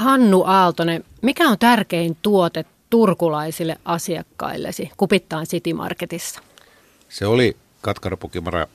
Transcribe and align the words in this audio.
Hannu 0.00 0.44
Aaltonen, 0.46 1.04
mikä 1.22 1.48
on 1.48 1.58
tärkein 1.58 2.16
tuote 2.22 2.64
turkulaisille 2.90 3.76
asiakkaillesi 3.84 4.90
Kupittaan 4.96 5.46
City 5.46 5.72
Marketissa? 5.72 6.40
Se 7.08 7.26
oli 7.26 7.56
katkarapukimara 7.80 8.66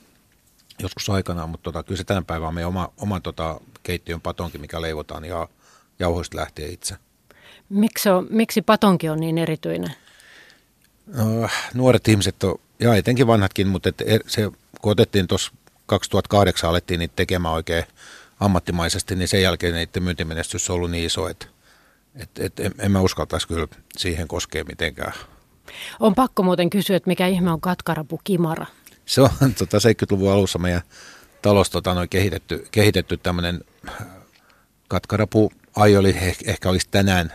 joskus 0.80 1.10
aikanaan, 1.10 1.50
mutta 1.50 1.64
tota, 1.64 1.84
kyllä 1.84 1.98
se 1.98 2.04
tämän 2.04 2.26
päivän 2.26 2.48
on 2.48 2.54
meidän 2.54 2.68
oma, 2.68 2.92
oma 2.98 3.20
tota, 3.20 3.62
keittiön 3.84 4.22
patonki, 4.22 4.58
mikä 4.58 4.82
leivotaan 4.82 5.26
ja 5.26 5.48
jauhoista 6.00 6.38
lähtee 6.38 6.68
itse. 6.68 6.96
Miksi, 7.70 8.10
on, 8.10 8.28
miksi 8.30 8.62
patonki 8.62 9.10
on 9.10 9.20
niin 9.20 9.38
erityinen? 9.38 9.94
No, 11.08 11.50
nuoret 11.74 12.08
ihmiset 12.08 12.44
on, 12.44 12.56
ja 12.80 12.96
etenkin 12.96 13.28
vanhatkin, 13.28 13.68
mutta 13.68 13.90
et 13.90 14.02
er, 14.06 14.22
se, 14.28 14.52
kun 14.82 14.92
otettiin 14.92 15.28
tuossa 15.28 15.52
2008 15.86 16.70
alettiin 16.70 17.00
niitä 17.00 17.14
tekemään 17.16 17.54
oikein 17.54 17.84
ammattimaisesti, 18.40 19.16
niin 19.16 19.28
sen 19.28 19.42
jälkeen 19.42 19.74
niiden 19.74 20.04
myyntimenestys 20.04 20.70
on 20.70 20.76
ollut 20.76 20.92
niin 20.92 21.06
iso, 21.06 21.30
että 21.30 21.46
et, 22.16 22.30
et, 22.40 22.60
en, 22.60 22.72
en 22.80 22.92
mä 22.92 23.02
uskaltaisi 23.02 23.48
kyllä 23.48 23.68
siihen 23.98 24.28
koskea 24.28 24.64
mitenkään. 24.64 25.14
On 26.00 26.16
pakko 26.16 26.44
muuten 26.44 26.70
kysyä, 26.70 26.98
että 26.98 27.08
mikä 27.08 27.28
ihme 27.28 27.52
on 27.52 27.62
katkarapu 27.62 28.22
kimara? 28.24 28.66
Se 29.06 29.22
on 29.22 29.30
tota, 29.58 29.78
70-luvun 29.78 30.32
alussa 30.32 30.60
meidän 30.60 30.82
talossa 31.42 31.72
tota, 31.72 31.94
noin 31.94 32.10
kehitetty, 32.10 32.68
kehitetty 32.72 33.18
tämmöinen 33.18 33.62
katkarapu 34.88 35.52
aioli, 35.76 36.16
ehkä 36.46 36.70
olisi 36.70 36.88
tänään 36.92 37.34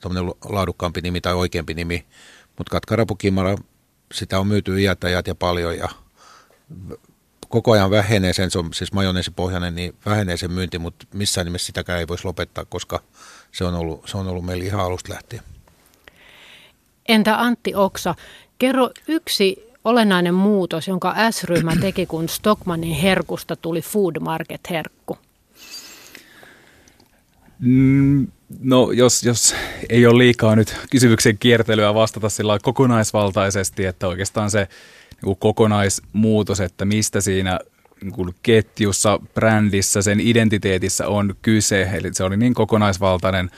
tämmöinen 0.00 0.32
laadukkaampi 0.44 1.00
nimi 1.00 1.20
tai 1.20 1.34
oikeampi 1.34 1.74
nimi, 1.74 2.06
mutta 2.58 2.70
katkarapu 2.70 3.14
kimara, 3.14 3.56
sitä 4.14 4.40
on 4.40 4.46
myyty 4.46 4.80
iät 4.80 5.00
ja 5.26 5.34
paljon 5.34 5.78
ja 5.78 5.88
koko 7.48 7.72
ajan 7.72 7.90
vähenee 7.90 8.32
sen, 8.32 8.50
se 8.50 8.58
on 8.58 8.74
siis 8.74 8.92
majoneesipohjainen, 8.92 9.74
niin 9.74 9.94
vähenee 10.06 10.36
sen 10.36 10.52
myynti, 10.52 10.78
mutta 10.78 11.06
missään 11.14 11.44
nimessä 11.44 11.66
sitäkään 11.66 11.98
ei 11.98 12.08
voisi 12.08 12.24
lopettaa, 12.24 12.64
koska 12.64 13.00
se 13.52 13.64
on 13.64 13.74
ollut, 13.74 14.08
se 14.08 14.16
on 14.16 14.28
ollut 14.28 14.44
meillä 14.44 14.64
ihan 14.64 14.80
alusta 14.80 15.12
lähtien. 15.12 15.42
Entä 17.08 17.40
Antti 17.40 17.74
Oksa, 17.74 18.14
kerro 18.58 18.90
yksi 19.08 19.66
olennainen 19.84 20.34
muutos, 20.34 20.88
jonka 20.88 21.14
S-ryhmä 21.30 21.76
teki, 21.80 22.06
kun 22.06 22.28
Stockmanin 22.28 22.94
herkusta 22.94 23.56
tuli 23.56 23.82
Food 23.82 24.16
Market-herkku? 24.20 25.18
Mm, 27.58 28.26
no 28.60 28.92
jos, 28.92 29.22
jos 29.22 29.54
ei 29.88 30.06
ole 30.06 30.18
liikaa 30.18 30.56
nyt 30.56 30.76
kysymyksen 30.90 31.38
kiertelyä 31.38 31.94
vastata 31.94 32.28
sillä 32.28 32.58
kokonaisvaltaisesti, 32.62 33.84
että 33.84 34.08
oikeastaan 34.08 34.50
se 34.50 34.68
niin 35.22 35.36
kokonaismuutos, 35.36 36.60
että 36.60 36.84
mistä 36.84 37.20
siinä 37.20 37.58
niin 38.02 38.34
ketjussa, 38.42 39.20
brändissä, 39.34 40.02
sen 40.02 40.20
identiteetissä 40.20 41.08
on 41.08 41.34
kyse. 41.42 41.90
Eli 41.92 42.14
se 42.14 42.24
oli 42.24 42.36
niin 42.36 42.54
kokonaisvaltainen 42.54 43.50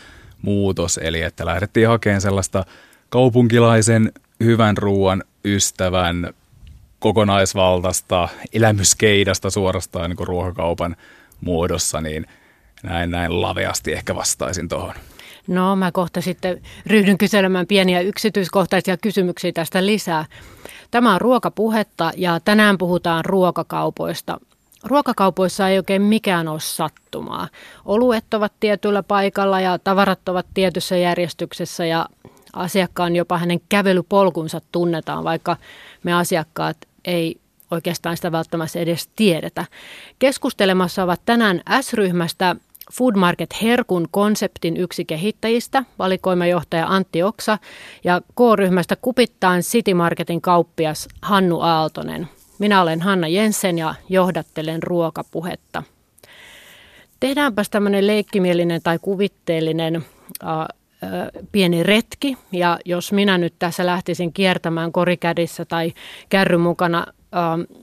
muutos, 0.43 0.99
eli 1.03 1.23
että 1.23 1.47
lähdettiin 1.47 1.89
hakemaan 1.89 2.21
sellaista 2.21 2.65
kaupunkilaisen 3.09 4.13
hyvän 4.45 4.77
ruoan 4.77 5.25
ystävän 5.45 6.35
kokonaisvaltaista 6.99 8.29
elämyskeidasta 8.53 9.51
suorastaan 9.51 10.11
niin 10.11 10.29
ruokakaupan 10.29 10.97
muodossa, 11.41 12.01
niin 12.01 12.27
näin, 12.83 13.11
näin 13.11 13.43
laveasti 13.43 13.93
ehkä 13.93 14.15
vastaisin 14.15 14.69
tuohon. 14.69 14.95
No 15.49 15.77
mä 15.77 15.93
kohta 15.93 16.21
sitten 16.21 16.63
ryhdyn 16.87 17.19
kyselemään 17.19 17.67
pieniä 17.67 18.01
yksityiskohtaisia 18.01 18.97
kysymyksiä 18.97 19.53
tästä 19.53 19.87
lisää. 19.87 20.25
Tämä 20.91 21.15
on 21.15 21.21
ruokapuhetta 21.21 22.11
ja 22.17 22.41
tänään 22.41 22.79
puhutaan 22.79 23.25
ruokakaupoista. 23.25 24.41
Ruokakaupoissa 24.85 25.69
ei 25.69 25.77
oikein 25.77 26.03
mikään 26.03 26.49
ole 26.49 26.61
sattumaa. 26.61 27.49
Oluet 27.85 28.35
ovat 28.35 28.53
tietyllä 28.61 29.03
paikalla 29.03 29.61
ja 29.61 29.79
tavarat 29.79 30.29
ovat 30.29 30.47
tietyssä 30.55 30.97
järjestyksessä 30.97 31.87
ja 31.87 32.07
asiakkaan 32.53 33.17
jopa 33.17 33.39
hänen 33.39 33.61
kävelypolkunsa 33.69 34.61
tunnetaan, 34.73 35.25
vaikka 35.25 35.57
me 36.03 36.13
asiakkaat 36.15 36.77
ei 37.05 37.41
oikeastaan 37.71 38.17
sitä 38.17 38.33
välttämättä 38.33 38.79
edes 38.79 39.09
tiedetä. 39.17 39.65
Keskustelemassa 40.19 41.03
ovat 41.05 41.21
tänään 41.25 41.61
S-ryhmästä 41.81 42.57
Food 42.93 43.17
Market 43.17 43.63
Herkun 43.63 44.09
konseptin 44.11 44.77
yksi 44.77 45.05
kehittäjistä, 45.05 45.85
valikoimajohtaja 45.99 46.87
Antti 46.87 47.23
Oksa 47.23 47.59
ja 48.05 48.21
K-ryhmästä 48.21 48.97
Kupittaan 48.97 49.61
City 49.61 49.95
Marketin 49.95 50.41
kauppias 50.41 51.09
Hannu 51.23 51.61
Aaltonen. 51.61 52.29
Minä 52.59 52.83
olen 52.83 53.01
Hanna 53.01 53.29
Jensen 53.29 53.79
ja 53.79 53.95
johdattelen 54.09 54.83
ruokapuhetta. 54.83 55.83
Tehdäänpäs 57.21 57.71
tämmöinen 57.71 58.07
leikkimielinen 58.07 58.81
tai 58.83 58.99
kuvitteellinen 59.03 59.97
äh, 59.97 60.67
pieni 61.53 61.83
retki. 61.83 62.37
Ja 62.53 62.79
jos 62.85 63.13
minä 63.13 63.39
nyt 63.39 63.55
tässä 63.59 63.87
lähtisin 63.87 64.33
kiertämään 64.33 64.93
korikädissä 64.93 65.65
tai 65.65 65.93
kärry 66.29 66.57
mukana 66.57 67.07
äh, 67.09 67.79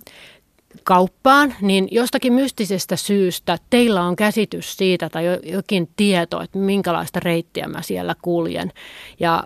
kauppaan, 0.85 1.56
niin 1.62 1.88
jostakin 1.91 2.34
mystisestä 2.34 2.96
syystä 2.96 3.57
teillä 3.69 4.01
on 4.01 4.16
käsitys 4.16 4.78
siitä 4.78 5.09
tai 5.09 5.25
jokin 5.44 5.90
tieto, 5.96 6.41
että 6.41 6.57
minkälaista 6.57 7.19
reittiä 7.19 7.68
mä 7.68 7.81
siellä 7.81 8.16
kuljen. 8.22 8.72
Ja 9.19 9.44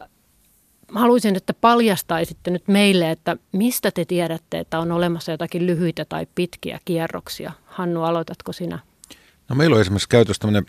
haluaisin, 0.96 1.36
että 1.36 1.54
paljastaisitte 1.54 2.52
nyt 2.52 2.68
meille, 2.68 3.12
että 3.12 3.38
mistä 3.52 3.92
te 3.92 4.06
tiedätte, 4.06 4.60
että 4.60 4.80
on 4.80 4.92
olemassa 4.92 5.32
jotakin 5.32 5.68
lyhyitä 5.68 6.06
tai 6.06 6.28
pitkiä 6.36 6.80
kierroksia. 6.86 7.52
Hannu, 7.66 8.04
aloitatko 8.04 8.54
sinä? 8.54 8.80
No 9.50 9.56
meillä 9.56 9.76
on 9.76 9.82
esimerkiksi 9.82 10.10
käytössä 10.10 10.40
tämmöinen 10.40 10.66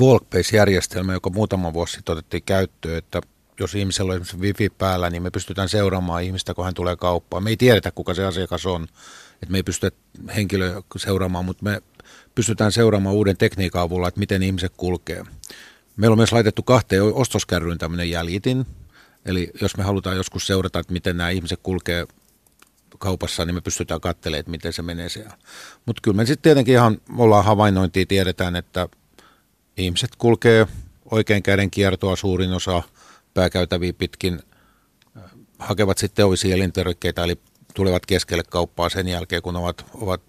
Walkbase-järjestelmä, 0.00 1.12
joka 1.12 1.30
muutama 1.30 1.72
vuosi 1.72 1.92
sitten 1.92 2.12
otettiin 2.12 2.42
käyttöön, 2.42 2.98
että 2.98 3.20
jos 3.60 3.74
ihmisellä 3.74 4.10
on 4.10 4.16
esimerkiksi 4.16 4.38
wifi 4.38 4.70
päällä, 4.70 5.10
niin 5.10 5.22
me 5.22 5.30
pystytään 5.30 5.68
seuraamaan 5.68 6.22
ihmistä, 6.22 6.54
kun 6.54 6.64
hän 6.64 6.74
tulee 6.74 6.96
kauppaan. 6.96 7.42
Me 7.42 7.50
ei 7.50 7.56
tiedetä, 7.56 7.90
kuka 7.90 8.14
se 8.14 8.24
asiakas 8.24 8.66
on, 8.66 8.86
että 9.42 9.52
me 9.52 9.58
ei 9.58 9.62
pystytä 9.62 9.96
henkilöä 10.36 10.82
seuraamaan, 10.96 11.44
mutta 11.44 11.64
me 11.64 11.82
pystytään 12.34 12.72
seuraamaan 12.72 13.14
uuden 13.14 13.36
tekniikan 13.36 13.82
avulla, 13.82 14.08
että 14.08 14.20
miten 14.20 14.42
ihmiset 14.42 14.72
kulkee. 14.76 15.24
Meillä 15.96 16.14
on 16.14 16.18
myös 16.18 16.32
laitettu 16.32 16.62
kahteen 16.62 17.02
ostoskärryyn 17.02 17.78
tämmöinen 17.78 18.10
jäljitin, 18.10 18.66
eli 19.24 19.50
jos 19.60 19.76
me 19.76 19.84
halutaan 19.84 20.16
joskus 20.16 20.46
seurata, 20.46 20.78
että 20.78 20.92
miten 20.92 21.16
nämä 21.16 21.30
ihmiset 21.30 21.60
kulkee 21.62 22.06
kaupassa, 22.98 23.44
niin 23.44 23.54
me 23.54 23.60
pystytään 23.60 24.00
katselemaan, 24.00 24.40
että 24.40 24.50
miten 24.50 24.72
se 24.72 24.82
menee 24.82 25.08
siellä. 25.08 25.38
Mutta 25.86 26.00
kyllä 26.02 26.16
me 26.16 26.26
sitten 26.26 26.42
tietenkin 26.42 26.74
ihan 26.74 27.00
ollaan 27.18 27.44
havainnointia, 27.44 28.06
tiedetään, 28.06 28.56
että 28.56 28.88
ihmiset 29.76 30.10
kulkee 30.18 30.66
oikein 31.10 31.42
käden 31.42 31.70
kiertoa 31.70 32.16
suurin 32.16 32.52
osa 32.52 32.82
pääkäytäviä 33.34 33.92
pitkin, 33.92 34.40
hakevat 35.58 35.98
sitten 35.98 36.24
ovisia 36.24 36.54
elintarvikkeita, 36.54 37.24
eli 37.24 37.38
tulevat 37.76 38.06
keskelle 38.06 38.42
kauppaa 38.50 38.88
sen 38.88 39.08
jälkeen, 39.08 39.42
kun 39.42 39.56
ovat, 39.56 39.86
ovat 39.94 40.22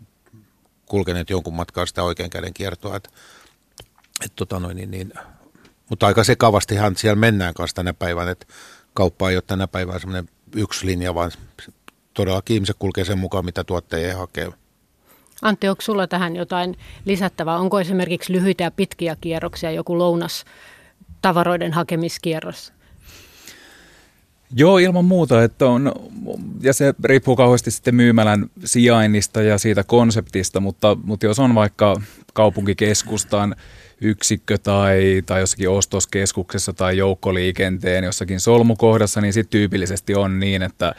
kulkeneet 0.85 1.29
jonkun 1.29 1.53
matkaa 1.53 1.85
sitä 1.85 2.03
oikean 2.03 2.29
käden 2.29 2.53
kiertoa. 2.53 2.95
Et, 2.95 3.09
et 4.25 4.31
tota 4.35 4.59
noin, 4.59 4.77
niin, 4.77 4.91
niin, 4.91 5.13
mutta 5.89 6.07
aika 6.07 6.23
sekavastihan 6.23 6.95
siellä 6.95 7.15
mennään 7.15 7.53
kanssa 7.53 7.75
tänä 7.75 7.93
päivänä, 7.93 8.31
että 8.31 8.45
kauppa 8.93 9.29
ei 9.29 9.35
ole 9.35 9.43
tänä 9.47 9.67
päivänä 9.67 9.99
semmoinen 9.99 10.29
yksi 10.55 10.85
linja, 10.85 11.15
vaan 11.15 11.31
todellakin 12.13 12.53
ihmiset 12.53 12.75
kulkee 12.79 13.05
sen 13.05 13.19
mukaan, 13.19 13.45
mitä 13.45 13.63
tuotteja 13.63 14.17
hakee. 14.17 14.51
Antti, 15.41 15.67
onko 15.67 15.81
sulla 15.81 16.07
tähän 16.07 16.35
jotain 16.35 16.77
lisättävää? 17.05 17.57
Onko 17.57 17.79
esimerkiksi 17.79 18.33
lyhyitä 18.33 18.63
ja 18.63 18.71
pitkiä 18.71 19.17
kierroksia, 19.21 19.71
joku 19.71 19.97
lounas 19.97 20.45
tavaroiden 21.21 21.73
hakemiskierros? 21.73 22.73
Joo, 24.55 24.77
ilman 24.77 25.05
muuta. 25.05 25.43
Että 25.43 25.65
on, 25.65 25.91
ja 26.61 26.73
se 26.73 26.93
riippuu 27.03 27.35
kauheasti 27.35 27.71
sitten 27.71 27.95
myymälän 27.95 28.45
sijainnista 28.65 29.41
ja 29.41 29.57
siitä 29.57 29.83
konseptista, 29.83 30.59
mutta, 30.59 30.97
mutta 31.03 31.25
jos 31.25 31.39
on 31.39 31.55
vaikka 31.55 32.01
kaupunkikeskustan 32.33 33.55
yksikkö 34.01 34.57
tai, 34.57 35.23
tai 35.25 35.39
jossakin 35.39 35.69
ostoskeskuksessa 35.69 36.73
tai 36.73 36.97
joukkoliikenteen 36.97 38.03
jossakin 38.03 38.39
solmukohdassa, 38.39 39.21
niin 39.21 39.33
sitten 39.33 39.51
tyypillisesti 39.51 40.15
on 40.15 40.39
niin, 40.39 40.61
että, 40.61 40.95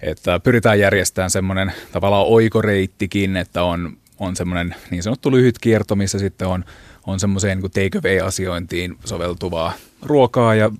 että 0.00 0.40
pyritään 0.40 0.78
järjestämään 0.80 1.30
semmoinen 1.30 1.72
tavallaan 1.92 2.26
oikoreittikin, 2.26 3.36
että 3.36 3.62
on, 3.62 3.96
on 4.18 4.36
semmoinen 4.36 4.74
niin 4.90 5.02
sanottu 5.02 5.32
lyhyt 5.32 5.58
kierto, 5.58 5.96
missä 5.96 6.18
sitten 6.18 6.48
on, 6.48 6.64
on 7.06 7.20
semmoiseen 7.20 7.58
niin 7.58 7.70
take 7.70 7.98
away-asiointiin 7.98 8.96
soveltuvaa 9.04 9.72
ruokaa 10.02 10.54
ja 10.54 10.70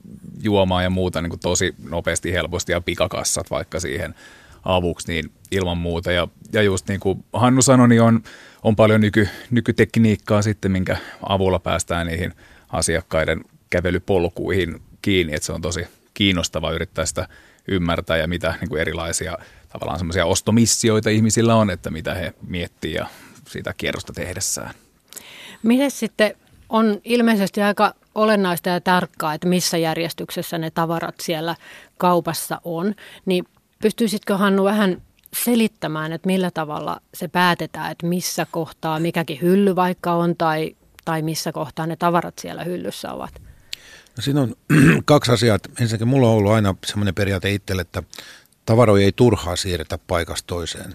juomaa 0.43 0.83
ja 0.83 0.91
muuta 0.91 1.23
niin 1.23 1.31
kuin 1.31 1.41
tosi 1.41 1.75
nopeasti, 1.89 2.33
helposti 2.33 2.73
ja 2.73 2.81
pikakassat 2.81 3.51
vaikka 3.51 3.81
siihen 3.81 4.15
avuksi, 4.65 5.13
niin 5.13 5.31
ilman 5.51 5.79
muuta. 5.79 6.13
Ja, 6.13 6.29
ja 6.53 6.63
just 6.63 6.89
niin 6.89 7.01
kuin 7.01 7.25
Hannu 7.33 7.63
sanoi, 7.63 7.89
niin 7.89 8.03
on, 8.03 8.23
on 8.63 8.77
paljon 8.77 9.01
nyky, 9.01 9.29
nykytekniikkaa 9.51 10.43
sitten, 10.43 10.73
minkä 10.73 10.97
avulla 11.29 11.59
päästään 11.59 12.07
niihin 12.07 12.33
asiakkaiden 12.69 13.45
kävelypolkuihin 13.71 14.83
kiinni, 15.03 15.35
että 15.35 15.47
se 15.47 15.53
on 15.53 15.63
tosi 15.63 15.87
kiinnostava 16.15 16.73
yrittää 16.73 17.07
sitä 17.07 17.29
ymmärtää 17.69 18.17
ja 18.17 18.29
mitä 18.29 18.55
niin 18.61 18.69
kuin 18.69 18.81
erilaisia 18.81 19.39
tavallaan 19.69 19.99
semmoisia 19.99 20.27
ostomissioita 20.27 21.11
ihmisillä 21.11 21.55
on, 21.55 21.71
että 21.71 21.91
mitä 21.91 22.15
he 22.15 22.33
miettii 22.47 22.95
ja 22.95 23.07
sitä 23.49 23.75
kierrosta 23.77 24.13
tehdessään. 24.13 24.75
Miten 25.63 25.91
sitten 25.91 26.35
on 26.71 27.01
ilmeisesti 27.05 27.63
aika 27.63 27.95
olennaista 28.15 28.69
ja 28.69 28.81
tarkkaa, 28.81 29.35
että 29.35 29.49
missä 29.49 29.79
järjestyksessä 29.79 30.59
ne 30.59 30.71
tavarat 30.71 31.15
siellä 31.23 31.57
kaupassa 31.99 32.61
on, 32.65 32.95
niin 33.27 33.45
pystyisitkö 33.83 34.37
Hannu 34.37 34.65
vähän 34.65 35.03
selittämään, 35.37 36.13
että 36.13 36.27
millä 36.27 36.51
tavalla 36.51 37.01
se 37.15 37.29
päätetään, 37.29 37.93
että 37.93 38.07
missä 38.07 38.47
kohtaa 38.51 39.01
mikäkin 39.01 39.41
hylly 39.41 39.77
vaikka 39.77 40.13
on 40.13 40.37
tai, 40.37 40.77
tai 41.05 41.23
missä 41.23 41.53
kohtaa 41.53 41.87
ne 41.87 41.97
tavarat 41.97 42.39
siellä 42.39 42.65
hyllyssä 42.65 43.13
ovat? 43.13 43.43
No 44.17 44.23
siinä 44.23 44.41
on 44.41 44.55
kaksi 45.05 45.33
asiaa. 45.33 45.59
Ensinnäkin 45.81 46.09
mulla 46.09 46.29
on 46.29 46.35
ollut 46.35 46.53
aina 46.53 46.75
semmoinen 46.87 47.15
periaate 47.15 47.51
itselle, 47.51 47.83
että 47.83 48.03
tavaroja 48.67 49.05
ei 49.05 49.13
turhaa 49.13 49.57
siirretä 49.57 49.99
paikasta 50.07 50.47
toiseen. 50.47 50.95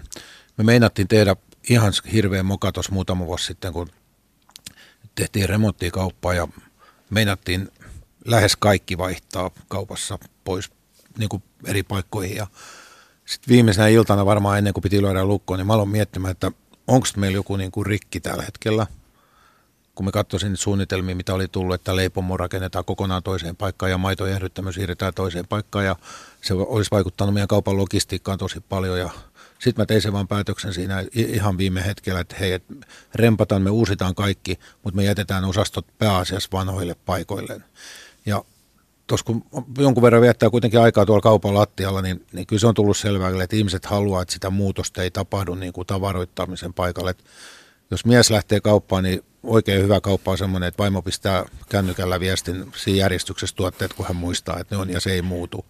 Me 0.56 0.64
meinattiin 0.64 1.08
tehdä 1.08 1.36
ihan 1.70 1.92
hirveän 2.12 2.46
mokatos 2.46 2.90
muutama 2.90 3.26
vuosi 3.26 3.44
sitten, 3.44 3.72
kun 3.72 3.88
tehtiin 5.16 5.48
remonttikauppaa 5.48 6.34
ja 6.34 6.48
meinattiin 7.10 7.68
lähes 8.24 8.56
kaikki 8.56 8.98
vaihtaa 8.98 9.50
kaupassa 9.68 10.18
pois 10.44 10.70
niin 11.18 11.28
kuin 11.28 11.42
eri 11.64 11.82
paikkoihin. 11.82 12.36
Ja 12.36 12.46
sitten 13.24 13.52
viimeisenä 13.52 13.88
iltana 13.88 14.26
varmaan 14.26 14.58
ennen 14.58 14.72
kuin 14.72 14.82
piti 14.82 15.02
lyödä 15.02 15.24
lukkoon, 15.24 15.58
niin 15.58 15.66
mä 15.66 15.72
aloin 15.72 15.88
miettimään, 15.88 16.32
että 16.32 16.52
onko 16.86 17.06
meillä 17.16 17.36
joku 17.36 17.56
niin 17.56 17.70
kuin 17.70 17.86
rikki 17.86 18.20
tällä 18.20 18.42
hetkellä. 18.42 18.86
Kun 19.94 20.06
me 20.06 20.12
katsoisin 20.12 20.56
suunnitelmia, 20.56 21.16
mitä 21.16 21.34
oli 21.34 21.48
tullut, 21.48 21.74
että 21.74 21.96
leipomo 21.96 22.36
rakennetaan 22.36 22.84
kokonaan 22.84 23.22
toiseen 23.22 23.56
paikkaan 23.56 23.90
ja 23.90 23.98
maitojen 23.98 24.40
siirretään 24.74 25.14
toiseen 25.14 25.46
paikkaan 25.46 25.84
ja 25.84 25.96
se 26.42 26.54
olisi 26.54 26.90
vaikuttanut 26.90 27.34
meidän 27.34 27.48
kaupan 27.48 27.76
logistiikkaan 27.76 28.38
tosi 28.38 28.60
paljon 28.60 28.98
ja 28.98 29.10
sitten 29.58 29.82
mä 29.82 29.86
tein 29.86 30.02
sen 30.02 30.12
vaan 30.12 30.28
päätöksen 30.28 30.74
siinä 30.74 31.04
ihan 31.12 31.58
viime 31.58 31.84
hetkellä, 31.86 32.20
että 32.20 32.36
hei, 32.40 32.52
et 32.52 32.64
rempataan, 33.14 33.62
me 33.62 33.70
uusitaan 33.70 34.14
kaikki, 34.14 34.58
mutta 34.82 34.96
me 34.96 35.04
jätetään 35.04 35.44
osastot 35.44 35.86
pääasiassa 35.98 36.48
vanhoille 36.52 36.96
paikoilleen. 37.06 37.64
Ja 38.26 38.44
tuossa 39.06 39.26
kun 39.26 39.44
jonkun 39.78 40.02
verran 40.02 40.22
viettää 40.22 40.50
kuitenkin 40.50 40.80
aikaa 40.80 41.06
tuolla 41.06 41.22
kaupan 41.22 41.54
lattialla, 41.54 42.02
niin, 42.02 42.26
niin 42.32 42.46
kyllä 42.46 42.60
se 42.60 42.66
on 42.66 42.74
tullut 42.74 42.96
selvää, 42.96 43.42
että 43.42 43.56
ihmiset 43.56 43.86
haluaa, 43.86 44.22
että 44.22 44.34
sitä 44.34 44.50
muutosta 44.50 45.02
ei 45.02 45.10
tapahdu 45.10 45.54
niin 45.54 45.72
kuin 45.72 45.86
tavaroittamisen 45.86 46.74
paikalle. 46.74 47.10
Että 47.10 47.24
jos 47.90 48.04
mies 48.04 48.30
lähtee 48.30 48.60
kauppaan, 48.60 49.04
niin 49.04 49.24
oikein 49.42 49.82
hyvä 49.82 50.00
kauppa 50.00 50.30
on 50.30 50.38
semmoinen, 50.38 50.68
että 50.68 50.82
vaimo 50.82 51.02
pistää 51.02 51.44
kännykällä 51.68 52.20
viestin 52.20 52.72
siinä 52.76 52.98
järjestyksessä 52.98 53.56
tuotteet, 53.56 53.92
kun 53.92 54.06
hän 54.06 54.16
muistaa, 54.16 54.58
että 54.60 54.74
ne 54.74 54.80
on 54.80 54.90
ja 54.90 55.00
se 55.00 55.12
ei 55.12 55.22
muutu. 55.22 55.64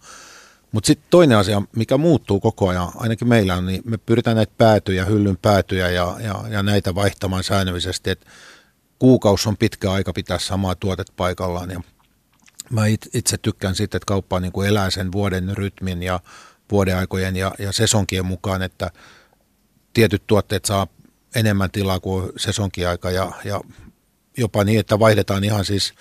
Mutta 0.71 0.87
sitten 0.87 1.07
toinen 1.09 1.37
asia, 1.37 1.61
mikä 1.75 1.97
muuttuu 1.97 2.39
koko 2.39 2.69
ajan, 2.69 2.91
ainakin 2.95 3.27
meillä 3.27 3.55
on, 3.55 3.65
niin 3.65 3.81
me 3.85 3.97
pyritään 3.97 4.35
näitä 4.35 4.53
päätyjä, 4.57 5.05
hyllyn 5.05 5.37
päätyjä 5.37 5.89
ja, 5.89 6.17
ja, 6.19 6.43
ja 6.49 6.63
näitä 6.63 6.95
vaihtamaan 6.95 7.43
säännöllisesti, 7.43 8.09
että 8.09 8.25
kuukausi 8.99 9.49
on 9.49 9.57
pitkä 9.57 9.91
aika 9.91 10.13
pitää 10.13 10.39
samaa 10.39 10.75
tuotet 10.75 11.07
paikallaan. 11.17 11.69
Ja 11.71 11.81
mä 12.69 12.85
itse 13.13 13.37
tykkään 13.37 13.75
siitä, 13.75 13.97
että 13.97 14.05
kauppa 14.07 14.39
niin 14.39 14.51
kuin 14.51 14.69
elää 14.69 14.89
sen 14.89 15.11
vuoden 15.11 15.57
rytmin 15.57 16.03
ja 16.03 16.19
vuodeaikojen 16.71 17.35
ja, 17.35 17.51
ja 17.59 17.71
sesonkien 17.71 18.25
mukaan, 18.25 18.61
että 18.61 18.91
tietyt 19.93 20.23
tuotteet 20.27 20.65
saa 20.65 20.87
enemmän 21.35 21.71
tilaa 21.71 21.99
kuin 21.99 22.31
sesonkiaika 22.37 23.11
ja, 23.11 23.31
ja 23.45 23.61
jopa 24.37 24.63
niin, 24.63 24.79
että 24.79 24.99
vaihdetaan 24.99 25.43
ihan 25.43 25.65
siis 25.65 25.93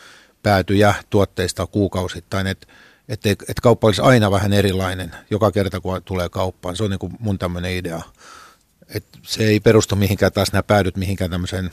päätyjä 0.43 0.95
tuotteista 1.11 1.67
kuukausittain, 1.67 2.47
että 2.47 2.67
että, 3.09 3.31
että 3.31 3.63
kauppa 3.63 3.87
olisi 3.87 4.03
aina 4.03 4.31
vähän 4.31 4.53
erilainen 4.53 5.15
joka 5.31 5.53
kerta, 5.53 5.81
kun 5.81 6.03
tulee 6.03 6.29
kauppaan. 6.29 6.77
Se 6.77 6.85
on 6.85 6.91
niin 6.91 6.99
kuin 6.99 7.13
mun 7.19 7.39
tämmöinen 7.39 7.77
idea. 7.77 8.03
Että 8.95 9.19
se 9.23 9.45
ei 9.45 9.61
perustu 9.61 9.97
mihinkään 9.97 10.33
taas 10.33 10.53
nämä 10.53 10.63
päädyt 10.63 10.97
mihinkään 10.97 11.31
tämmöiseen 11.31 11.71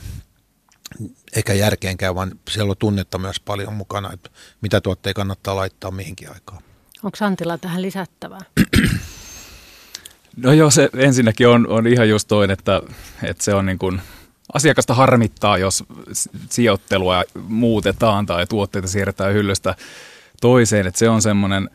eikä 1.36 1.52
järkeenkään, 1.52 2.14
vaan 2.14 2.32
siellä 2.50 2.70
on 2.70 2.76
tunnetta 2.78 3.18
myös 3.18 3.40
paljon 3.40 3.74
mukana, 3.74 4.12
että 4.12 4.30
mitä 4.60 4.80
tuotteita 4.80 5.16
kannattaa 5.16 5.56
laittaa 5.56 5.90
mihinkin 5.90 6.28
aikaan. 6.28 6.62
Onko 7.02 7.16
Santilla 7.16 7.58
tähän 7.58 7.82
lisättävää? 7.82 8.40
No 10.36 10.52
joo, 10.52 10.70
se 10.70 10.88
ensinnäkin 10.96 11.48
on, 11.48 11.68
on 11.68 11.86
ihan 11.86 12.08
just 12.08 12.28
toinen, 12.28 12.52
että, 12.58 12.82
että 13.22 13.44
se 13.44 13.54
on 13.54 13.66
niin 13.66 13.78
kuin, 13.78 14.00
asiakasta 14.52 14.94
harmittaa, 14.94 15.58
jos 15.58 15.84
sijoittelua 16.50 17.22
muutetaan 17.48 18.26
tai 18.26 18.46
tuotteita 18.46 18.88
siirretään 18.88 19.34
hyllystä 19.34 19.74
toiseen, 20.40 20.86
että 20.86 20.98
se 20.98 21.08
on 21.08 21.22
semmoinen 21.22 21.70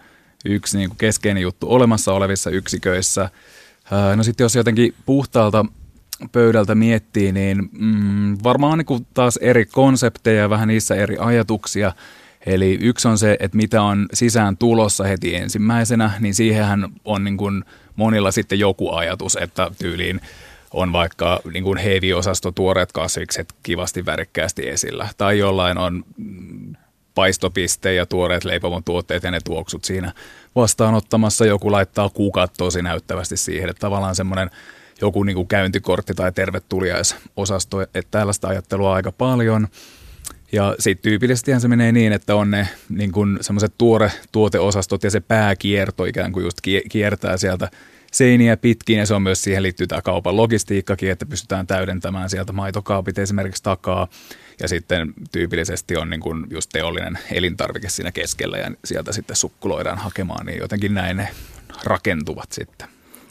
yksi 0.45 0.77
niin 0.77 0.89
kuin 0.89 0.97
keskeinen 0.97 1.43
juttu 1.43 1.71
olemassa 1.71 2.13
olevissa 2.13 2.49
yksiköissä. 2.49 3.29
No 4.15 4.23
sitten 4.23 4.45
jos 4.45 4.55
jotenkin 4.55 4.93
puhtaalta 5.05 5.65
pöydältä 6.31 6.75
miettii, 6.75 7.31
niin 7.31 7.69
mm, 7.71 8.37
varmaan 8.43 8.77
niin 8.77 8.85
kuin 8.85 9.07
taas 9.13 9.37
eri 9.37 9.65
konsepteja 9.65 10.41
ja 10.41 10.49
vähän 10.49 10.67
niissä 10.67 10.95
eri 10.95 11.17
ajatuksia. 11.19 11.91
Eli 12.45 12.77
yksi 12.81 13.07
on 13.07 13.17
se, 13.17 13.37
että 13.39 13.57
mitä 13.57 13.81
on 13.81 14.05
sisään 14.13 14.57
tulossa 14.57 15.03
heti 15.03 15.35
ensimmäisenä, 15.35 16.11
niin 16.19 16.35
siihenhän 16.35 16.89
on 17.05 17.23
niin 17.23 17.37
kuin 17.37 17.63
monilla 17.95 18.31
sitten 18.31 18.59
joku 18.59 18.91
ajatus, 18.91 19.37
että 19.41 19.71
tyyliin 19.79 20.21
on 20.71 20.93
vaikka 20.93 21.39
niin 21.53 21.63
kuin 21.63 21.77
heavy-osasto 21.77 22.51
tuoreet 22.51 22.91
kasvikset 22.91 23.53
kivasti 23.63 24.05
värikkäästi 24.05 24.69
esillä. 24.69 25.07
Tai 25.17 25.37
jollain 25.37 25.77
on 25.77 26.05
paistopiste 27.19 27.93
ja 27.93 28.05
tuoreet 28.05 28.43
leipomon 28.43 28.83
tuotteet 28.83 29.23
ja 29.23 29.31
ne 29.31 29.39
tuoksut 29.43 29.85
siinä 29.85 30.13
vastaanottamassa. 30.55 31.45
Joku 31.45 31.71
laittaa 31.71 32.09
kukat 32.09 32.53
tosi 32.57 32.81
näyttävästi 32.81 33.37
siihen, 33.37 33.69
että 33.69 33.79
tavallaan 33.79 34.15
semmoinen 34.15 34.49
joku 35.01 35.23
niin 35.23 35.35
kuin 35.35 35.47
käyntikortti 35.47 36.13
tai 36.13 36.31
tervetuliaisosasto, 36.31 37.81
että 37.81 38.11
tällaista 38.11 38.47
ajattelua 38.47 38.93
aika 38.93 39.11
paljon. 39.11 39.67
Ja 40.51 40.75
sitten 40.79 41.03
tyypillisesti 41.03 41.59
se 41.59 41.67
menee 41.67 41.91
niin, 41.91 42.13
että 42.13 42.35
on 42.35 42.51
ne 42.51 42.67
niin 42.89 43.11
semmoiset 43.41 43.73
tuore 43.77 44.11
tuoteosastot 44.31 45.03
ja 45.03 45.11
se 45.11 45.19
pääkierto 45.19 46.05
ikään 46.05 46.31
kuin 46.31 46.43
just 46.43 46.57
kiertää 46.89 47.37
sieltä 47.37 47.71
seiniä 48.11 48.57
pitkin 48.57 48.97
ja 48.97 49.05
se 49.05 49.13
on 49.13 49.21
myös 49.21 49.43
siihen 49.43 49.63
liittyy 49.63 49.87
tämä 49.87 50.01
kaupan 50.01 50.37
logistiikkakin, 50.37 51.11
että 51.11 51.25
pystytään 51.25 51.67
täydentämään 51.67 52.29
sieltä 52.29 52.53
maitokaapit 52.53 53.17
esimerkiksi 53.17 53.63
takaa 53.63 54.07
ja 54.61 54.67
sitten 54.67 55.13
tyypillisesti 55.31 55.97
on 55.97 56.09
niin 56.09 56.19
kuin 56.19 56.47
just 56.49 56.69
teollinen 56.73 57.19
elintarvike 57.31 57.89
siinä 57.89 58.11
keskellä 58.11 58.57
ja 58.57 58.71
sieltä 58.85 59.11
sitten 59.11 59.35
sukkuloidaan 59.35 59.97
hakemaan, 59.97 60.45
niin 60.45 60.59
jotenkin 60.59 60.93
näin 60.93 61.17
ne 61.17 61.29
rakentuvat 61.83 62.51
sitten. 62.51 62.87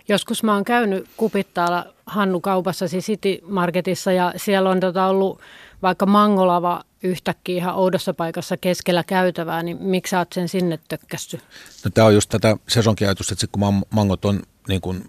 Joskus 0.09 0.43
mä 0.43 0.55
oon 0.55 0.65
käynyt 0.65 1.09
kupittaalla 1.17 1.87
Hannu 2.07 2.41
kaupassa, 2.41 2.89
siis 2.89 3.07
City 3.07 3.39
Marketissa 3.43 4.13
ja 4.13 4.33
siellä 4.37 4.71
on 4.71 4.81
tota 4.81 5.07
ollut 5.07 5.41
vaikka 5.83 6.07
mangolava 6.07 6.85
yhtäkkiä 7.03 7.57
ihan 7.57 7.75
oudossa 7.75 8.15
paikassa 8.15 8.57
keskellä 8.57 9.05
käytävää, 9.05 9.63
niin 9.63 9.77
miksi 9.81 10.11
sä 10.11 10.19
oot 10.19 10.33
sen 10.33 10.49
sinne 10.49 10.79
tökkästy? 10.89 11.41
No 11.85 11.91
tämä 11.95 12.07
on 12.07 12.15
just 12.15 12.31
tätä 12.31 12.57
sesonkiajatusta, 12.69 13.35
että 13.35 13.47
kun 13.53 13.85
mangot 13.91 14.25
on 14.25 14.43
niin 14.69 14.81
kuin 14.81 15.05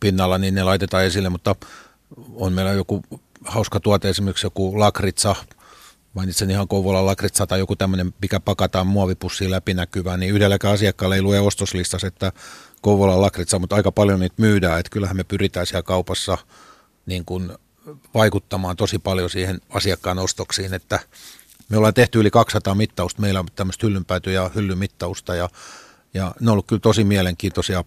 pinnalla, 0.00 0.38
niin 0.38 0.54
ne 0.54 0.62
laitetaan 0.62 1.04
esille, 1.04 1.28
mutta 1.28 1.56
on 2.34 2.52
meillä 2.52 2.72
joku 2.72 3.02
hauska 3.44 3.80
tuote, 3.80 4.08
esimerkiksi 4.08 4.46
joku 4.46 4.80
lakritsa, 4.80 5.36
mainitsen 6.14 6.50
ihan 6.50 6.68
Kouvolan 6.68 7.06
lakritsa 7.06 7.46
tai 7.46 7.58
joku 7.58 7.76
tämmöinen, 7.76 8.14
mikä 8.22 8.40
pakataan 8.40 8.86
muovipussiin 8.86 9.50
läpinäkyvään, 9.50 10.20
niin 10.20 10.34
yhdelläkään 10.34 10.74
asiakkaalla 10.74 11.16
ei 11.16 11.22
lue 11.22 11.40
ostoslistassa, 11.40 12.06
että 12.06 12.32
Kouvolan 12.82 13.20
lakritsa, 13.20 13.58
mutta 13.58 13.76
aika 13.76 13.92
paljon 13.92 14.20
niitä 14.20 14.34
myydään, 14.38 14.80
että 14.80 14.90
kyllähän 14.90 15.16
me 15.16 15.24
pyritään 15.24 15.66
siellä 15.66 15.82
kaupassa 15.82 16.38
niin 17.06 17.24
kuin 17.24 17.52
vaikuttamaan 18.14 18.76
tosi 18.76 18.98
paljon 18.98 19.30
siihen 19.30 19.60
asiakkaan 19.70 20.18
ostoksiin, 20.18 20.74
että 20.74 21.00
me 21.68 21.76
ollaan 21.76 21.94
tehty 21.94 22.20
yli 22.20 22.30
200 22.30 22.74
mittausta, 22.74 23.20
meillä 23.20 23.40
on 23.40 23.46
tämmöistä 23.54 23.86
hyllynpäätyä 23.86 24.32
ja 24.32 24.50
hyllymittausta 24.54 25.34
ja, 25.34 25.48
ja 26.14 26.34
ne 26.40 26.50
on 26.50 26.52
ollut 26.52 26.66
kyllä 26.66 26.80
tosi 26.80 27.04
mielenkiintoisia. 27.04 27.84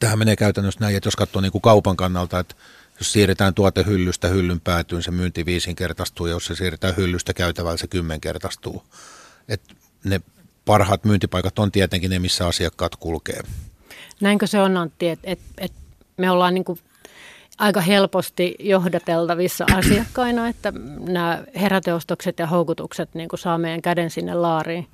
Tähän 0.00 0.18
menee 0.18 0.36
käytännössä 0.36 0.80
näin, 0.80 0.96
että 0.96 1.06
jos 1.06 1.16
katsoo 1.16 1.42
niin 1.42 1.52
kuin 1.52 1.62
kaupan 1.62 1.96
kannalta, 1.96 2.38
että 2.38 2.54
jos 2.98 3.12
siirretään 3.12 3.54
tuotehyllystä 3.54 4.28
hyllyn 4.28 4.60
päätyyn, 4.60 5.02
se 5.02 5.10
myynti 5.10 5.46
viisinkertaistuu, 5.46 6.26
ja 6.26 6.32
jos 6.32 6.46
se 6.46 6.54
siirretään 6.54 6.96
hyllystä 6.96 7.34
käytävällä, 7.34 7.76
se 7.76 7.86
kymmenkertaistuu. 7.86 8.82
Et 9.48 9.62
ne 10.04 10.20
parhaat 10.64 11.04
myyntipaikat 11.04 11.58
on 11.58 11.72
tietenkin 11.72 12.10
ne, 12.10 12.18
missä 12.18 12.46
asiakkaat 12.46 12.96
kulkee. 12.96 13.40
Näinkö 14.20 14.46
se 14.46 14.60
on, 14.60 14.76
Antti, 14.76 15.08
että 15.08 15.30
et, 15.30 15.38
et 15.58 15.72
me 16.16 16.30
ollaan 16.30 16.54
niin 16.54 16.64
aika 17.58 17.80
helposti 17.80 18.54
johdateltavissa 18.58 19.64
asiakkaina, 19.74 20.48
että 20.48 20.72
nämä 21.00 21.44
heräteostokset 21.60 22.38
ja 22.38 22.46
houkutukset 22.46 23.14
niin 23.14 23.28
saa 23.34 23.58
meidän 23.58 23.82
käden 23.82 24.10
sinne 24.10 24.34
laariin? 24.34 24.86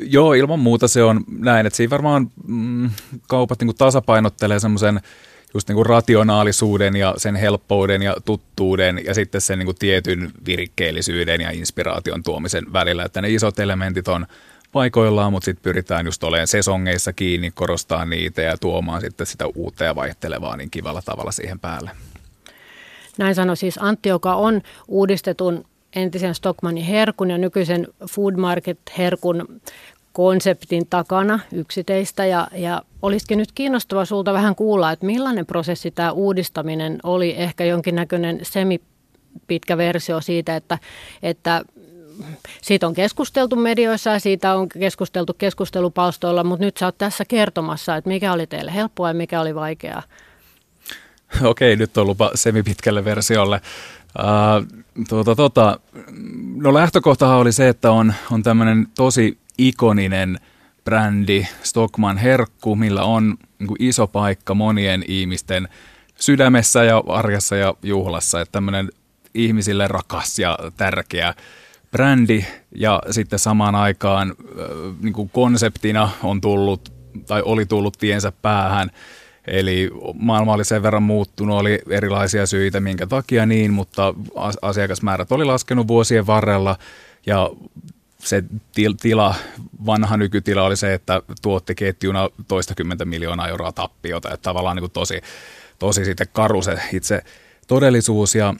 Joo, 0.00 0.32
ilman 0.32 0.58
muuta 0.58 0.88
se 0.88 1.02
on 1.02 1.24
näin, 1.38 1.66
että 1.66 1.76
siinä 1.76 1.90
varmaan 1.90 2.30
mm, 2.46 2.90
kaupat 3.28 3.62
niin 3.62 3.76
tasapainottelee 3.76 4.60
semmoisen– 4.60 5.00
just 5.54 5.68
niin 5.68 5.76
kuin 5.76 5.86
rationaalisuuden 5.86 6.96
ja 6.96 7.14
sen 7.16 7.36
helppouden 7.36 8.02
ja 8.02 8.16
tuttuuden 8.24 9.00
ja 9.04 9.14
sitten 9.14 9.40
sen 9.40 9.58
niin 9.58 9.66
kuin 9.66 9.78
tietyn 9.78 10.30
virikkeellisyyden 10.46 11.40
ja 11.40 11.50
inspiraation 11.50 12.22
tuomisen 12.22 12.72
välillä, 12.72 13.04
että 13.04 13.22
ne 13.22 13.28
isot 13.30 13.58
elementit 13.58 14.08
on 14.08 14.26
paikoillaan, 14.72 15.32
mutta 15.32 15.44
sitten 15.44 15.62
pyritään 15.62 16.06
just 16.06 16.24
olemaan 16.24 16.46
sesongeissa 16.46 17.12
kiinni, 17.12 17.50
korostaa 17.50 18.04
niitä 18.04 18.42
ja 18.42 18.58
tuomaan 18.58 19.00
sitten 19.00 19.26
sitä 19.26 19.46
uutta 19.54 19.84
ja 19.84 19.94
vaihtelevaa 19.94 20.56
niin 20.56 20.70
kivalla 20.70 21.02
tavalla 21.04 21.32
siihen 21.32 21.60
päälle. 21.60 21.90
Näin 23.18 23.34
sanoi 23.34 23.56
siis 23.56 23.78
Antti, 23.78 24.08
joka 24.08 24.34
on 24.34 24.62
uudistetun 24.88 25.64
entisen 25.96 26.34
Stockmannin 26.34 26.84
herkun 26.84 27.30
ja 27.30 27.38
nykyisen 27.38 27.88
Food 28.10 28.34
Market 28.34 28.78
herkun 28.98 29.60
konseptin 30.14 30.86
takana 30.90 31.40
yksi 31.52 31.84
teistä 31.84 32.26
ja, 32.26 32.48
ja 32.52 32.82
olisikin 33.02 33.38
nyt 33.38 33.52
kiinnostava 33.52 34.04
sulta 34.04 34.32
vähän 34.32 34.54
kuulla, 34.54 34.92
että 34.92 35.06
millainen 35.06 35.46
prosessi 35.46 35.90
tämä 35.90 36.12
uudistaminen 36.12 36.98
oli, 37.02 37.34
ehkä 37.36 37.64
jonkinnäköinen 37.64 38.38
semipitkä 38.42 39.76
versio 39.76 40.20
siitä, 40.20 40.56
että, 40.56 40.78
että 41.22 41.64
siitä 42.62 42.86
on 42.86 42.94
keskusteltu 42.94 43.56
medioissa 43.56 44.10
ja 44.10 44.20
siitä 44.20 44.56
on 44.56 44.68
keskusteltu 44.68 45.34
keskustelupalstoilla, 45.34 46.44
mutta 46.44 46.64
nyt 46.64 46.76
sä 46.76 46.86
oot 46.86 46.98
tässä 46.98 47.24
kertomassa, 47.24 47.96
että 47.96 48.10
mikä 48.10 48.32
oli 48.32 48.46
teille 48.46 48.74
helppoa 48.74 49.08
ja 49.08 49.14
mikä 49.14 49.40
oli 49.40 49.54
vaikeaa. 49.54 50.02
Okei, 51.42 51.76
nyt 51.76 51.96
on 51.96 52.06
lupa 52.06 52.30
semipitkälle 52.34 53.04
versiolle. 53.04 53.60
Uh, 54.18 54.84
tuota, 55.08 55.36
tuota, 55.36 55.80
no 56.56 56.74
lähtökohtahan 56.74 57.38
oli 57.38 57.52
se, 57.52 57.68
että 57.68 57.90
on, 57.90 58.14
on 58.30 58.42
tämmöinen 58.42 58.86
tosi 58.96 59.38
ikoninen 59.58 60.38
brändi, 60.84 61.46
Stockman 61.62 62.18
Herkku, 62.18 62.76
millä 62.76 63.02
on 63.02 63.36
niin 63.58 63.76
iso 63.78 64.06
paikka 64.06 64.54
monien 64.54 65.04
ihmisten 65.08 65.68
sydämessä 66.16 66.84
ja 66.84 67.02
arjessa 67.08 67.56
ja 67.56 67.74
juhlassa. 67.82 68.40
Että 68.40 68.52
tämmöinen 68.52 68.88
ihmisille 69.34 69.88
rakas 69.88 70.38
ja 70.38 70.58
tärkeä 70.76 71.34
brändi 71.90 72.44
ja 72.74 73.02
sitten 73.10 73.38
samaan 73.38 73.74
aikaan 73.74 74.34
niin 75.00 75.12
kuin 75.12 75.30
konseptina 75.30 76.10
on 76.22 76.40
tullut 76.40 76.92
tai 77.26 77.42
oli 77.44 77.66
tullut 77.66 77.98
tiensä 77.98 78.32
päähän. 78.42 78.90
Eli 79.46 79.90
maailma 80.14 80.52
oli 80.52 80.64
sen 80.64 80.82
verran 80.82 81.02
muuttunut, 81.02 81.60
oli 81.60 81.78
erilaisia 81.90 82.46
syitä, 82.46 82.80
minkä 82.80 83.06
takia 83.06 83.46
niin, 83.46 83.72
mutta 83.72 84.14
asiakasmäärät 84.62 85.32
oli 85.32 85.44
laskenut 85.44 85.88
vuosien 85.88 86.26
varrella 86.26 86.76
ja 87.26 87.50
se 88.24 88.44
tila, 89.02 89.34
vanha 89.86 90.16
nykytila 90.16 90.62
oli 90.62 90.76
se, 90.76 90.94
että 90.94 91.22
tuotti 91.42 91.74
ketjuna 91.74 92.30
toistakymmentä 92.48 93.04
miljoonaa 93.04 93.48
euroa 93.48 93.72
tappiota, 93.72 94.34
että 94.34 94.42
tavallaan 94.42 94.76
niin 94.76 94.82
kuin 94.82 94.92
tosi, 94.92 95.20
tosi 95.78 96.04
sitten 96.04 96.26
karu 96.32 96.62
se 96.62 96.78
itse 96.92 97.22
todellisuus 97.66 98.34
ja 98.34 98.54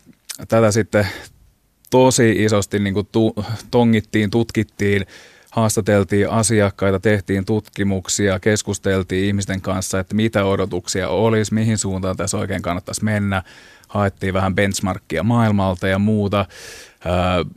tätä 0.49 0.73
sitten 0.73 1.09
tosi 1.90 2.44
isosti 2.44 2.78
niin 2.78 2.94
kuin 2.94 3.09
tu, 3.12 3.35
tongittiin, 3.71 4.30
tutkittiin, 4.30 5.06
haastateltiin 5.50 6.30
asiakkaita, 6.30 7.00
tehtiin 7.00 7.44
tutkimuksia, 7.44 8.40
keskusteltiin 8.40 9.25
ihmisten 9.26 9.61
kanssa, 9.61 10.00
että 10.00 10.14
mitä 10.14 10.44
odotuksia 10.44 11.09
olisi, 11.09 11.54
mihin 11.54 11.78
suuntaan 11.78 12.16
tässä 12.16 12.38
oikein 12.38 12.62
kannattaisi 12.62 13.04
mennä, 13.04 13.42
haettiin 13.88 14.35
vähän 14.35 14.54
benchmarkkia 14.54 15.23
maailmalta 15.23 15.88
ja 15.88 15.99
muuta. 15.99 16.47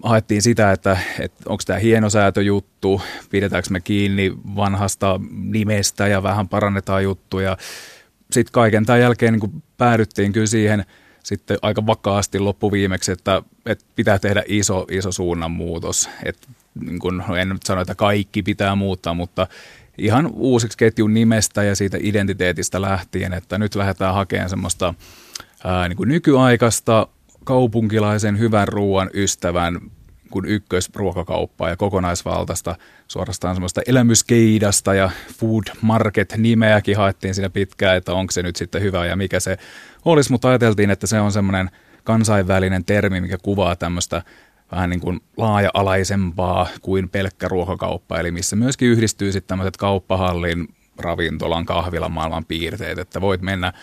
Haettiin 0.03 0.41
sitä, 0.41 0.71
että, 0.71 0.97
että 1.19 1.43
onko 1.45 1.63
tämä 1.65 1.79
hienosäätöjuttu, 1.79 3.01
pidetäänkö 3.29 3.69
me 3.69 3.81
kiinni 3.81 4.33
vanhasta 4.55 5.19
nimestä 5.31 6.07
ja 6.07 6.23
vähän 6.23 6.47
parannetaan 6.47 7.03
juttuja. 7.03 7.57
Sitten 8.31 8.51
kaiken 8.51 8.85
tämän 8.85 9.01
jälkeen 9.01 9.33
niin 9.33 9.63
päädyttiin 9.77 10.33
kyllä 10.33 10.47
siihen 10.47 10.85
sitten 11.23 11.57
aika 11.61 11.85
vakaasti 11.85 12.39
loppuviimeksi, 12.39 13.11
että, 13.11 13.41
että 13.65 13.85
pitää 13.95 14.19
tehdä 14.19 14.43
iso, 14.47 14.85
iso 14.91 15.11
suunnanmuutos. 15.11 16.09
Et, 16.25 16.47
niin 16.79 16.99
kun, 16.99 17.23
en 17.39 17.49
nyt 17.49 17.63
sano, 17.63 17.81
että 17.81 17.95
kaikki 17.95 18.43
pitää 18.43 18.75
muuttaa, 18.75 19.13
mutta 19.13 19.47
ihan 19.97 20.27
uusiksi 20.33 20.77
ketjun 20.77 21.13
nimestä 21.13 21.63
ja 21.63 21.75
siitä 21.75 21.97
identiteetistä 22.01 22.81
lähtien, 22.81 23.33
että 23.33 23.57
nyt 23.57 23.75
lähdetään 23.75 24.13
hakemaan 24.13 24.49
semmoista 24.49 24.93
ää, 25.63 25.89
niin 25.89 25.97
kuin 25.97 26.09
nykyaikaista 26.09 27.07
kaupunkilaisen 27.47 28.39
hyvän 28.39 28.67
ruoan 28.67 29.09
ystävän 29.13 29.79
kuin 30.31 30.45
ykkösruokakauppaa 30.45 31.69
ja 31.69 31.75
kokonaisvaltaista 31.75 32.75
suorastaan 33.07 33.55
semmoista 33.55 33.81
elämyskeidasta 33.87 34.93
ja 34.93 35.09
food 35.39 35.63
market 35.81 36.33
nimeäkin 36.37 36.97
haettiin 36.97 37.35
siinä 37.35 37.49
pitkään, 37.49 37.97
että 37.97 38.13
onko 38.13 38.31
se 38.31 38.43
nyt 38.43 38.55
sitten 38.55 38.81
hyvä 38.81 39.05
ja 39.05 39.15
mikä 39.15 39.39
se 39.39 39.57
olisi, 40.05 40.31
mutta 40.31 40.49
ajateltiin, 40.49 40.91
että 40.91 41.07
se 41.07 41.19
on 41.19 41.31
semmoinen 41.31 41.69
kansainvälinen 42.03 42.85
termi, 42.85 43.21
mikä 43.21 43.37
kuvaa 43.43 43.75
tämmöistä 43.75 44.23
vähän 44.71 44.89
niin 44.89 44.99
kuin 44.99 45.19
laaja-alaisempaa 45.37 46.67
kuin 46.81 47.09
pelkkä 47.09 47.47
ruokakauppa, 47.47 48.19
eli 48.19 48.31
missä 48.31 48.55
myöskin 48.55 48.89
yhdistyy 48.89 49.31
sitten 49.31 49.47
tämmöiset 49.47 49.77
kauppahallin, 49.77 50.67
ravintolan, 50.99 51.65
kahvilan 51.65 52.11
maailman 52.11 52.45
piirteet, 52.45 52.99
että 52.99 53.21
voit 53.21 53.41
mennä 53.41 53.73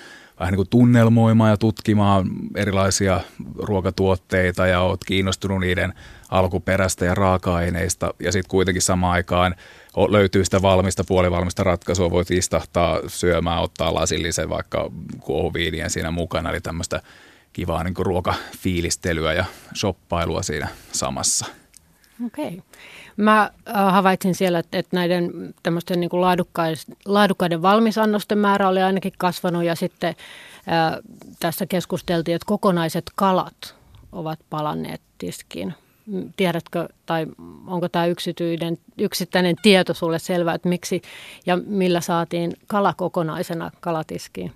vähän 0.40 0.52
niin 0.52 0.56
kuin 0.56 0.68
tunnelmoimaan 0.68 1.50
ja 1.50 1.56
tutkimaan 1.56 2.30
erilaisia 2.54 3.20
ruokatuotteita 3.58 4.66
ja 4.66 4.80
oot 4.80 5.04
kiinnostunut 5.04 5.60
niiden 5.60 5.94
alkuperästä 6.30 7.04
ja 7.04 7.14
raaka-aineista 7.14 8.14
ja 8.20 8.32
sitten 8.32 8.50
kuitenkin 8.50 8.82
samaan 8.82 9.12
aikaan 9.12 9.54
löytyy 10.08 10.44
sitä 10.44 10.62
valmista, 10.62 11.04
puolivalmista 11.04 11.64
ratkaisua, 11.64 12.10
voit 12.10 12.30
istahtaa 12.30 13.00
syömään, 13.06 13.62
ottaa 13.62 13.94
lasillisen 13.94 14.48
vaikka 14.48 14.90
kuohuviinien 15.20 15.90
siinä 15.90 16.10
mukana, 16.10 16.50
eli 16.50 16.60
tämmöistä 16.60 17.00
kivaa 17.52 17.84
niin 17.84 17.94
kuin 17.94 18.06
ruokafiilistelyä 18.06 19.32
ja 19.32 19.44
shoppailua 19.74 20.42
siinä 20.42 20.68
samassa. 20.92 21.46
Okei. 22.26 22.46
Okay. 22.46 22.60
Mä 23.16 23.42
äh, 23.68 23.92
havaitsin 23.92 24.34
siellä, 24.34 24.58
että, 24.58 24.78
että 24.78 24.96
näiden 24.96 25.54
tämmöisten 25.62 26.00
niin 26.00 26.10
laadukkaiden 27.04 27.62
valmisannosten 27.62 28.38
määrä 28.38 28.68
oli 28.68 28.82
ainakin 28.82 29.12
kasvanut 29.18 29.64
ja 29.64 29.74
sitten 29.74 30.14
ää, 30.66 30.86
äh, 30.88 30.98
tässä 31.40 31.66
keskusteltiin, 31.66 32.34
että 32.34 32.46
kokonaiset 32.46 33.04
kalat 33.14 33.74
ovat 34.12 34.38
palanneet 34.50 35.00
tiskiin. 35.18 35.74
Tiedätkö 36.36 36.88
tai 37.06 37.26
onko 37.66 37.88
tämä 37.88 38.06
yksityinen, 38.06 38.78
yksittäinen 38.98 39.56
tieto 39.62 39.94
sulle 39.94 40.18
selvä, 40.18 40.54
että 40.54 40.68
miksi 40.68 41.02
ja 41.46 41.56
millä 41.56 42.00
saatiin 42.00 42.52
kala 42.66 42.94
kokonaisena 42.96 43.70
kalatiskiin? 43.80 44.52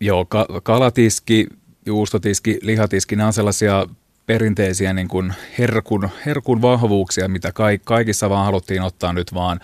Joo, 0.00 0.24
ka- 0.24 0.46
kalatiski, 0.62 1.46
juustotiski, 1.86 2.58
lihatiski, 2.62 3.16
nämä 3.16 3.26
on 3.26 3.32
sellaisia 3.32 3.86
perinteisiä 4.30 4.92
niin 4.92 5.08
kuin 5.08 5.34
herkun, 5.58 6.08
herkun 6.26 6.62
vahvuuksia, 6.62 7.28
mitä 7.28 7.52
kaikissa 7.84 8.30
vaan 8.30 8.44
haluttiin 8.44 8.82
ottaa 8.82 9.12
nyt 9.12 9.34
vaan 9.34 9.60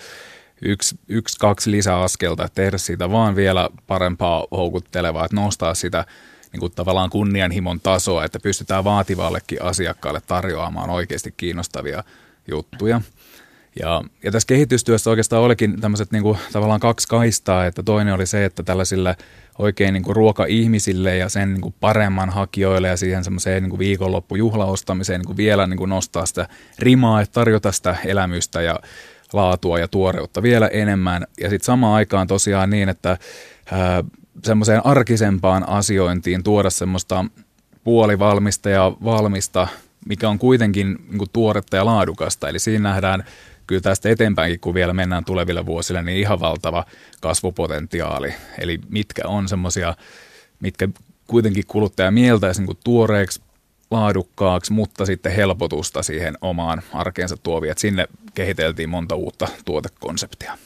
yksi, 0.62 0.98
yksi 1.08 1.38
kaksi 1.38 1.70
lisäaskelta, 1.70 2.48
tehdä 2.54 2.78
siitä 2.78 3.10
vaan 3.10 3.36
vielä 3.36 3.68
parempaa 3.86 4.46
houkuttelevaa, 4.50 5.24
että 5.24 5.36
nostaa 5.36 5.74
sitä 5.74 6.04
niin 6.52 6.60
kuin 6.60 6.72
tavallaan 6.72 7.10
kunnianhimon 7.10 7.80
tasoa, 7.80 8.24
että 8.24 8.40
pystytään 8.40 8.84
vaativallekin 8.84 9.62
asiakkaalle 9.62 10.20
tarjoamaan 10.26 10.90
oikeasti 10.90 11.34
kiinnostavia 11.36 12.04
juttuja. 12.48 13.00
Ja, 13.80 14.02
ja 14.22 14.32
tässä 14.32 14.46
kehitystyössä 14.46 15.10
oikeastaan 15.10 15.42
olikin 15.42 15.80
tämmöiset 15.80 16.12
niin 16.12 16.22
kuin, 16.22 16.38
tavallaan 16.52 16.80
kaksi 16.80 17.08
kaistaa, 17.08 17.66
että 17.66 17.82
toinen 17.82 18.14
oli 18.14 18.26
se, 18.26 18.44
että 18.44 18.62
tällaisille 18.62 19.16
oikein 19.58 19.94
niin 19.94 20.02
kuin 20.02 20.16
ruoka-ihmisille 20.16 21.16
ja 21.16 21.28
sen 21.28 21.54
niin 21.54 21.60
kuin 21.60 21.74
paremman 21.80 22.30
hakijoille 22.30 22.88
ja 22.88 22.96
siihen 22.96 23.24
semmoiseen 23.24 23.62
niin 23.62 23.78
viikonloppujuhlaostamiseen 23.78 25.20
niin 25.20 25.26
kuin 25.26 25.36
vielä 25.36 25.66
niin 25.66 25.78
kuin 25.78 25.90
nostaa 25.90 26.26
sitä 26.26 26.48
rimaa, 26.78 27.20
että 27.20 27.32
tarjota 27.32 27.72
sitä 27.72 27.96
elämystä 28.04 28.62
ja 28.62 28.80
laatua 29.32 29.78
ja 29.78 29.88
tuoreutta 29.88 30.42
vielä 30.42 30.68
enemmän. 30.68 31.26
Ja 31.40 31.50
sitten 31.50 31.66
samaan 31.66 31.94
aikaan 31.94 32.26
tosiaan 32.26 32.70
niin, 32.70 32.88
että 32.88 33.18
ää, 33.72 34.04
semmoiseen 34.44 34.86
arkisempaan 34.86 35.68
asiointiin 35.68 36.42
tuoda 36.42 36.70
semmoista 36.70 37.24
puolivalmista 37.84 38.70
ja 38.70 38.92
valmista, 39.04 39.68
mikä 40.08 40.28
on 40.28 40.38
kuitenkin 40.38 40.98
niin 41.08 41.18
kuin 41.18 41.30
tuoretta 41.32 41.76
ja 41.76 41.84
laadukasta. 41.84 42.48
Eli 42.48 42.58
siinä 42.58 42.88
nähdään 42.88 43.24
kyllä 43.66 43.80
tästä 43.80 44.08
eteenpäinkin, 44.08 44.60
kun 44.60 44.74
vielä 44.74 44.92
mennään 44.92 45.24
tuleville 45.24 45.66
vuosille, 45.66 46.02
niin 46.02 46.18
ihan 46.18 46.40
valtava 46.40 46.84
kasvupotentiaali. 47.20 48.34
Eli 48.58 48.80
mitkä 48.88 49.22
on 49.26 49.48
semmoisia, 49.48 49.94
mitkä 50.60 50.88
kuitenkin 51.26 51.64
kuluttaja 51.66 52.10
mieltäisi 52.10 52.62
niin 52.62 52.78
tuoreeksi, 52.84 53.40
laadukkaaksi, 53.90 54.72
mutta 54.72 55.06
sitten 55.06 55.32
helpotusta 55.32 56.02
siihen 56.02 56.38
omaan 56.40 56.82
arkeensa 56.92 57.36
tuovia. 57.42 57.74
sinne 57.76 58.06
kehiteltiin 58.34 58.88
monta 58.88 59.14
uutta 59.14 59.48
tuotekonseptia. 59.64 60.58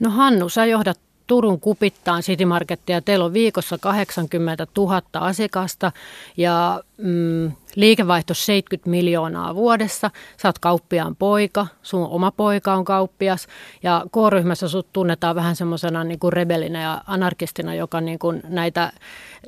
No 0.00 0.10
Hannu, 0.10 0.48
sä 0.48 0.64
johdat 0.64 1.00
Turun 1.28 1.60
kupittaan 1.60 2.22
City 2.22 2.44
Markettia. 2.44 3.00
Teillä 3.00 3.24
on 3.24 3.32
viikossa 3.32 3.78
80 3.78 4.66
000 4.76 5.02
asiakasta 5.14 5.92
ja 6.36 6.82
mm, 6.98 7.52
liikevaihto 7.78 8.34
70 8.34 8.90
miljoonaa 8.90 9.54
vuodessa. 9.54 10.10
Sä 10.42 10.48
oot 10.48 10.58
kauppiaan 10.58 11.16
poika, 11.16 11.66
sun 11.82 12.08
oma 12.08 12.30
poika 12.30 12.74
on 12.74 12.84
kauppias 12.84 13.46
ja 13.82 14.04
K-ryhmässä 14.12 14.68
sut 14.68 14.92
tunnetaan 14.92 15.36
vähän 15.36 15.56
semmoisena 15.56 16.04
niin 16.04 16.18
kuin 16.18 16.32
rebelinä 16.32 16.82
ja 16.82 17.02
anarkistina, 17.06 17.74
joka 17.74 18.00
niin 18.00 18.18
kuin 18.18 18.42
näitä 18.48 18.92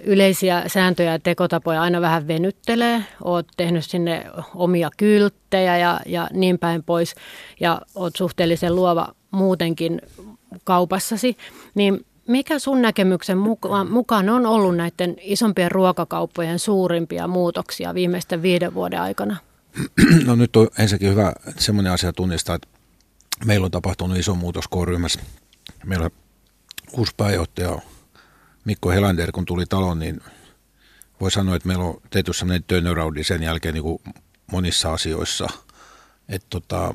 yleisiä 0.05 0.63
sääntöjä 0.67 1.13
ja 1.13 1.19
tekotapoja 1.19 1.83
aina 1.83 2.01
vähän 2.01 2.29
venyttelee. 2.29 3.05
Oot 3.25 3.47
tehnyt 3.57 3.85
sinne 3.85 4.25
omia 4.55 4.91
kylttejä 4.97 5.79
ja, 5.79 6.01
ja 6.07 6.29
niin 6.33 6.59
päin 6.59 6.83
pois 6.83 7.15
ja 7.61 7.81
oot 7.95 8.17
suhteellisen 8.17 8.75
luova 8.77 9.09
muutenkin 9.31 10.03
kaupassasi, 10.65 11.37
niin 11.75 12.07
Mikä 12.31 12.59
sun 12.59 12.83
näkemyksen 12.83 13.39
mukaan, 13.39 13.91
mukaan 13.91 14.29
on 14.29 14.47
ollut 14.47 14.77
näiden 14.77 15.17
isompien 15.21 15.71
ruokakauppojen 15.71 16.59
suurimpia 16.59 17.29
muutoksia 17.29 17.95
viimeisten 17.95 18.43
viiden 18.43 18.75
vuoden 18.75 19.01
aikana? 19.01 19.37
No 20.27 20.35
nyt 20.35 20.57
on 20.57 20.69
ensinnäkin 20.79 21.11
hyvä 21.11 21.33
semmoinen 21.59 21.93
asia 21.93 22.13
tunnistaa, 22.13 22.55
että 22.55 22.69
meillä 23.45 23.65
on 23.65 23.71
tapahtunut 23.71 24.19
iso 24.19 24.35
muutos 24.35 24.69
K-ryhmässä. 24.69 25.21
Meillä 25.85 26.11
uusi 26.93 27.13
pääjohtaja 27.17 27.79
Mikko 28.65 28.91
Helander, 28.91 29.33
kun 29.33 29.45
tuli 29.45 29.67
taloon, 29.67 29.99
niin 29.99 30.21
voi 31.21 31.31
sanoa, 31.31 31.57
että 31.57 31.69
meillä 31.69 31.85
on 31.85 32.01
tehty 32.11 32.33
sellainen 32.33 32.65
turnaroundi 32.65 33.25
sen 33.25 33.43
jälkeen 33.43 33.75
niin 33.75 33.85
kuin 33.85 34.03
monissa 34.53 34.93
asioissa. 34.93 35.49
Että 36.29 36.47
tota, 36.51 36.95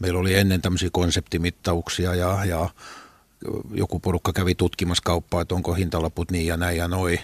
meillä 0.00 0.20
oli 0.20 0.34
ennen 0.34 0.62
tämmöisiä 0.62 0.88
konseptimittauksia 0.92 2.14
ja, 2.14 2.44
ja 2.44 2.68
joku 3.74 4.00
porukka 4.00 4.32
kävi 4.32 4.54
tutkimassa 4.54 5.02
kauppaa, 5.04 5.42
että 5.42 5.54
onko 5.54 5.74
hintalaput 5.74 6.30
niin 6.30 6.46
ja 6.46 6.56
näin 6.56 6.76
ja 6.76 6.88
noin. 6.88 7.18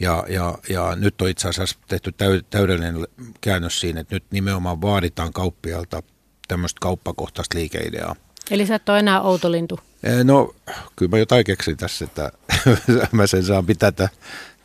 Ja, 0.00 0.24
ja, 0.28 0.58
ja 0.68 0.96
nyt 0.96 1.22
on 1.22 1.28
itse 1.28 1.48
asiassa 1.48 1.78
tehty 1.88 2.14
täydellinen 2.50 3.06
käännös 3.40 3.80
siinä, 3.80 4.00
että 4.00 4.14
nyt 4.14 4.24
nimenomaan 4.30 4.80
vaaditaan 4.80 5.32
kauppialta 5.32 6.02
tämmöistä 6.48 6.78
kauppakohtaista 6.80 7.58
liikeideaa. 7.58 8.16
Eli 8.50 8.66
sä 8.66 8.74
et 8.74 8.88
ole 8.88 8.98
enää 8.98 9.20
outolintu? 9.20 9.80
No, 10.24 10.54
kyllä 10.96 11.10
mä 11.10 11.18
jotain 11.18 11.44
keksin 11.44 11.76
tässä, 11.76 12.04
että 12.04 12.32
mä 13.12 13.26
sen 13.26 13.44
saan 13.44 13.66
pitää 13.66 13.92
tämän, 13.92 14.10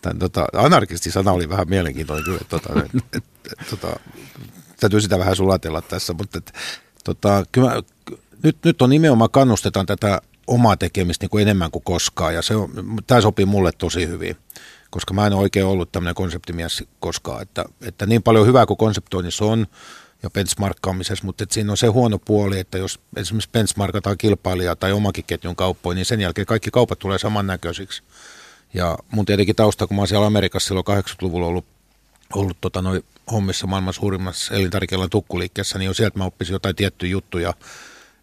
tämän 0.01 0.19
tota, 0.19 0.45
anarkisti-sana 0.53 1.31
oli 1.31 1.49
vähän 1.49 1.69
mielenkiintoinen 1.69 2.25
kyllä, 2.25 2.39
tota, 2.49 2.69
et, 2.85 3.03
et, 3.15 3.23
et, 3.51 3.69
tota, 3.69 3.99
täytyy 4.79 5.01
sitä 5.01 5.19
vähän 5.19 5.35
sulatella 5.35 5.81
tässä, 5.81 6.13
mutta 6.13 6.37
et, 6.37 6.53
tota, 7.03 7.43
kyllä 7.51 7.69
mä, 7.69 7.81
nyt, 8.43 8.57
nyt 8.65 8.81
on 8.81 8.89
nimenomaan 8.89 9.29
kannustetaan 9.29 9.85
tätä 9.85 10.21
omaa 10.47 10.77
tekemistä 10.77 11.23
niin 11.23 11.29
kuin 11.29 11.41
enemmän 11.41 11.71
kuin 11.71 11.83
koskaan. 11.83 12.33
Ja 12.33 12.41
se 12.41 12.55
on, 12.55 12.69
tämä 13.07 13.21
sopii 13.21 13.45
mulle 13.45 13.71
tosi 13.71 14.07
hyvin 14.07 14.37
koska 14.93 15.13
mä 15.13 15.27
en 15.27 15.33
ole 15.33 15.41
oikein 15.41 15.65
ollut 15.65 15.91
tämmöinen 15.91 16.15
konseptimies 16.15 16.83
koskaan, 16.99 17.41
että, 17.41 17.65
että 17.81 18.05
niin 18.05 18.23
paljon 18.23 18.47
hyvää 18.47 18.65
kuin 18.65 18.77
konseptoinnissa 18.77 19.45
on 19.45 19.67
ja 20.23 20.29
benchmarkkaamisessa, 20.29 21.25
mutta 21.25 21.43
että 21.43 21.53
siinä 21.53 21.71
on 21.71 21.77
se 21.77 21.87
huono 21.87 22.19
puoli, 22.19 22.59
että 22.59 22.77
jos 22.77 22.99
esimerkiksi 23.15 23.49
benchmarkataan 23.53 24.17
kilpailijaa 24.17 24.75
tai 24.75 24.91
omakin 24.91 25.23
ketjun 25.23 25.55
kauppoja, 25.55 25.95
niin 25.95 26.05
sen 26.05 26.21
jälkeen 26.21 26.47
kaikki 26.47 26.71
kaupat 26.71 26.99
tulee 26.99 27.19
samannäköisiksi. 27.19 28.03
Ja 28.73 28.97
mun 29.11 29.25
tietenkin 29.25 29.55
tausta, 29.55 29.87
kun 29.87 29.95
mä 29.95 30.01
oon 30.01 30.07
siellä 30.07 30.27
Amerikassa 30.27 30.67
silloin 30.67 30.85
80-luvulla 31.03 31.47
ollut, 31.47 31.65
ollut 32.33 32.57
tota, 32.61 32.81
noi 32.81 33.03
hommissa 33.31 33.67
maailman 33.67 33.93
suurimmassa 33.93 34.53
elintarikealan 34.53 35.09
tukkuliikkeessä, 35.09 35.79
niin 35.79 35.85
jo 35.85 35.93
sieltä 35.93 36.19
mä 36.19 36.25
oppisin 36.25 36.53
jotain 36.53 36.75
tiettyjä 36.75 37.11
juttuja, 37.11 37.53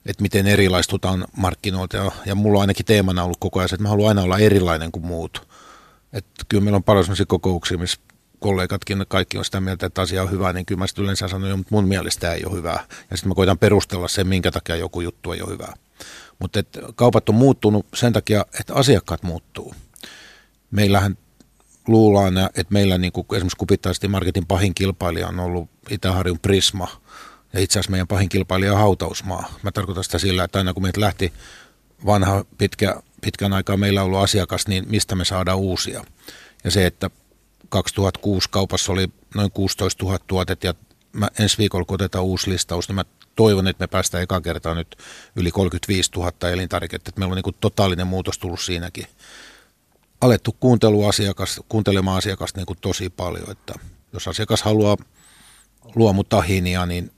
että 0.06 0.22
miten 0.22 0.46
erilaistutaan 0.46 1.24
markkinoilta. 1.36 1.96
Ja, 1.96 2.12
ja 2.26 2.34
mulla 2.34 2.58
on 2.58 2.60
ainakin 2.60 2.86
teemana 2.86 3.24
ollut 3.24 3.40
koko 3.40 3.58
ajan 3.58 3.68
että 3.72 3.82
mä 3.82 3.88
haluan 3.88 4.08
aina 4.08 4.22
olla 4.22 4.38
erilainen 4.38 4.92
kuin 4.92 5.06
muut. 5.06 5.48
Että 6.12 6.44
kyllä 6.48 6.64
meillä 6.64 6.76
on 6.76 6.84
paljon 6.84 7.04
sellaisia 7.04 7.26
kokouksia, 7.26 7.78
missä 7.78 8.00
kollegatkin 8.38 9.04
kaikki 9.08 9.38
on 9.38 9.44
sitä 9.44 9.60
mieltä, 9.60 9.86
että 9.86 10.02
asia 10.02 10.22
on 10.22 10.30
hyvä, 10.30 10.52
niin 10.52 10.66
kyllä 10.66 10.78
mä 10.78 10.86
yleensä 10.98 11.28
sanon, 11.28 11.60
että 11.60 11.66
mun 11.70 11.88
mielestä 11.88 12.34
ei 12.34 12.44
ole 12.44 12.56
hyvää. 12.56 12.86
Ja 13.10 13.16
sitten 13.16 13.28
mä 13.28 13.34
koitan 13.34 13.58
perustella 13.58 14.08
sen, 14.08 14.26
minkä 14.26 14.50
takia 14.50 14.76
joku 14.76 15.00
juttu 15.00 15.32
ei 15.32 15.42
ole 15.42 15.50
hyvää. 15.50 15.74
Mutta 16.38 16.60
kaupat 16.94 17.28
on 17.28 17.34
muuttunut 17.34 17.86
sen 17.94 18.12
takia, 18.12 18.46
että 18.60 18.74
asiakkaat 18.74 19.22
muuttuu. 19.22 19.74
Meillähän 20.70 21.16
luullaan, 21.88 22.38
että 22.38 22.72
meillä 22.72 22.98
niin 22.98 23.12
kuin 23.12 23.26
esimerkiksi 23.32 23.56
kupittaisesti 23.56 24.08
marketin 24.08 24.46
pahin 24.46 24.74
kilpailija 24.74 25.28
on 25.28 25.40
ollut 25.40 25.70
Itä-Harjun 25.90 26.38
Prisma. 26.38 26.88
Ja 27.52 27.60
itse 27.60 27.78
asiassa 27.78 27.90
meidän 27.90 28.06
pahin 28.06 28.28
kilpailija 28.28 28.72
on 28.72 28.78
Hautausmaa. 28.78 29.52
Mä 29.62 29.72
tarkoitan 29.72 30.04
sitä 30.04 30.18
sillä, 30.18 30.44
että 30.44 30.58
aina 30.58 30.74
kun 30.74 30.82
meitä 30.82 31.00
lähti 31.00 31.32
vanha 32.06 32.44
pitkä, 32.58 33.02
pitkän 33.20 33.52
aikaa 33.52 33.76
meillä 33.76 34.02
ollut 34.02 34.20
asiakas, 34.20 34.66
niin 34.66 34.84
mistä 34.88 35.14
me 35.14 35.24
saadaan 35.24 35.58
uusia. 35.58 36.04
Ja 36.64 36.70
se, 36.70 36.86
että 36.86 37.10
2006 37.68 38.50
kaupassa 38.50 38.92
oli 38.92 39.08
noin 39.34 39.50
16 39.50 40.04
000 40.04 40.18
tuotet 40.18 40.64
ja 40.64 40.74
mä 41.12 41.28
ensi 41.38 41.58
viikolla 41.58 41.84
kun 41.84 41.94
otetaan 41.94 42.24
uusi 42.24 42.50
listaus, 42.50 42.88
niin 42.88 42.96
mä 42.96 43.04
toivon, 43.36 43.68
että 43.68 43.82
me 43.82 43.86
päästään 43.86 44.22
eka 44.22 44.40
kertaa 44.40 44.74
nyt 44.74 44.96
yli 45.36 45.50
35 45.50 46.10
000 46.16 46.50
elintarviketta. 46.50 47.08
Että 47.08 47.18
meillä 47.18 47.32
on 47.32 47.42
niin 47.44 47.56
totaalinen 47.60 48.06
muutos 48.06 48.38
tullut 48.38 48.60
siinäkin. 48.60 49.06
Alettu 50.20 50.56
kuunteluasiakas, 50.60 51.60
kuuntelemaan 51.68 52.18
asiakasta 52.18 52.60
niin 52.60 52.76
tosi 52.80 53.10
paljon, 53.10 53.50
että 53.50 53.74
jos 54.12 54.28
asiakas 54.28 54.62
haluaa 54.62 54.96
luomutahinia, 55.94 56.86
niin 56.86 57.12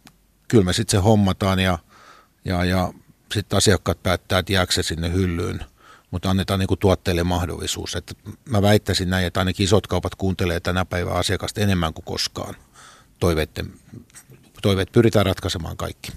kyllä 0.52 0.64
me 0.64 0.72
sitten 0.72 1.00
se 1.00 1.04
hommataan 1.04 1.58
ja, 1.58 1.78
ja, 2.44 2.64
ja 2.64 2.92
sitten 3.34 3.56
asiakkaat 3.56 4.02
päättää, 4.02 4.38
että 4.38 4.52
jääkö 4.52 4.72
se 4.72 4.82
sinne 4.82 5.12
hyllyyn– 5.12 5.64
mutta 6.12 6.30
annetaan 6.30 6.60
niin 6.60 6.68
kuin 6.68 6.80
tuotteille 6.80 7.22
mahdollisuus. 7.22 7.96
Että 7.96 8.14
mä 8.48 8.62
väittäisin 8.62 9.10
näin, 9.10 9.26
että 9.26 9.40
ainakin 9.40 9.64
isot 9.64 9.86
kaupat 9.86 10.14
kuuntelee 10.14 10.60
tänä 10.60 10.84
päivänä 10.84 11.16
asiakasta 11.16 11.60
enemmän 11.60 11.94
kuin 11.94 12.04
koskaan. 12.04 12.54
Toiveiden, 13.20 13.72
toiveet 14.62 14.92
pyritään 14.92 15.26
ratkaisemaan 15.26 15.76
kaikki. 15.76 16.12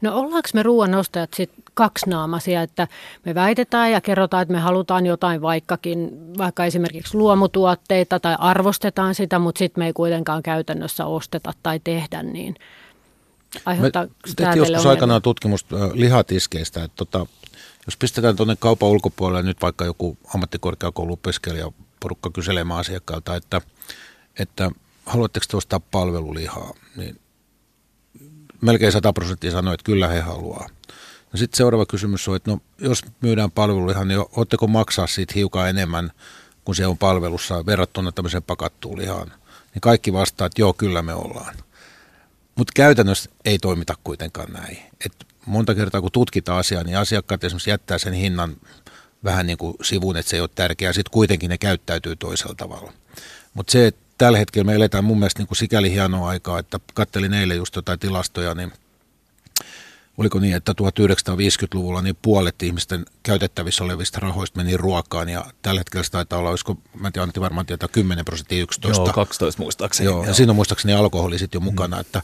No 0.00 0.16
ollaanko 0.16 0.48
me 0.54 0.62
ruoan 0.62 0.94
ostajat 0.94 1.34
sitten 1.34 1.64
kaksinaamaisia, 1.74 2.62
että 2.62 2.88
me 3.24 3.34
väitetään 3.34 3.92
ja 3.92 4.00
kerrotaan, 4.00 4.42
että 4.42 4.54
me 4.54 4.60
halutaan 4.60 5.06
jotain 5.06 5.42
vaikkakin, 5.42 6.10
vaikka 6.38 6.64
esimerkiksi 6.64 7.16
luomutuotteita 7.16 8.20
tai 8.20 8.36
arvostetaan 8.38 9.14
sitä, 9.14 9.38
mutta 9.38 9.58
sitten 9.58 9.80
me 9.80 9.86
ei 9.86 9.92
kuitenkaan 9.92 10.42
käytännössä 10.42 11.06
osteta 11.06 11.52
tai 11.62 11.80
tehdä 11.84 12.22
niin. 12.22 12.54
Aiheuttaa 13.64 14.06
tehtiin 14.36 14.56
joskus 14.56 14.86
aikanaan 14.86 15.22
tutkimusta 15.22 15.76
lihatiskeistä, 15.92 16.84
että 16.84 16.96
tota, 16.96 17.26
jos 17.86 17.96
pistetään 17.96 18.36
tuonne 18.36 18.56
kaupan 18.56 18.88
ulkopuolelle 18.88 19.42
nyt 19.42 19.62
vaikka 19.62 19.84
joku 19.84 20.18
ammattikorkeakouluopiskelija 20.34 21.72
porukka 22.00 22.30
kyselemään 22.30 22.80
asiakkaalta, 22.80 23.36
että, 23.36 23.60
että 24.38 24.70
haluatteko 25.06 25.46
te 25.48 25.56
ostaa 25.56 25.80
palvelulihaa, 25.80 26.74
niin 26.96 27.20
melkein 28.60 28.92
100 28.92 29.12
prosenttia 29.12 29.50
sanoo, 29.50 29.74
että 29.74 29.84
kyllä 29.84 30.08
he 30.08 30.20
haluaa. 30.20 30.68
No 31.32 31.38
sitten 31.38 31.56
seuraava 31.56 31.86
kysymys 31.86 32.28
on, 32.28 32.36
että 32.36 32.50
no, 32.50 32.58
jos 32.78 33.02
myydään 33.20 33.50
palvelulihaa, 33.50 34.04
niin 34.04 34.24
oletteko 34.36 34.66
maksaa 34.66 35.06
siitä 35.06 35.32
hiukan 35.36 35.68
enemmän, 35.68 36.10
kun 36.64 36.74
se 36.74 36.86
on 36.86 36.98
palvelussa 36.98 37.66
verrattuna 37.66 38.12
tämmöiseen 38.12 38.42
pakattuun 38.42 38.98
lihaan? 38.98 39.28
Niin 39.74 39.80
kaikki 39.80 40.12
vastaa, 40.12 40.46
että 40.46 40.62
joo, 40.62 40.72
kyllä 40.72 41.02
me 41.02 41.14
ollaan. 41.14 41.54
Mutta 42.54 42.72
käytännössä 42.76 43.30
ei 43.44 43.58
toimita 43.58 43.94
kuitenkaan 44.04 44.52
näin. 44.52 44.78
Et 45.06 45.26
monta 45.46 45.74
kertaa 45.74 46.00
kun 46.00 46.12
tutkitaan 46.12 46.58
asiaa, 46.58 46.84
niin 46.84 46.98
asiakkaat 46.98 47.44
esimerkiksi 47.44 47.70
jättää 47.70 47.98
sen 47.98 48.12
hinnan 48.12 48.56
vähän 49.24 49.46
niin 49.46 49.58
kuin 49.58 49.74
sivuun, 49.82 50.16
että 50.16 50.30
se 50.30 50.36
ei 50.36 50.40
ole 50.40 50.50
tärkeää. 50.54 50.92
Sitten 50.92 51.12
kuitenkin 51.12 51.50
ne 51.50 51.58
käyttäytyy 51.58 52.16
toisella 52.16 52.54
tavalla. 52.54 52.92
Mutta 53.54 53.70
se, 53.70 53.86
että 53.86 54.00
tällä 54.18 54.38
hetkellä 54.38 54.66
me 54.66 54.74
eletään 54.74 55.04
mun 55.04 55.18
mielestä 55.18 55.40
niin 55.40 55.48
kuin 55.48 55.58
sikäli 55.58 55.92
hienoa 55.92 56.28
aikaa, 56.28 56.58
että 56.58 56.80
kattelin 56.94 57.34
eilen 57.34 57.56
just 57.56 57.76
jotain 57.76 57.98
tilastoja, 57.98 58.54
niin 58.54 58.72
oliko 60.18 60.38
niin, 60.38 60.56
että 60.56 60.74
1950-luvulla 60.82 62.02
niin 62.02 62.18
puolet 62.22 62.62
ihmisten 62.62 63.04
käytettävissä 63.22 63.84
olevista 63.84 64.20
rahoista 64.20 64.56
meni 64.56 64.76
ruokaan 64.76 65.28
ja 65.28 65.44
tällä 65.62 65.80
hetkellä 65.80 66.04
se 66.04 66.10
taitaa 66.10 66.38
olla, 66.38 66.50
olisiko, 66.50 66.76
mä 67.00 67.08
en 67.08 67.12
tiedä, 67.12 67.22
Antti 67.22 67.40
varmaan 67.40 67.66
tietää 67.66 67.88
10 67.88 68.24
prosenttia 68.24 68.62
11. 68.62 69.02
Joo, 69.02 69.12
12 69.12 69.62
muistaakseni. 69.62 70.04
Joo, 70.04 70.16
joo. 70.16 70.26
ja 70.26 70.34
siinä 70.34 70.52
on 70.52 70.56
muistaakseni 70.56 70.94
alkoholi 70.94 71.38
sitten 71.38 71.56
jo 71.56 71.60
mukana, 71.60 71.96
mm. 71.96 72.00
että, 72.00 72.22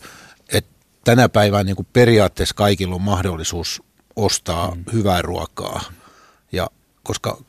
että 0.49 0.71
tänä 1.05 1.29
päivänä 1.29 1.65
niin 1.65 1.77
kuin 1.77 1.89
periaatteessa 1.93 2.55
kaikilla 2.55 2.95
on 2.95 3.03
mahdollisuus 3.03 3.83
ostaa 4.17 4.75
mm. 4.75 4.85
hyvää 4.93 5.23
ruokaa, 5.23 5.83
ja 6.53 6.71
koska 7.03 7.43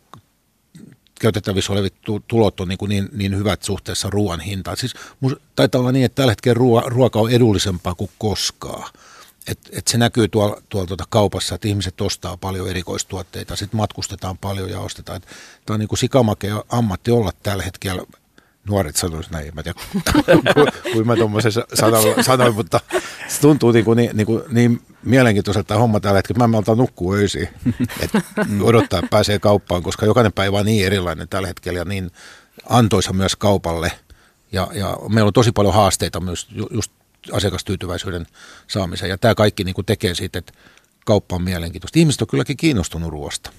käytettävissä 1.22 1.74
olevat 1.74 1.94
tulot 2.28 2.60
on 2.60 2.68
niin, 2.68 2.78
kuin 2.78 2.90
niin, 2.90 3.10
niin 3.14 3.38
hyvät 3.38 3.64
suhteessa 3.64 4.10
ruoan 4.10 4.40
hintaan. 4.40 4.78
Siis 4.78 4.94
taitaa 5.56 5.80
olla 5.80 5.92
niin, 5.92 6.06
että 6.06 6.16
tällä 6.16 6.32
hetkellä 6.32 6.54
ruoka, 6.54 6.90
ruoka 6.90 7.20
on 7.20 7.32
edullisempaa 7.32 7.96
kuin 7.96 8.12
koskaan. 8.18 8.90
Et, 9.48 9.60
et 9.72 9.88
se 9.88 9.98
näkyy 9.98 10.28
tuolla, 10.28 10.62
tuolla 10.70 10.88
tuota 10.88 11.04
kaupassa, 11.10 11.56
että 11.56 11.68
ihmiset 11.68 12.02
ostaa 12.02 12.38
paljon 12.38 12.70
erikoistuotteita, 12.70 13.56
sitten 13.56 13.78
matkustetaan 13.78 14.38
paljon 14.38 14.70
ja 14.70 14.80
ostetaan. 14.80 15.22
Tämä 15.22 15.76
on 15.76 15.80
niin 15.80 15.88
kuin 15.88 16.00
sikamakea 16.00 16.64
ammatti 16.70 17.12
olla 17.12 17.32
tällä 17.44 17.64
hetkellä 17.64 18.04
nuoret 18.70 18.96
sanoisivat 18.96 19.32
näin, 19.32 19.56
mä 19.56 19.64
tiedä, 19.64 19.80
kuin 20.94 21.08
mä 21.08 21.16
tuommoisen 21.16 21.52
sanoin, 21.52 22.24
sanoin, 22.24 22.56
mutta 22.56 22.80
se 23.28 23.42
tuntuu 23.42 23.72
niin, 23.72 23.86
kuin, 23.86 23.98
niin, 23.98 24.18
niin, 24.18 24.26
kuin, 24.26 24.44
niin 24.50 24.82
mielenkiintoiselta 25.04 25.68
tämä 25.68 25.80
homma 25.80 26.00
tällä 26.00 26.18
hetkellä. 26.18 26.38
Mä 26.38 26.44
en 26.44 26.50
malta 26.50 26.76
nukkua 26.76 27.16
öisiin, 27.16 27.50
että 28.02 28.22
odottaa, 28.62 29.00
että 29.00 29.10
pääsee 29.10 29.40
kauppaan, 29.40 29.84
koska 29.84 30.06
jokainen 30.06 30.34
päivä 30.34 30.58
on 30.58 30.66
niin 30.66 30.86
erilainen 30.86 31.30
tällä 31.30 31.48
hetkellä 31.48 31.80
ja 31.80 31.86
niin 31.86 32.12
antoisa 32.70 33.14
myös 33.14 33.36
kaupalle. 33.36 33.92
Ja, 34.52 34.68
ja 34.74 34.98
meillä 35.10 35.28
on 35.28 35.34
tosi 35.34 35.52
paljon 35.52 35.74
haasteita 35.74 36.20
myös 36.20 36.48
just 36.72 36.92
asiakastyytyväisyyden 37.32 38.26
saamiseen. 38.68 39.10
Ja 39.10 39.18
tämä 39.18 39.36
kaikki 39.36 39.64
niin 39.64 39.76
kuin 39.76 39.86
tekee 39.86 40.16
siitä, 40.16 40.40
että 40.40 40.54
kauppa 41.06 41.36
on 41.36 41.42
mielenkiintoista. 41.42 42.00
Ihmiset 42.00 42.22
on 42.22 42.28
kylläkin 42.28 42.58
kiinnostunut 42.58 43.10
ruoasta. 43.10 43.52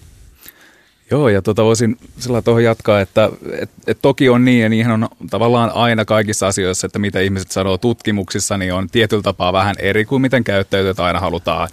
Joo, 1.12 1.28
ja 1.28 1.42
tota 1.42 1.64
voisin 1.64 1.96
sillä 2.18 2.42
tuohon 2.42 2.64
jatkaa, 2.64 3.00
että 3.00 3.30
et, 3.60 3.70
et 3.86 3.98
toki 4.02 4.28
on 4.28 4.44
niin, 4.44 4.62
ja 4.62 4.68
niinhän 4.68 5.02
on 5.02 5.08
tavallaan 5.30 5.70
aina 5.74 6.04
kaikissa 6.04 6.46
asioissa, 6.46 6.86
että 6.86 6.98
mitä 6.98 7.20
ihmiset 7.20 7.50
sanoo 7.50 7.78
tutkimuksissa, 7.78 8.58
niin 8.58 8.74
on 8.74 8.90
tietyllä 8.90 9.22
tapaa 9.22 9.52
vähän 9.52 9.76
eri 9.78 10.04
kuin 10.04 10.22
miten 10.22 10.44
käyttäytyy, 10.44 11.04
aina 11.04 11.20
halutaan 11.20 11.68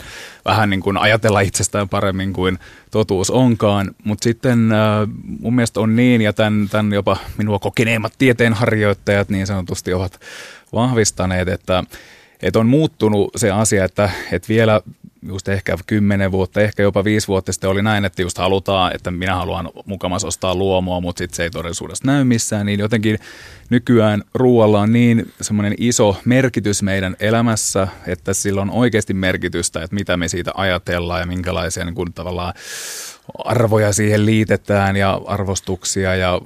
vähän 0.45 0.69
niin 0.69 0.79
kuin 0.79 0.97
ajatella 0.97 1.39
itsestään 1.39 1.89
paremmin 1.89 2.33
kuin 2.33 2.59
totuus 2.91 3.29
onkaan. 3.29 3.91
Mutta 4.03 4.23
sitten 4.23 4.71
äh, 4.71 5.07
mun 5.39 5.55
mielestä 5.55 5.79
on 5.79 5.95
niin, 5.95 6.21
ja 6.21 6.33
tämän, 6.33 6.67
tämän 6.71 6.93
jopa 6.93 7.17
minua 7.37 7.59
kokeneemmat 7.59 8.13
tieteenharjoittajat 8.17 9.29
niin 9.29 9.47
sanotusti 9.47 9.93
ovat 9.93 10.19
vahvistaneet, 10.73 11.47
että 11.47 11.83
että 12.41 12.59
on 12.59 12.67
muuttunut 12.67 13.31
se 13.35 13.51
asia, 13.51 13.85
että, 13.85 14.09
että 14.31 14.47
vielä 14.47 14.81
just 15.27 15.47
ehkä 15.47 15.77
kymmenen 15.87 16.31
vuotta, 16.31 16.61
ehkä 16.61 16.83
jopa 16.83 17.03
viisi 17.03 17.27
vuotta 17.27 17.53
sitten 17.53 17.69
oli 17.69 17.81
näin, 17.81 18.05
että 18.05 18.21
just 18.21 18.37
halutaan, 18.37 18.95
että 18.95 19.11
minä 19.11 19.35
haluan 19.35 19.69
mukamas 19.85 20.25
ostaa 20.25 20.55
luomua, 20.55 21.01
mutta 21.01 21.17
sitten 21.17 21.35
se 21.35 21.43
ei 21.43 21.49
todellisuudessa 21.49 22.03
näy 22.05 22.23
missään, 22.23 22.65
niin 22.65 22.79
jotenkin 22.79 23.19
nykyään 23.69 24.23
ruoalla 24.33 24.79
on 24.79 24.93
niin 24.93 25.33
semmoinen 25.41 25.73
iso 25.77 26.17
merkitys 26.25 26.83
meidän 26.83 27.15
elämässä, 27.19 27.87
että 28.07 28.33
sillä 28.33 28.61
on 28.61 28.71
oikeasti 28.71 29.13
merkitystä, 29.13 29.83
että 29.83 29.95
mitä 29.95 30.17
me 30.17 30.27
siitä 30.27 30.51
ajatellaan 30.55 31.19
ja 31.19 31.25
minkälaisia 31.25 31.85
niin 31.85 31.95
kuin 31.95 32.13
tavallaan 32.13 32.53
arvoja 33.45 33.93
siihen 33.93 34.25
liitetään 34.25 34.95
ja 34.95 35.21
arvostuksia 35.25 36.15
ja 36.15 36.41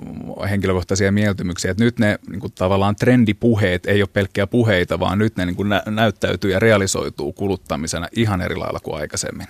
henkilökohtaisia 0.49 1.11
mieltymyksiä. 1.11 1.71
Et 1.71 1.79
nyt 1.79 1.99
ne 1.99 2.19
niin 2.29 2.39
kuin 2.39 2.53
tavallaan 2.53 2.95
trendipuheet 2.95 3.85
ei 3.85 4.01
ole 4.01 4.09
pelkkiä 4.13 4.47
puheita, 4.47 4.99
vaan 4.99 5.17
nyt 5.17 5.35
ne 5.35 5.45
niin 5.45 5.55
kuin 5.55 5.69
nä- 5.69 5.83
näyttäytyy 5.85 6.51
ja 6.51 6.59
realisoituu 6.59 7.33
kuluttamisena 7.33 8.07
ihan 8.15 8.41
eri 8.41 8.55
lailla 8.55 8.79
kuin 8.79 9.01
aikaisemmin. 9.01 9.47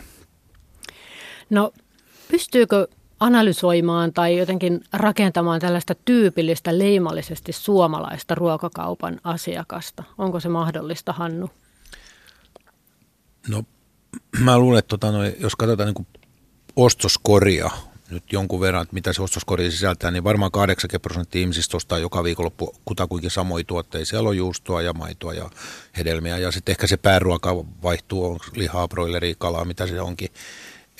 No 1.49 1.73
pystyykö 2.31 2.87
analysoimaan 3.23 4.13
tai 4.13 4.37
jotenkin 4.37 4.83
rakentamaan 4.93 5.59
tällaista 5.59 5.95
tyypillistä 5.95 6.77
leimallisesti 6.77 7.51
suomalaista 7.51 8.35
ruokakaupan 8.35 9.19
asiakasta? 9.23 10.03
Onko 10.17 10.39
se 10.39 10.49
mahdollista, 10.49 11.13
Hannu? 11.13 11.49
No 13.47 13.63
mä 14.45 14.59
luulen, 14.59 14.79
että 14.79 14.89
tota, 14.89 15.11
no, 15.11 15.23
jos 15.23 15.55
katsotaan 15.55 15.93
niin 15.93 16.07
ostoskoria 16.75 17.69
nyt 18.09 18.23
jonkun 18.31 18.59
verran, 18.59 18.81
että 18.81 18.93
mitä 18.93 19.13
se 19.13 19.21
ostoskori 19.21 19.71
sisältää, 19.71 20.11
niin 20.11 20.23
varmaan 20.23 20.51
80 20.51 21.03
prosenttia 21.03 21.41
ihmisistä 21.41 21.77
ostaa 21.77 21.97
joka 21.97 22.23
viikonloppu 22.23 22.75
kutakuinkin 22.85 23.31
samoja 23.31 23.63
tuotteita. 23.63 24.09
Siellä 24.09 24.29
on 24.29 24.37
juustoa 24.37 24.81
ja 24.81 24.93
maitoa 24.93 25.33
ja 25.33 25.49
hedelmiä 25.97 26.37
ja 26.37 26.51
sitten 26.51 26.73
ehkä 26.73 26.87
se 26.87 26.97
pääruoka 26.97 27.65
vaihtuu, 27.83 28.25
on 28.25 28.39
lihaa, 28.55 28.87
broileria, 28.87 29.35
kalaa, 29.37 29.65
mitä 29.65 29.87
se 29.87 30.01
onkin. 30.01 30.29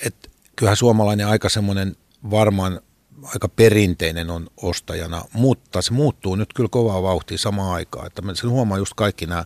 Et 0.06 0.30
kyllähän 0.56 0.76
suomalainen 0.76 1.26
aika 1.26 1.48
semmoinen 1.48 1.96
varmaan 2.30 2.80
aika 3.22 3.48
perinteinen 3.48 4.30
on 4.30 4.46
ostajana, 4.56 5.24
mutta 5.32 5.82
se 5.82 5.92
muuttuu 5.92 6.36
nyt 6.36 6.52
kyllä 6.52 6.68
kovaa 6.68 7.02
vauhtia 7.02 7.38
samaan 7.38 7.74
aikaan. 7.74 8.06
Että 8.06 8.22
sen 8.34 8.50
huomaa 8.50 8.78
just 8.78 8.94
kaikki 8.94 9.26
nämä 9.26 9.44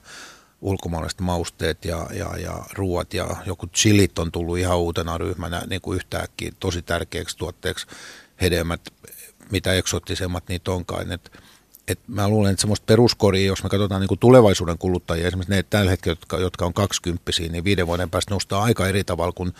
ulkomaalaiset 0.61 1.21
mausteet 1.21 1.85
ja, 1.85 2.07
ja, 2.13 2.37
ja 2.37 2.65
ruuat 2.73 3.15
ja 3.15 3.37
joku 3.47 3.67
chilit 3.67 4.19
on 4.19 4.33
tullut 4.33 4.59
ihan 4.59 4.79
uutena 4.79 5.19
ryhmänä 5.19 5.63
niin 5.71 5.81
kuin 5.81 5.97
yhtäkkiä 5.97 6.53
tosi 6.61 6.83
tärkeäksi 6.83 7.37
tuotteeksi 7.37 7.87
hedelmät, 8.41 8.81
mitä 9.51 9.73
eksoottisemmat 9.73 10.49
niitä 10.49 10.71
onkaan. 10.71 11.13
Et, 11.13 11.33
et 11.89 11.99
mä 12.07 12.29
luulen, 12.29 12.51
että 12.51 12.61
semmoista 12.61 12.85
peruskoria, 12.87 13.47
jos 13.47 13.63
me 13.63 13.69
katsotaan 13.69 14.01
niin 14.01 14.09
kuin 14.09 14.19
tulevaisuuden 14.19 14.79
kuluttajia, 14.79 15.27
esimerkiksi 15.27 15.55
ne 15.55 15.63
tällä 15.63 15.91
hetkellä, 15.91 16.13
jotka, 16.13 16.39
jotka 16.39 16.67
on 16.67 16.75
20 16.75 17.33
niin 17.39 17.65
viiden 17.65 17.87
vuoden 17.87 18.11
päästä 18.11 18.35
nostaa 18.35 18.63
aika 18.63 18.89
eri 18.89 19.05
tavalla 19.05 19.33
kuin 19.33 19.53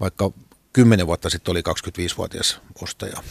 vaikka 0.00 0.32
kymmenen 0.72 1.06
vuotta 1.06 1.30
sitten 1.30 1.52
oli 1.52 1.60
25-vuotias 1.60 2.60
ostaja. 2.82 3.22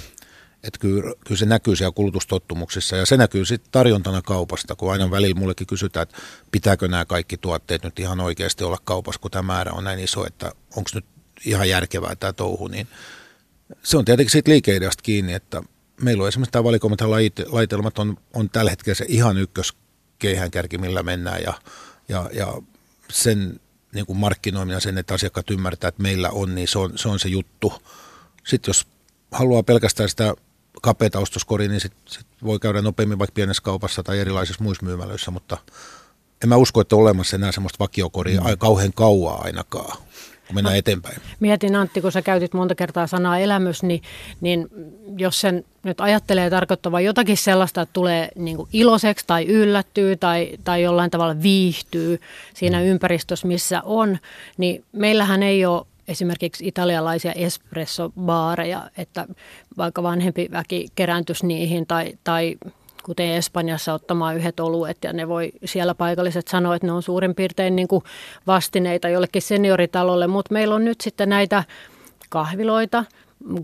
Että 0.63 0.79
kyllä, 0.79 1.13
kyllä 1.25 1.39
se 1.39 1.45
näkyy 1.45 1.75
siellä 1.75 1.91
kulutustottumuksissa 1.91 2.95
ja 2.95 3.05
se 3.05 3.17
näkyy 3.17 3.45
sitten 3.45 3.71
tarjontana 3.71 4.21
kaupasta, 4.21 4.75
kun 4.75 4.91
aina 4.91 5.11
välillä 5.11 5.39
mullekin 5.39 5.67
kysytään, 5.67 6.03
että 6.03 6.17
pitääkö 6.51 6.87
nämä 6.87 7.05
kaikki 7.05 7.37
tuotteet 7.37 7.83
nyt 7.83 7.99
ihan 7.99 8.19
oikeasti 8.19 8.63
olla 8.63 8.77
kaupassa, 8.83 9.21
kun 9.21 9.31
tämä 9.31 9.53
määrä 9.53 9.71
on 9.71 9.83
näin 9.83 9.99
iso, 9.99 10.27
että 10.27 10.51
onko 10.75 10.89
nyt 10.93 11.05
ihan 11.45 11.69
järkevää 11.69 12.15
tämä 12.15 12.33
touhu, 12.33 12.67
niin 12.67 12.87
se 13.83 13.97
on 13.97 14.05
tietenkin 14.05 14.31
siitä 14.31 14.51
liikeideasta 14.51 15.03
kiinni, 15.03 15.33
että 15.33 15.63
meillä 16.01 16.21
on 16.21 16.27
esimerkiksi 16.27 16.51
tämä 16.51 16.63
valikoimathan 16.63 17.11
laitelmat 17.47 17.99
on, 17.99 18.17
on 18.33 18.49
tällä 18.49 18.69
hetkellä 18.71 18.95
se 18.95 19.05
ihan 19.07 19.37
ykköskeihänkärki, 19.37 20.77
millä 20.77 21.03
mennään 21.03 21.41
ja, 21.43 21.53
ja, 22.09 22.29
ja 22.33 22.61
sen 23.09 23.59
niin 23.93 24.05
kuin 24.05 24.17
markkinoiminen 24.17 24.81
sen, 24.81 24.97
että 24.97 25.13
asiakkaat 25.13 25.49
ymmärtää, 25.49 25.87
että 25.87 26.03
meillä 26.03 26.29
on, 26.29 26.55
niin 26.55 26.67
se 26.67 26.79
on 26.79 26.97
se, 26.97 27.09
on 27.09 27.19
se 27.19 27.29
juttu. 27.29 27.73
Sitten 28.47 28.69
jos 28.69 28.87
haluaa 29.31 29.63
pelkästään 29.63 30.09
sitä 30.09 30.33
kapeata 30.81 31.19
ostoskoria, 31.19 31.69
niin 31.69 31.81
sit, 31.81 31.93
sit 32.07 32.27
voi 32.43 32.59
käydä 32.59 32.81
nopeammin 32.81 33.19
vaikka 33.19 33.33
pienessä 33.33 33.63
kaupassa 33.63 34.03
tai 34.03 34.19
erilaisissa 34.19 34.63
muissa 34.63 34.85
myymälöissä, 34.85 35.31
mutta 35.31 35.57
en 36.43 36.49
mä 36.49 36.55
usko, 36.55 36.81
että 36.81 36.95
on 36.95 37.01
olemassa 37.01 37.35
enää 37.35 37.51
semmoista 37.51 37.79
vakiokoria 37.79 38.41
mm. 38.41 38.57
kauhean 38.57 38.93
kauaa 38.93 39.41
ainakaan 39.41 39.97
kun 40.47 40.55
mennään 40.55 40.73
no, 40.73 40.77
eteenpäin. 40.77 41.17
Mietin 41.39 41.75
Antti, 41.75 42.01
kun 42.01 42.11
sä 42.11 42.21
käytit 42.21 42.53
monta 42.53 42.75
kertaa 42.75 43.07
sanaa 43.07 43.37
elämys, 43.37 43.83
niin, 43.83 44.01
niin 44.41 44.67
jos 45.17 45.41
sen 45.41 45.65
nyt 45.83 46.01
ajattelee 46.01 46.49
tarkoittavan 46.49 47.03
jotakin 47.03 47.37
sellaista, 47.37 47.81
että 47.81 47.93
tulee 47.93 48.29
niin 48.35 48.57
kuin 48.57 48.69
iloiseksi 48.73 49.27
tai 49.27 49.45
yllättyy 49.45 50.15
tai, 50.15 50.51
tai 50.63 50.83
jollain 50.83 51.11
tavalla 51.11 51.41
viihtyy 51.41 52.21
siinä 52.53 52.79
mm. 52.79 52.85
ympäristössä, 52.85 53.47
missä 53.47 53.81
on, 53.85 54.17
niin 54.57 54.83
meillähän 54.91 55.43
ei 55.43 55.65
ole 55.65 55.85
esimerkiksi 56.07 56.67
italialaisia 56.67 57.33
espressobaareja, 57.33 58.89
että 58.97 59.27
vaikka 59.77 60.03
vanhempi 60.03 60.49
väki 60.51 60.87
kerääntyisi 60.95 61.47
niihin 61.47 61.87
tai, 61.87 62.13
tai 62.23 62.55
kuten 63.07 63.29
Espanjassa 63.29 63.93
ottamaan 63.93 64.35
yhdet 64.35 64.59
oluet 64.59 64.97
ja 65.03 65.13
ne 65.13 65.27
voi 65.27 65.51
siellä 65.65 65.95
paikalliset 65.95 66.47
sanoa, 66.47 66.75
että 66.75 66.87
ne 66.87 66.93
on 66.93 67.03
suurin 67.03 67.35
piirtein 67.35 67.75
niin 67.75 67.87
kuin 67.87 68.03
vastineita 68.47 69.09
jollekin 69.09 69.41
senioritalolle, 69.41 70.27
mutta 70.27 70.53
meillä 70.53 70.75
on 70.75 70.85
nyt 70.85 71.01
sitten 71.01 71.29
näitä 71.29 71.63
kahviloita, 72.29 73.05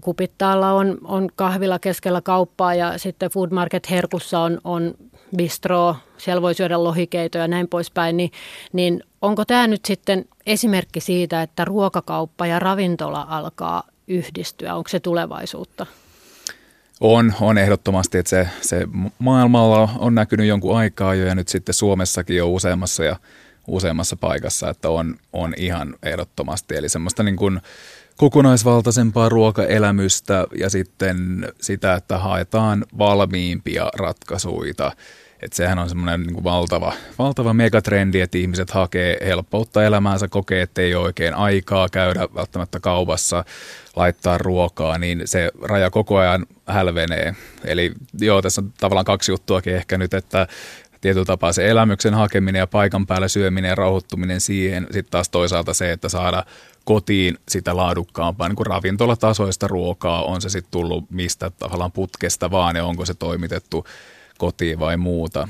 Kupittaalla 0.02 0.72
on, 0.72 0.98
on 1.04 1.30
kahvila 1.36 1.80
keskellä 1.80 2.22
kauppaa 2.22 2.76
ja 2.76 2.98
sitten 2.98 3.32
Food 3.32 3.52
Market 3.52 3.90
Herkussa 3.90 4.40
on, 4.40 4.60
on 4.64 4.94
bistro, 5.38 5.96
siellä 6.18 6.42
voi 6.42 6.54
syödä 6.54 6.84
lohikeitoja 6.84 7.44
ja 7.44 7.48
näin 7.48 7.68
poispäin, 7.68 8.18
niin, 8.18 8.32
niin 8.74 9.04
onko 9.22 9.46
tämä 9.46 9.68
nyt 9.68 9.86
sitten 9.86 10.26
esimerkki 10.46 11.00
siitä, 11.00 11.42
että 11.42 11.66
ruokakauppa 11.66 12.48
ja 12.48 12.60
ravintola 12.60 13.26
alkaa 13.30 13.84
yhdistyä? 14.08 14.76
Onko 14.76 14.90
se 14.90 15.00
tulevaisuutta? 15.00 15.86
On, 17.06 17.34
on 17.42 17.58
ehdottomasti, 17.58 18.18
että 18.18 18.30
se, 18.30 18.48
se 18.62 18.88
maailmalla 19.20 19.90
on 20.00 20.16
näkynyt 20.16 20.48
jonkun 20.48 20.78
aikaa 20.78 21.16
jo 21.16 21.26
ja 21.26 21.36
nyt 21.36 21.48
sitten 21.48 21.74
Suomessakin 21.74 22.38
jo 22.38 22.50
useammassa 22.50 23.04
ja 23.04 23.16
useammassa 23.68 24.16
paikassa, 24.16 24.70
että 24.70 24.90
on, 24.90 25.16
on 25.34 25.54
ihan 25.58 25.96
ehdottomasti. 26.04 26.76
Eli 26.76 26.90
semmoista 26.90 27.24
niin 27.24 27.36
kuin 27.36 27.62
kokonaisvaltaisempaa 28.18 29.30
ruokaelämystä 29.30 30.48
ja 30.60 30.70
sitten 30.70 31.48
sitä, 31.62 31.94
että 31.94 32.18
haetaan 32.18 32.86
valmiimpia 32.98 33.90
ratkaisuja 33.96 34.74
että 35.44 35.56
sehän 35.56 35.80
on 35.80 35.90
semmoinen 35.90 36.22
niin 36.22 36.44
valtava, 36.44 36.94
valtava 37.20 37.54
megatrendi, 37.54 38.22
että 38.22 38.38
ihmiset 38.38 38.72
hakee 38.72 39.18
helppoutta 39.26 39.84
elämäänsä, 39.84 40.28
kokee, 40.28 40.62
että 40.62 40.82
ei 40.82 40.96
ole 40.96 41.06
oikein 41.06 41.34
aikaa 41.34 41.90
käydä 41.90 42.28
välttämättä 42.36 42.80
kaupassa, 42.80 43.46
laittaa 43.96 44.38
ruokaa, 44.38 44.98
niin 44.98 45.22
se 45.26 45.52
raja 45.62 45.90
koko 45.90 46.18
ajan 46.18 46.46
hälvenee. 46.68 47.36
Eli 47.66 47.92
joo, 48.20 48.42
tässä 48.42 48.62
on 48.62 48.74
tavallaan 48.80 49.06
kaksi 49.06 49.32
juttuakin 49.32 49.76
ehkä 49.76 49.98
nyt, 49.98 50.14
että 50.14 50.48
tietyllä 51.02 51.26
tapaa 51.26 51.54
se 51.54 51.70
elämyksen 51.70 52.14
hakeminen 52.14 52.60
ja 52.60 52.68
paikan 52.68 53.08
päällä 53.08 53.28
syöminen 53.28 53.70
ja 53.70 53.76
rauhoittuminen 53.76 54.42
siihen, 54.42 54.88
sitten 54.92 55.12
taas 55.12 55.30
toisaalta 55.30 55.74
se, 55.74 55.92
että 55.92 56.10
saada 56.10 56.44
kotiin 56.86 57.38
sitä 57.50 57.78
laadukkaampaa 57.78 58.48
niin 58.48 58.56
kuin 58.56 58.68
ravintolatasoista 58.68 59.68
ruokaa, 59.68 60.24
on 60.24 60.42
se 60.42 60.50
sitten 60.50 60.72
tullut 60.72 61.12
mistä 61.12 61.52
tavallaan 61.60 61.92
putkesta 61.92 62.52
vaan 62.52 62.76
ja 62.76 62.86
onko 62.86 63.06
se 63.06 63.14
toimitettu 63.14 63.86
kotiin 64.44 64.80
vai 64.80 64.98
muuta. 64.98 65.48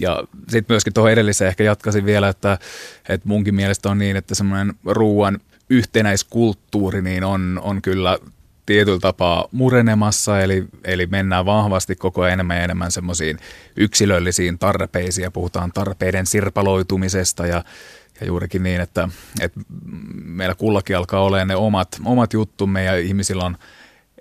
Ja 0.00 0.24
sitten 0.48 0.74
myöskin 0.74 0.92
tuohon 0.92 1.12
edelliseen 1.12 1.48
ehkä 1.48 1.64
jatkaisin 1.64 2.04
vielä, 2.04 2.28
että, 2.28 2.58
että 3.08 3.28
munkin 3.28 3.54
mielestä 3.54 3.90
on 3.90 3.98
niin, 3.98 4.16
että 4.16 4.34
semmoinen 4.34 4.74
ruoan 4.84 5.40
yhtenäiskulttuuri 5.70 7.02
niin 7.02 7.24
on, 7.24 7.60
on 7.62 7.82
kyllä 7.82 8.18
tietyllä 8.66 8.98
tapaa 9.00 9.48
murenemassa, 9.52 10.40
eli, 10.40 10.64
eli 10.84 11.06
mennään 11.06 11.46
vahvasti 11.46 11.96
koko 11.96 12.22
ajan 12.22 12.32
enemmän 12.32 12.56
ja 12.56 12.64
enemmän 12.64 12.92
semmoisiin 12.92 13.38
yksilöllisiin 13.76 14.58
tarpeisiin 14.58 15.22
ja 15.22 15.30
puhutaan 15.30 15.72
tarpeiden 15.72 16.26
sirpaloitumisesta 16.26 17.46
ja, 17.46 17.64
ja 18.20 18.26
juurikin 18.26 18.62
niin, 18.62 18.80
että, 18.80 19.08
että 19.40 19.60
meillä 20.24 20.54
kullakin 20.54 20.96
alkaa 20.96 21.20
olemaan 21.20 21.48
ne 21.48 21.56
omat, 21.56 21.88
omat 22.04 22.32
juttumme 22.32 22.84
ja 22.84 22.96
ihmisillä 22.98 23.44
on– 23.44 23.56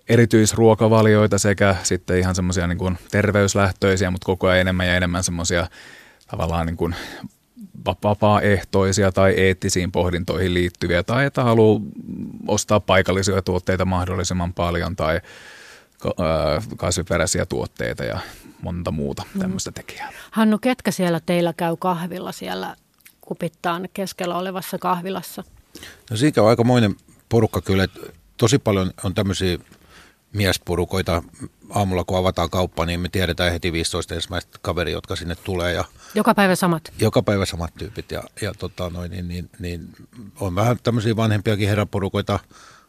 erityisruokavalioita 0.10 1.38
sekä 1.38 1.76
sitten 1.84 2.20
ihan 2.20 2.36
semmoisia 2.36 2.68
niin 2.68 2.98
terveyslähtöisiä, 3.12 4.12
mutta 4.12 4.26
koko 4.26 4.48
ajan 4.48 4.62
enemmän 4.62 4.88
ja 4.88 4.96
enemmän 4.96 5.24
semmoisia 5.24 5.68
tavallaan 6.28 6.66
niin 6.66 6.78
kuin 6.78 6.96
vapaaehtoisia 8.04 9.12
tai 9.12 9.34
eettisiin 9.38 9.92
pohdintoihin 9.92 10.54
liittyviä 10.54 11.04
tai 11.04 11.26
että 11.26 11.44
haluaa 11.44 11.82
ostaa 12.48 12.80
paikallisia 12.80 13.42
tuotteita 13.42 13.86
mahdollisimman 13.86 14.54
paljon 14.54 14.96
tai, 14.96 15.22
kasviperäisiä 16.78 17.46
tuotteita 17.46 18.04
ja 18.04 18.20
monta 18.62 18.92
muuta 18.92 19.24
mm. 19.34 19.40
tämmöistä 19.40 19.72
tekijää. 19.72 20.12
Hannu, 20.32 20.58
ketkä 20.58 20.92
siellä 20.92 21.20
teillä 21.26 21.54
käy 21.58 21.76
kahvilla 21.80 22.32
siellä 22.32 22.76
kupittaan 23.22 23.90
keskellä 23.94 24.38
olevassa 24.38 24.78
kahvilassa? 24.78 25.44
No 26.12 26.18
siitä 26.18 26.42
on 26.42 26.50
aikamoinen 26.50 26.96
porukka 27.30 27.62
kyllä. 27.62 27.88
Tosi 28.38 28.60
paljon 28.60 28.92
on 29.04 29.14
tämmöisiä 29.14 29.58
miesporukoita. 30.34 31.24
Aamulla 31.70 32.04
kun 32.04 32.18
avataan 32.18 32.50
kauppa, 32.50 32.86
niin 32.86 33.00
me 33.00 33.10
tiedetään 33.10 33.52
heti 33.52 33.74
15 33.74 34.16
ensimmäistä 34.16 34.60
kaveri, 34.62 34.92
jotka 34.92 35.16
sinne 35.16 35.36
tulee. 35.36 35.74
Ja 35.74 35.86
joka 36.16 36.34
päivä 36.36 36.56
samat? 36.56 36.94
Joka 37.00 37.22
päivä 37.22 37.46
samat 37.46 37.74
tyypit. 37.78 38.12
Ja, 38.12 38.24
ja 38.42 38.54
tota 38.54 38.90
noin, 38.90 39.12
niin, 39.12 39.28
niin, 39.28 39.50
niin, 39.60 39.90
on 40.40 40.56
vähän 40.56 40.78
tämmöisiä 40.84 41.16
vanhempiakin 41.16 41.70
herraporukoita. 41.70 42.40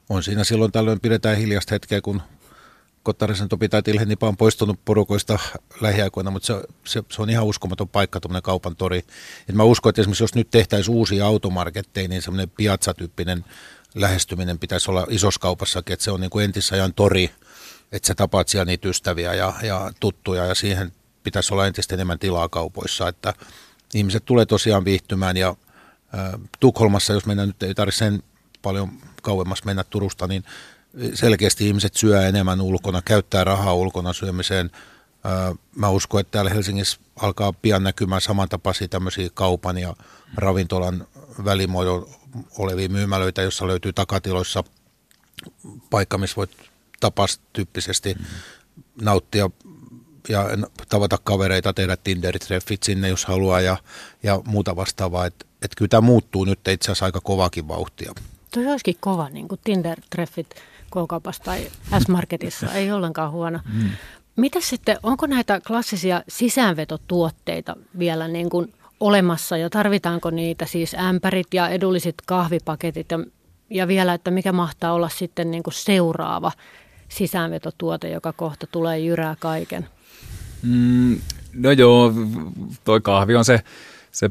On 0.08 0.22
siinä 0.22 0.44
silloin 0.44 0.72
tällöin 0.72 1.00
pidetään 1.00 1.36
hiljasta 1.36 1.74
hetkeä, 1.74 2.00
kun 2.00 2.22
Kottarisen 3.04 3.48
Topi 3.48 3.68
tai 3.68 3.82
Tilhenipa 3.82 4.28
on 4.28 4.36
poistunut 4.36 4.80
porukoista 4.84 5.38
lähiaikoina, 5.80 6.30
mutta 6.30 6.46
se, 6.46 6.54
se, 6.84 7.02
se 7.10 7.22
on 7.22 7.30
ihan 7.30 7.44
uskomaton 7.44 7.88
paikka, 7.88 8.20
tuommoinen 8.20 8.42
kaupan 8.42 8.76
tori. 8.76 8.98
Et 9.48 9.54
mä 9.54 9.62
uskon, 9.62 9.90
että 9.90 10.02
esimerkiksi 10.02 10.22
jos 10.22 10.34
nyt 10.34 10.50
tehtäisiin 10.50 10.96
uusia 10.96 11.26
automarketteja, 11.26 12.08
niin 12.08 12.22
semmoinen 12.22 12.50
piatsatyyppinen 12.56 13.44
lähestyminen 13.94 14.58
pitäisi 14.58 14.90
olla 14.90 15.06
isossa 15.08 15.40
kaupassakin, 15.40 15.92
että 15.92 16.04
se 16.04 16.10
on 16.10 16.20
niin 16.20 16.30
kuin 16.30 16.44
entisajan 16.44 16.94
tori, 16.94 17.30
että 17.92 18.06
sä 18.06 18.14
tapaat 18.14 18.48
siellä 18.48 18.64
niitä 18.64 18.88
ystäviä 18.88 19.34
ja, 19.34 19.52
ja 19.62 19.92
tuttuja 20.00 20.44
ja 20.44 20.54
siihen 20.54 20.92
pitäisi 21.22 21.54
olla 21.54 21.66
entistä 21.66 21.94
enemmän 21.94 22.18
tilaa 22.18 22.48
kaupoissa, 22.48 23.08
että 23.08 23.34
ihmiset 23.94 24.24
tulee 24.24 24.46
tosiaan 24.46 24.84
viihtymään 24.84 25.36
ja 25.36 25.48
äh, 25.48 26.40
Tukholmassa, 26.60 27.12
jos 27.12 27.26
mennään 27.26 27.48
nyt 27.48 27.62
ei 27.62 27.74
tarvitse 27.74 27.98
sen 27.98 28.22
paljon 28.62 28.92
kauemmas 29.22 29.64
mennä 29.64 29.84
Turusta, 29.84 30.26
niin 30.26 30.44
selkeästi 31.14 31.66
ihmiset 31.66 31.94
syö 31.94 32.26
enemmän 32.26 32.60
ulkona, 32.60 33.02
käyttää 33.02 33.44
rahaa 33.44 33.74
ulkona 33.74 34.12
syömiseen. 34.12 34.70
Mä 35.76 35.88
uskon, 35.88 36.20
että 36.20 36.30
täällä 36.30 36.50
Helsingissä 36.50 37.00
alkaa 37.16 37.52
pian 37.52 37.82
näkymään 37.82 38.20
samantapaisia 38.20 38.88
tämmöisiä 38.88 39.28
kaupan 39.34 39.78
ja 39.78 39.96
ravintolan 40.36 41.06
välimuodon 41.44 42.08
olevia 42.58 42.88
myymälöitä, 42.88 43.42
jossa 43.42 43.66
löytyy 43.66 43.92
takatiloissa 43.92 44.64
paikka, 45.90 46.18
missä 46.18 46.36
voit 46.36 46.50
tapas 47.00 47.40
tyyppisesti 47.52 48.14
mm-hmm. 48.14 49.04
nauttia 49.04 49.50
ja 50.28 50.48
tavata 50.88 51.18
kavereita, 51.24 51.72
tehdä 51.72 51.96
Tinder-treffit 51.96 52.82
sinne, 52.82 53.08
jos 53.08 53.24
haluaa 53.24 53.60
ja, 53.60 53.76
ja 54.22 54.40
muuta 54.46 54.76
vastaavaa. 54.76 55.26
Että 55.26 55.46
et 55.62 55.74
kyllä 55.76 55.88
tämä 55.88 56.00
muuttuu 56.00 56.44
nyt 56.44 56.68
itse 56.68 56.84
asiassa 56.84 57.04
aika 57.04 57.20
kovakin 57.20 57.68
vauhtia. 57.68 58.12
Tuo 58.50 58.70
olisikin 58.70 58.96
kova, 59.00 59.28
niin 59.28 59.48
kuin 59.48 59.60
Tinder-treffit 59.64 60.54
K-kaupassa 60.90 61.44
tai 61.44 61.70
S-Marketissa, 62.04 62.72
ei 62.72 62.92
ollenkaan 62.92 63.30
huono. 63.30 63.60
Mm. 63.72 63.90
Mitä 64.36 64.60
sitten, 64.60 64.98
onko 65.02 65.26
näitä 65.26 65.60
klassisia 65.66 66.22
sisäänvetotuotteita 66.28 67.76
vielä 67.98 68.28
niin 68.28 68.50
kuin 68.50 68.72
olemassa 69.06 69.56
ja 69.56 69.70
tarvitaanko 69.70 70.30
niitä 70.30 70.66
siis 70.66 70.94
ämpärit 70.94 71.54
ja 71.54 71.68
edulliset 71.68 72.14
kahvipaketit 72.26 73.10
ja, 73.10 73.18
ja 73.70 73.88
vielä, 73.88 74.14
että 74.14 74.30
mikä 74.30 74.52
mahtaa 74.52 74.92
olla 74.92 75.08
sitten 75.08 75.50
niin 75.50 75.62
kuin 75.62 75.74
seuraava 75.74 76.52
sisäänvetotuote, 77.08 78.10
joka 78.10 78.32
kohta 78.32 78.66
tulee 78.66 78.98
jyrää 78.98 79.36
kaiken? 79.40 79.88
Mm, 80.62 81.20
no 81.54 81.70
joo, 81.70 82.12
toi 82.84 83.00
kahvi 83.00 83.36
on 83.36 83.44
se 83.44 83.60
se 84.14 84.30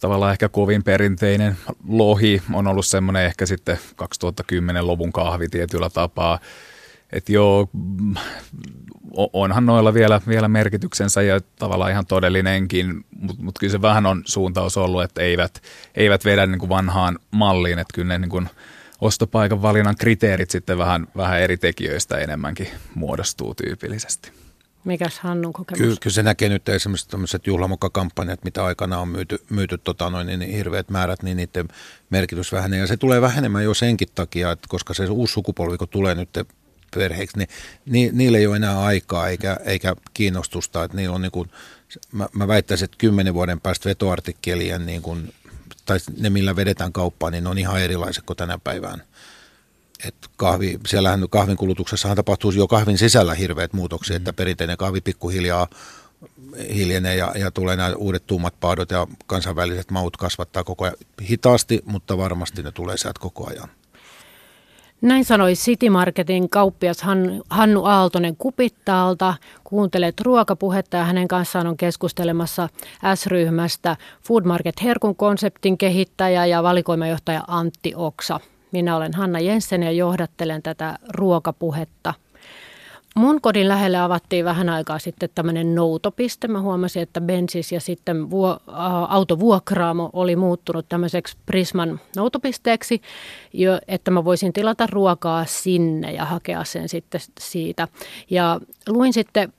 tavallaan 0.00 0.32
ehkä 0.32 0.48
kovin 0.48 0.84
perinteinen 0.84 1.56
lohi 1.88 2.42
on 2.52 2.66
ollut 2.66 2.86
semmoinen 2.86 3.24
ehkä 3.24 3.46
sitten 3.46 3.78
2010-luvun 4.02 5.12
kahvi 5.12 5.48
tietyllä 5.48 5.90
tapaa. 5.90 6.38
Että 7.12 7.32
joo, 7.32 7.68
onhan 9.32 9.66
noilla 9.66 9.94
vielä, 9.94 10.20
vielä 10.28 10.48
merkityksensä 10.48 11.22
ja 11.22 11.40
tavallaan 11.58 11.90
ihan 11.90 12.06
todellinenkin, 12.06 13.04
mutta 13.20 13.42
mut 13.42 13.58
kyllä 13.58 13.72
se 13.72 13.82
vähän 13.82 14.06
on 14.06 14.22
suuntaus 14.24 14.76
ollut, 14.76 15.02
että 15.02 15.22
eivät, 15.22 15.62
eivät 15.94 16.24
vedä 16.24 16.46
niin 16.46 16.58
kuin 16.58 16.68
vanhaan 16.68 17.18
malliin, 17.30 17.78
että 17.78 17.94
kyllä 17.94 18.08
ne 18.08 18.18
niin 18.18 18.30
kuin 18.30 18.48
ostopaikan 19.00 19.62
valinnan 19.62 19.96
kriteerit 19.96 20.50
sitten 20.50 20.78
vähän, 20.78 21.06
vähän 21.16 21.40
eri 21.40 21.56
tekijöistä 21.56 22.18
enemmänkin 22.18 22.68
muodostuu 22.94 23.54
tyypillisesti. 23.54 24.32
Mikäs 24.84 25.18
Hannun 25.18 25.52
kokemus? 25.52 25.78
Kyllä, 25.78 25.96
kyllä 26.00 26.14
se 26.14 26.22
näkee 26.22 26.48
nyt 26.48 26.68
esimerkiksi 26.68 27.08
tämmöiset 27.08 27.46
juhlamokakampanjat, 27.46 28.44
mitä 28.44 28.64
aikana 28.64 28.98
on 28.98 29.08
myyty, 29.08 29.38
myyty 29.50 29.78
tota 29.78 30.10
noin, 30.10 30.26
niin 30.26 30.40
hirveät 30.40 30.90
määrät, 30.90 31.22
niin 31.22 31.36
niiden 31.36 31.68
merkitys 32.10 32.52
vähenee. 32.52 32.80
Ja 32.80 32.86
se 32.86 32.96
tulee 32.96 33.20
vähenemään 33.20 33.64
jo 33.64 33.74
senkin 33.74 34.08
takia, 34.14 34.52
että 34.52 34.66
koska 34.68 34.94
se 34.94 35.04
uusi 35.04 35.32
sukupolvi, 35.32 35.78
kun 35.78 35.88
tulee 35.88 36.14
nyt 36.14 36.30
perheeksi, 36.94 37.38
niin 37.38 37.48
ni, 37.86 38.10
niillä 38.12 38.38
ei 38.38 38.46
ole 38.46 38.56
enää 38.56 38.82
aikaa 38.82 39.28
eikä, 39.28 39.56
eikä 39.64 39.96
kiinnostusta. 40.14 40.84
Että 40.84 40.96
niillä 40.96 41.14
on 41.14 41.22
niin 41.22 41.32
kuin, 41.32 41.50
mä, 42.12 42.28
mä 42.32 42.48
väittäisin, 42.48 42.84
että 42.84 42.98
kymmenen 42.98 43.34
vuoden 43.34 43.60
päästä 43.60 43.88
vetoartikkelien, 43.88 44.86
niin 44.86 45.02
kuin, 45.02 45.34
tai 45.84 45.98
ne 46.18 46.30
millä 46.30 46.56
vedetään 46.56 46.92
kauppaan, 46.92 47.32
niin 47.32 47.44
ne 47.44 47.50
on 47.50 47.58
ihan 47.58 47.80
erilaiset 47.80 48.24
kuin 48.24 48.36
tänä 48.36 48.58
päivään 48.58 49.02
että 50.04 50.28
kahvi, 50.36 50.78
siellähän 50.86 51.28
kahvin 51.30 51.56
kulutuksessahan 51.56 52.16
tapahtuu 52.16 52.50
jo 52.50 52.68
kahvin 52.68 52.98
sisällä 52.98 53.34
hirveät 53.34 53.72
muutoksia, 53.72 54.14
mm. 54.14 54.16
että 54.16 54.32
perinteinen 54.32 54.76
kahvi 54.76 55.00
pikkuhiljaa 55.00 55.68
hiljenee 56.74 57.16
ja, 57.16 57.32
ja 57.34 57.50
tulee 57.50 57.76
nämä 57.76 57.94
uudet 57.96 58.26
tummat 58.26 58.54
paadot 58.60 58.90
ja 58.90 59.06
kansainväliset 59.26 59.90
maut 59.90 60.16
kasvattaa 60.16 60.64
koko 60.64 60.84
ajan 60.84 60.96
hitaasti, 61.22 61.82
mutta 61.84 62.18
varmasti 62.18 62.62
ne 62.62 62.72
tulee 62.72 62.96
sieltä 62.96 63.20
koko 63.20 63.50
ajan. 63.50 63.68
Näin 65.02 65.24
sanoi 65.24 65.52
City 65.52 65.90
Marketin 65.90 66.50
kauppias 66.50 67.02
Hannu 67.50 67.84
Aaltonen 67.84 68.36
Kupittaalta. 68.36 69.34
Kuuntelet 69.64 70.20
ruokapuhetta 70.20 70.96
ja 70.96 71.04
hänen 71.04 71.28
kanssaan 71.28 71.66
on 71.66 71.76
keskustelemassa 71.76 72.68
S-ryhmästä 73.14 73.96
Food 74.22 74.44
Market 74.44 74.82
Herkun 74.82 75.16
konseptin 75.16 75.78
kehittäjä 75.78 76.46
ja 76.46 76.62
valikoimajohtaja 76.62 77.44
Antti 77.48 77.92
Oksa. 77.96 78.40
Minä 78.72 78.96
olen 78.96 79.14
Hanna 79.14 79.40
Jensen 79.40 79.82
ja 79.82 79.92
johdattelen 79.92 80.62
tätä 80.62 80.98
ruokapuhetta. 81.08 82.14
Mun 83.16 83.40
kodin 83.40 83.68
lähelle 83.68 83.98
avattiin 83.98 84.44
vähän 84.44 84.68
aikaa 84.68 84.98
sitten 84.98 85.28
tämmöinen 85.34 85.74
noutopiste. 85.74 86.48
Mä 86.48 86.60
huomasin, 86.60 87.02
että 87.02 87.20
Bensis 87.20 87.72
ja 87.72 87.80
sitten 87.80 88.30
vuo, 88.30 88.50
ä, 88.50 88.72
autovuokraamo 89.08 90.10
oli 90.12 90.36
muuttunut 90.36 90.86
tämmöiseksi 90.88 91.36
Prisman 91.46 92.00
noutopisteeksi, 92.16 93.02
jo, 93.52 93.78
että 93.88 94.10
mä 94.10 94.24
voisin 94.24 94.52
tilata 94.52 94.86
ruokaa 94.86 95.44
sinne 95.44 96.12
ja 96.12 96.24
hakea 96.24 96.64
sen 96.64 96.88
sitten 96.88 97.20
siitä. 97.40 97.88
Ja 98.30 98.60
luin 98.88 99.12
sitten 99.12 99.52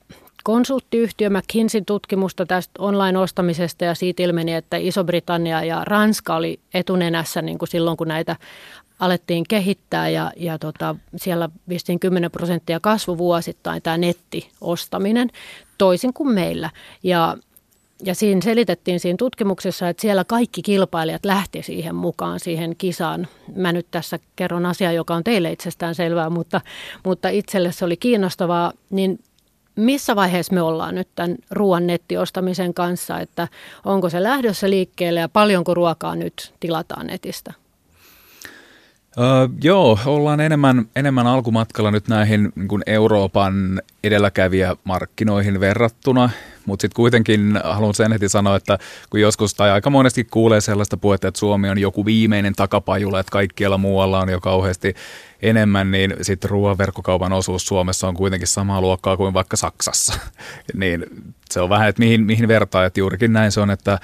konsulttiyhtiö 0.44 1.30
McKinseyn 1.30 1.84
tutkimusta 1.84 2.46
tästä 2.46 2.82
online-ostamisesta 2.82 3.84
ja 3.84 3.94
siitä 3.94 4.22
ilmeni, 4.22 4.54
että 4.54 4.76
Iso-Britannia 4.76 5.64
ja 5.64 5.84
Ranska 5.84 6.34
oli 6.34 6.60
etunenässä 6.74 7.42
niin 7.42 7.58
kuin 7.58 7.68
silloin, 7.68 7.96
kun 7.96 8.08
näitä 8.08 8.36
alettiin 9.02 9.44
kehittää 9.48 10.08
ja, 10.08 10.32
ja 10.36 10.58
tota, 10.58 10.96
siellä 11.16 11.48
vistiin 11.68 12.00
10 12.00 12.30
prosenttia 12.30 12.80
kasvu 12.80 13.18
vuosittain 13.18 13.82
tämä 13.82 13.98
nettiostaminen, 13.98 15.30
toisin 15.78 16.12
kuin 16.12 16.34
meillä. 16.34 16.70
Ja, 17.02 17.36
ja 18.04 18.14
siinä 18.14 18.40
selitettiin 18.40 19.00
siinä 19.00 19.16
tutkimuksessa, 19.16 19.88
että 19.88 20.00
siellä 20.00 20.24
kaikki 20.24 20.62
kilpailijat 20.62 21.24
lähti 21.24 21.62
siihen 21.62 21.94
mukaan, 21.94 22.40
siihen 22.40 22.76
kisaan. 22.76 23.28
Mä 23.56 23.72
nyt 23.72 23.86
tässä 23.90 24.18
kerron 24.36 24.66
asiaa, 24.66 24.92
joka 24.92 25.14
on 25.14 25.24
teille 25.24 25.52
itsestään 25.52 25.94
selvää, 25.94 26.30
mutta, 26.30 26.60
mutta 27.04 27.28
itselle 27.28 27.72
se 27.72 27.84
oli 27.84 27.96
kiinnostavaa. 27.96 28.72
Niin 28.90 29.18
missä 29.76 30.16
vaiheessa 30.16 30.54
me 30.54 30.62
ollaan 30.62 30.94
nyt 30.94 31.08
tämän 31.14 31.36
ruoan 31.50 31.86
nettiostamisen 31.86 32.74
kanssa, 32.74 33.20
että 33.20 33.48
onko 33.84 34.10
se 34.10 34.22
lähdössä 34.22 34.70
liikkeelle 34.70 35.20
ja 35.20 35.28
paljonko 35.28 35.74
ruokaa 35.74 36.16
nyt 36.16 36.54
tilataan 36.60 37.06
netistä? 37.06 37.61
Öö, 39.18 39.48
joo, 39.62 39.98
ollaan 40.06 40.40
enemmän, 40.40 40.86
enemmän 40.96 41.26
alkumatkalla 41.26 41.90
nyt 41.90 42.08
näihin 42.08 42.52
niin 42.54 42.68
kuin 42.68 42.82
Euroopan 42.86 43.82
edelläkävijämarkkinoihin 44.04 45.60
verrattuna, 45.60 46.30
mutta 46.66 46.82
sitten 46.82 46.96
kuitenkin 46.96 47.60
haluan 47.64 47.94
sen 47.94 48.12
heti 48.12 48.28
sanoa, 48.28 48.56
että 48.56 48.78
kun 49.10 49.20
joskus 49.20 49.54
tai 49.54 49.70
aika 49.70 49.90
monesti 49.90 50.24
kuulee 50.24 50.60
sellaista 50.60 50.96
puhetta, 50.96 51.28
että 51.28 51.40
Suomi 51.40 51.70
on 51.70 51.78
joku 51.78 52.04
viimeinen 52.04 52.54
takapajula, 52.54 53.20
että 53.20 53.30
kaikkialla 53.30 53.78
muualla 53.78 54.20
on 54.20 54.28
jo 54.28 54.40
kauheasti 54.40 54.94
enemmän, 55.42 55.90
niin 55.90 56.14
sitten 56.22 56.50
ruoanverkkokaupan 56.50 57.32
osuus 57.32 57.66
Suomessa 57.66 58.08
on 58.08 58.14
kuitenkin 58.14 58.48
samaa 58.48 58.80
luokkaa 58.80 59.16
kuin 59.16 59.34
vaikka 59.34 59.56
Saksassa. 59.56 60.14
niin 60.74 61.06
se 61.50 61.60
on 61.60 61.68
vähän, 61.68 61.88
että 61.88 62.00
mihin, 62.00 62.20
mihin 62.26 62.48
vertaa, 62.48 62.84
että 62.84 63.00
juurikin 63.00 63.32
näin 63.32 63.52
se 63.52 63.60
on, 63.60 63.70
että 63.70 63.98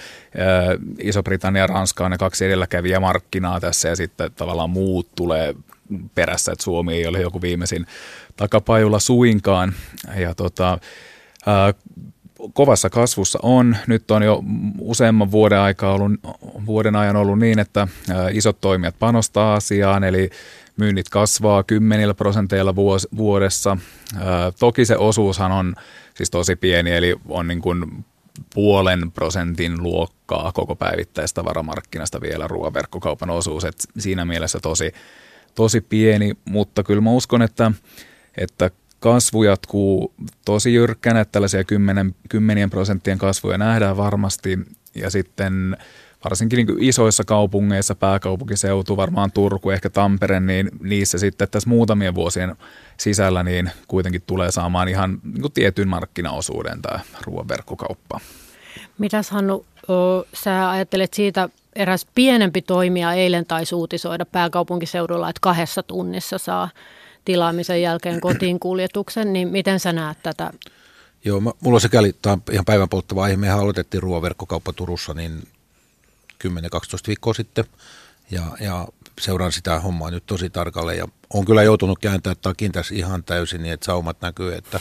Iso-Britannia 0.99 1.63
ja 1.63 1.67
Ranska 1.67 2.05
on 2.05 2.11
ne 2.11 2.19
kaksi 2.19 2.45
edelläkävijä 2.45 3.01
markkinaa 3.01 3.61
tässä 3.61 3.89
ja 3.89 3.97
sitten 3.97 4.31
tavallaan 4.37 4.71
muut 4.71 5.09
tulee 5.17 5.55
perässä, 6.15 6.53
että 6.53 6.65
Suomi 6.65 6.95
ei 6.95 7.07
ole 7.07 7.21
joku 7.21 7.43
viimeisin 7.43 7.87
takapajula 8.37 8.99
suinkaan. 8.99 9.73
Ja 10.17 10.35
tota, 10.35 10.79
kovassa 12.53 12.91
kasvussa 12.91 13.39
on. 13.43 13.77
Nyt 13.87 14.11
on 14.11 14.23
jo 14.23 14.43
useamman 14.79 15.31
vuoden, 15.31 15.59
aikaa 15.59 15.93
ollut, 15.93 16.13
vuoden 16.67 16.97
ajan 16.97 17.17
ollut 17.17 17.39
niin, 17.39 17.59
että 17.59 17.89
isot 18.33 18.61
toimijat 18.61 18.99
panostaa 18.99 19.55
asiaan, 19.55 20.05
eli 20.05 20.31
myynnit 20.77 21.09
kasvaa 21.09 21.63
kymmenillä 21.63 22.15
prosenteilla 22.15 22.77
vuodessa. 23.17 23.77
Toki 24.59 24.85
se 24.85 24.97
osuushan 24.97 25.53
on 25.53 25.75
siis 26.15 26.31
tosi 26.31 26.57
pieni, 26.57 26.91
eli 26.91 27.17
on 27.29 27.49
niin 27.49 27.61
kuin 27.61 28.05
puolen 28.55 29.13
prosentin 29.13 29.83
luokkaa 29.83 30.53
koko 30.53 30.77
päivittäistä 30.77 31.45
varamarkkinasta 31.45 32.21
vielä 32.21 32.49
ruoaverkkokaupan 32.49 33.31
osuus. 33.31 33.65
Et 33.65 33.77
siinä 33.99 34.25
mielessä 34.25 34.59
tosi, 34.61 34.93
tosi 35.55 35.81
pieni, 35.81 36.33
mutta 36.45 36.83
kyllä 36.83 37.01
mä 37.01 37.11
uskon, 37.11 37.43
että, 37.43 37.73
että 38.37 38.71
kasvu 39.01 39.43
jatkuu 39.43 40.15
tosi 40.45 40.75
jyrkkänä, 40.75 41.21
että 41.21 41.33
tällaisia 41.33 41.65
kymmenen, 41.65 42.15
kymmenien 42.29 42.71
prosenttien 42.71 43.19
kasvuja 43.19 43.59
nähdään 43.59 43.97
varmasti. 43.97 44.59
Ja 44.95 45.11
sitten 45.11 45.77
varsinkin 46.25 46.57
niin 46.57 46.83
isoissa 46.83 47.25
kaupungeissa, 47.25 47.95
pääkaupunkiseutu, 47.95 48.97
varmaan 48.97 49.33
Turku, 49.33 49.71
ehkä 49.71 49.91
Tampere, 49.91 50.41
niin 50.41 50.71
niissä 50.81 51.19
sitten 51.19 51.49
tässä 51.51 51.69
muutamien 51.69 52.15
vuosien 52.15 52.57
sisällä 52.97 53.43
niin 53.43 53.71
kuitenkin 53.89 54.23
tulee 54.27 54.51
saamaan 54.51 54.89
ihan 54.89 55.19
niin 55.25 55.53
tietyn 55.55 55.89
markkinaosuuden 55.89 56.83
tämä 56.83 57.01
ruoan 57.27 57.49
verkkokauppa. 57.49 58.21
Mitäs 58.99 59.31
Hannu, 59.31 59.67
sä 60.35 60.71
ajattelet 60.71 61.15
siitä, 61.15 61.49
eräs 61.77 62.07
pienempi 62.15 62.63
toimija 62.63 63.13
eilen 63.13 63.47
taisi 63.47 63.75
uutisoida 63.75 64.27
pääkaupunkiseudulla, 64.27 65.29
että 65.29 65.41
kahdessa 65.41 65.83
tunnissa 65.83 66.39
saa 66.39 66.69
tilaamisen 67.29 67.83
jälkeen 67.83 68.21
kotiin 68.21 68.61
kuljetuksen, 68.61 69.33
niin 69.33 69.49
miten 69.49 69.81
sä 69.81 69.93
näet 69.93 70.19
tätä? 70.23 70.51
Joo, 71.25 71.41
mä, 71.41 71.51
mulla 71.61 71.77
on 71.77 71.81
sekä 71.81 71.99
tämä 72.23 72.33
on 72.33 72.43
ihan 72.53 72.65
päivän 72.65 72.89
polttava 72.89 73.23
aihe. 73.23 73.37
Mehän 73.37 73.59
aloitettiin 73.59 74.03
ruoaverkkokauppa 74.03 74.73
Turussa 74.73 75.15
niin 75.15 75.49
10-12 76.45 76.49
viikkoa 77.07 77.35
sitten 77.35 77.65
ja, 78.31 78.43
ja 78.61 78.89
seuraan 79.21 79.53
sitä 79.53 79.81
hommaa 79.81 80.11
nyt 80.11 80.27
tosi 80.27 80.51
tarkalleen 80.51 80.99
ja 80.99 81.09
on 81.35 81.45
kyllä 81.45 81.63
joutunut 81.63 81.99
kääntämään 81.99 82.37
takin 82.43 82.73
tässä 82.73 82.95
ihan 82.95 83.25
täysin 83.25 83.63
niin, 83.63 83.73
että 83.73 83.87
saumat 83.87 84.21
näkyy, 84.21 84.55
että 84.55 84.81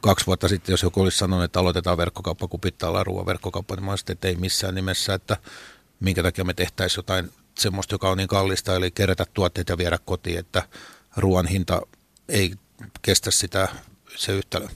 kaksi 0.00 0.26
vuotta 0.26 0.48
sitten, 0.48 0.72
jos 0.72 0.82
joku 0.82 1.00
olisi 1.00 1.18
sanonut, 1.18 1.44
että 1.44 1.60
aloitetaan 1.60 1.96
verkkokauppa, 1.96 2.48
kun 2.48 2.60
pitää 2.60 2.88
olla 2.88 3.04
ruoan 3.04 3.26
verkkokauppa, 3.26 3.74
niin 3.74 3.84
mä 3.84 3.92
olisin, 3.92 4.12
että 4.12 4.28
ei 4.28 4.36
missään 4.36 4.74
nimessä, 4.74 5.14
että 5.14 5.36
minkä 6.00 6.22
takia 6.22 6.44
me 6.44 6.54
tehtäisiin 6.54 6.98
jotain 6.98 7.30
semmoista, 7.58 7.94
joka 7.94 8.10
on 8.10 8.16
niin 8.16 8.28
kallista, 8.28 8.76
eli 8.76 8.90
kerätä 8.90 9.24
tuotteet 9.34 9.68
ja 9.68 9.78
viedä 9.78 9.98
kotiin, 10.04 10.38
että 10.38 10.62
ruoan 11.16 11.46
hinta 11.46 11.82
ei 12.28 12.54
kestä 13.02 13.30
sitä 13.30 13.68
se 14.16 14.32
yhtälö. 14.32 14.66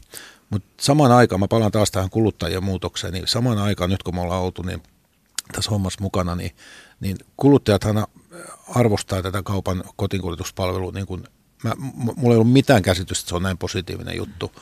Mutta 0.50 0.68
samaan 0.80 1.12
aikaan, 1.12 1.40
mä 1.40 1.48
palaan 1.48 1.72
taas 1.72 1.90
tähän 1.90 2.10
kuluttajien 2.10 2.64
muutokseen, 2.64 3.12
niin 3.12 3.26
samaan 3.26 3.58
aikaan 3.58 3.90
nyt 3.90 4.02
kun 4.02 4.14
me 4.14 4.20
ollaan 4.20 4.42
oltu 4.42 4.62
niin 4.62 4.82
tässä 5.52 5.70
hommassa 5.70 6.02
mukana, 6.02 6.34
niin, 6.34 6.56
niin 7.00 7.16
kuluttajathan 7.36 8.06
arvostaa 8.68 9.22
tätä 9.22 9.42
kaupan 9.42 9.84
kotiinkuljetuspalvelua 9.96 10.92
niin 10.92 11.06
kuin 11.06 11.24
mä, 11.64 11.72
mulla 12.16 12.34
ei 12.34 12.40
ollut 12.40 12.52
mitään 12.52 12.82
käsitystä, 12.82 13.22
että 13.22 13.28
se 13.28 13.36
on 13.36 13.42
näin 13.42 13.58
positiivinen 13.58 14.16
juttu. 14.16 14.52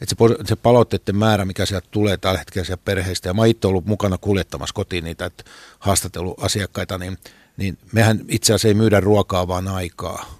Että 0.00 0.14
se, 0.18 0.44
se 0.44 0.56
palautteiden 0.56 1.16
määrä, 1.16 1.44
mikä 1.44 1.66
sieltä 1.66 1.88
tulee 1.90 2.16
tällä 2.16 2.38
hetkellä 2.38 2.66
sieltä 2.66 2.82
perheistä, 2.84 3.28
ja 3.28 3.34
mä 3.34 3.46
itse 3.46 3.66
ollut 3.66 3.86
mukana 3.86 4.18
kuljettamassa 4.18 4.74
kotiin 4.74 5.04
niitä, 5.04 5.26
että 5.26 5.44
haastatellut 5.78 6.44
asiakkaita, 6.44 6.98
niin, 6.98 7.18
niin 7.56 7.78
mehän 7.92 8.20
itse 8.28 8.52
asiassa 8.52 8.68
ei 8.68 8.74
myydä 8.74 9.00
ruokaa, 9.00 9.48
vaan 9.48 9.68
aikaa. 9.68 10.38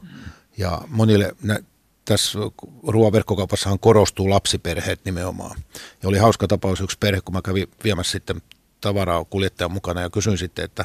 Ja 0.59 0.81
monille 0.89 1.33
nä, 1.43 1.59
tässä 2.05 2.39
ruoaverkkokaupassahan 2.87 3.79
korostuu 3.79 4.31
lapsiperheet 4.31 5.01
nimenomaan. 5.05 5.61
Ja 6.03 6.09
oli 6.09 6.19
hauska 6.19 6.49
tapaus 6.49 6.81
yksi 6.81 6.99
perhe, 7.01 7.21
kun 7.21 7.35
mä 7.35 7.43
kävin 7.43 7.67
viemässä 7.85 8.13
sitten 8.13 8.43
tavaraa 8.81 9.25
kuljettajan 9.25 9.73
mukana 9.73 10.01
ja 10.01 10.11
kysyin 10.11 10.39
sitten, 10.39 10.65
että 10.65 10.85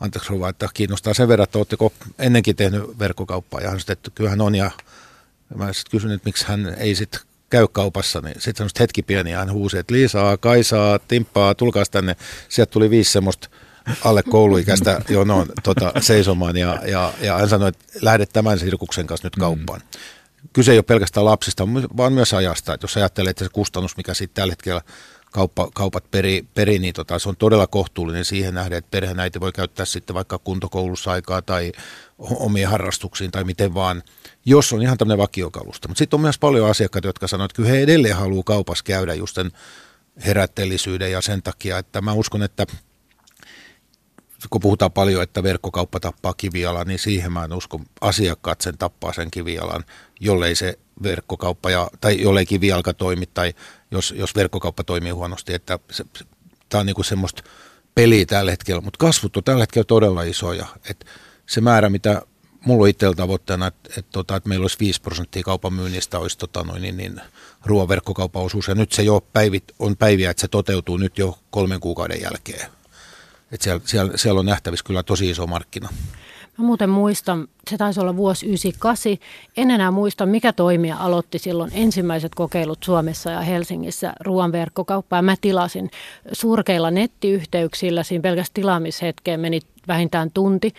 anteeksi 0.00 0.30
rouva, 0.30 0.48
että 0.48 0.68
kiinnostaa 0.74 1.14
sen 1.14 1.28
verran, 1.28 1.44
että 1.44 1.58
oletteko 1.58 1.92
ennenkin 2.18 2.56
tehnyt 2.56 2.98
verkkokauppaa. 2.98 3.60
Ja 3.60 3.70
hän 3.70 3.80
sanoi, 3.80 3.92
että 3.92 4.10
kyllähän 4.14 4.40
on. 4.40 4.54
Ja 4.54 4.70
mä 5.54 5.72
sitten 5.72 5.90
kysyin, 5.90 6.12
että 6.12 6.28
miksi 6.28 6.44
hän 6.48 6.74
ei 6.78 6.94
sitten 6.94 7.20
käy 7.50 7.68
kaupassa, 7.68 8.20
niin 8.20 8.34
sitten 8.34 8.56
semmoista 8.56 8.82
hetki 8.82 9.02
pieni 9.02 9.32
hän 9.32 9.52
huusi, 9.52 9.78
että 9.78 9.94
Liisaa, 9.94 10.36
Kaisaa, 10.36 10.98
Timppaa, 10.98 11.54
tulkaas 11.54 11.90
tänne. 11.90 12.16
Sieltä 12.48 12.70
tuli 12.70 12.90
viisi 12.90 13.12
semmoista 13.12 13.48
alle 14.04 14.22
kouluikäistä 14.22 15.00
jonoon 15.08 15.46
tota, 15.62 15.92
seisomaan 16.00 16.56
ja, 16.56 16.78
ja, 16.86 17.12
ja 17.20 17.38
hän 17.38 17.48
sanoi, 17.48 17.68
että 17.68 17.84
lähdet 18.02 18.30
tämän 18.32 18.58
sirkuksen 18.58 19.06
kanssa 19.06 19.26
nyt 19.26 19.36
kauppaan. 19.36 19.80
Mm. 19.80 20.00
Kyse 20.52 20.72
ei 20.72 20.78
ole 20.78 20.82
pelkästään 20.82 21.26
lapsista, 21.26 21.68
vaan 21.96 22.12
myös 22.12 22.34
ajasta. 22.34 22.74
Että 22.74 22.84
jos 22.84 22.96
ajattelee, 22.96 23.30
että 23.30 23.44
se 23.44 23.50
kustannus, 23.50 23.96
mikä 23.96 24.14
sitten 24.14 24.34
tällä 24.34 24.52
hetkellä 24.52 24.80
kauppa, 25.32 25.68
kaupat 25.74 26.10
peri, 26.10 26.46
peri 26.54 26.78
niin 26.78 26.94
tota, 26.94 27.18
se 27.18 27.28
on 27.28 27.36
todella 27.36 27.66
kohtuullinen 27.66 28.24
siihen 28.24 28.54
nähden, 28.54 28.78
että 28.78 28.90
perheenäiti 28.90 29.40
voi 29.40 29.52
käyttää 29.52 29.86
sitten 29.86 30.14
vaikka 30.14 30.38
kuntokoulussa 30.38 31.10
aikaa 31.10 31.42
tai 31.42 31.72
omiin 32.18 32.68
harrastuksiin 32.68 33.30
tai 33.30 33.44
miten 33.44 33.74
vaan, 33.74 34.02
jos 34.44 34.72
on 34.72 34.82
ihan 34.82 34.98
tämmöinen 34.98 35.18
vakiokalusta. 35.18 35.88
Mutta 35.88 35.98
sitten 35.98 36.16
on 36.16 36.20
myös 36.20 36.38
paljon 36.38 36.70
asiakkaita, 36.70 37.08
jotka 37.08 37.28
sanoo, 37.28 37.44
että 37.44 37.56
kyllä 37.56 37.68
he 37.68 37.80
edelleen 37.80 38.16
haluaa 38.16 38.42
kaupassa 38.46 38.84
käydä 38.84 39.14
just 39.14 39.34
sen 39.34 39.50
herätteellisyyden 40.26 41.12
ja 41.12 41.20
sen 41.20 41.42
takia, 41.42 41.78
että 41.78 42.00
mä 42.00 42.12
uskon, 42.12 42.42
että 42.42 42.66
kun 44.50 44.60
puhutaan 44.60 44.92
paljon, 44.92 45.22
että 45.22 45.42
verkkokauppa 45.42 46.00
tappaa 46.00 46.34
kivialan, 46.34 46.86
niin 46.86 46.98
siihen 46.98 47.32
mä 47.32 47.44
en 47.44 47.52
usko. 47.52 47.80
Asiakkaat 48.00 48.60
sen 48.60 48.78
tappaa 48.78 49.12
sen 49.12 49.30
kivialan, 49.30 49.84
jollei 50.20 50.54
se 50.54 50.78
verkkokauppa 51.02 51.70
ja, 51.70 51.90
tai 52.00 52.22
jollei 52.22 52.46
kivijalka 52.46 52.94
toimi 52.94 53.26
tai 53.26 53.54
jos, 53.90 54.14
jos 54.16 54.34
verkkokauppa 54.34 54.84
toimii 54.84 55.12
huonosti. 55.12 55.54
Että 55.54 55.78
se, 55.90 56.04
se, 56.18 56.24
tämä 56.68 56.80
on 56.80 56.86
niin 56.86 56.94
kuin 56.94 57.04
semmoista 57.04 57.42
peliä 57.94 58.26
tällä 58.26 58.50
hetkellä, 58.50 58.80
mutta 58.80 58.98
kasvut 58.98 59.36
on 59.36 59.44
tällä 59.44 59.62
hetkellä 59.62 59.84
todella 59.84 60.22
isoja. 60.22 60.66
Että 60.90 61.06
se 61.46 61.60
määrä, 61.60 61.88
mitä 61.88 62.22
mulla 62.64 62.82
on 62.82 62.88
itsellä 62.88 63.14
tavoitteena, 63.14 63.66
että, 63.66 63.90
että, 63.96 64.12
tota, 64.12 64.36
että 64.36 64.48
meillä 64.48 64.64
olisi 64.64 64.76
5 64.80 65.00
prosenttia 65.00 65.42
kaupan 65.42 65.72
myynnistä 65.72 66.18
olisi 66.18 66.38
tota, 66.38 66.62
noin, 66.62 66.82
niin, 66.82 66.96
niin, 66.96 67.20
ruoan 67.64 67.88
verkkokaupan 67.88 68.42
osuus. 68.42 68.68
Ja 68.68 68.74
nyt 68.74 68.92
se 68.92 69.02
jo 69.02 69.20
päivit, 69.32 69.64
on 69.78 69.96
päiviä, 69.96 70.30
että 70.30 70.40
se 70.40 70.48
toteutuu 70.48 70.96
nyt 70.96 71.18
jo 71.18 71.38
kolmen 71.50 71.80
kuukauden 71.80 72.20
jälkeen. 72.20 72.70
Että 73.52 73.64
siellä, 73.64 73.82
siellä, 73.84 74.12
siellä 74.16 74.40
on 74.40 74.46
nähtävissä 74.46 74.84
kyllä 74.84 75.02
tosi 75.02 75.30
iso 75.30 75.46
markkina. 75.46 75.88
Mä 76.58 76.64
muuten 76.64 76.90
muistan, 76.90 77.48
se 77.70 77.76
taisi 77.76 78.00
olla 78.00 78.16
vuosi 78.16 78.46
98. 78.46 79.12
En 79.56 79.70
enää 79.70 79.90
muista, 79.90 80.26
mikä 80.26 80.52
toimija 80.52 80.96
aloitti 80.96 81.38
silloin 81.38 81.70
ensimmäiset 81.74 82.34
kokeilut 82.34 82.82
Suomessa 82.84 83.30
ja 83.30 83.40
Helsingissä 83.40 84.12
ruoan 84.20 84.52
verkkokauppaa. 84.52 85.22
Mä 85.22 85.34
tilasin 85.40 85.90
surkeilla 86.32 86.90
nettiyhteyksillä, 86.90 88.02
siinä 88.02 88.22
pelkästään 88.22 88.54
tilaamishetkeen 88.54 89.40
meni 89.40 89.60
vähintään 89.88 90.30
tunti. 90.34 90.74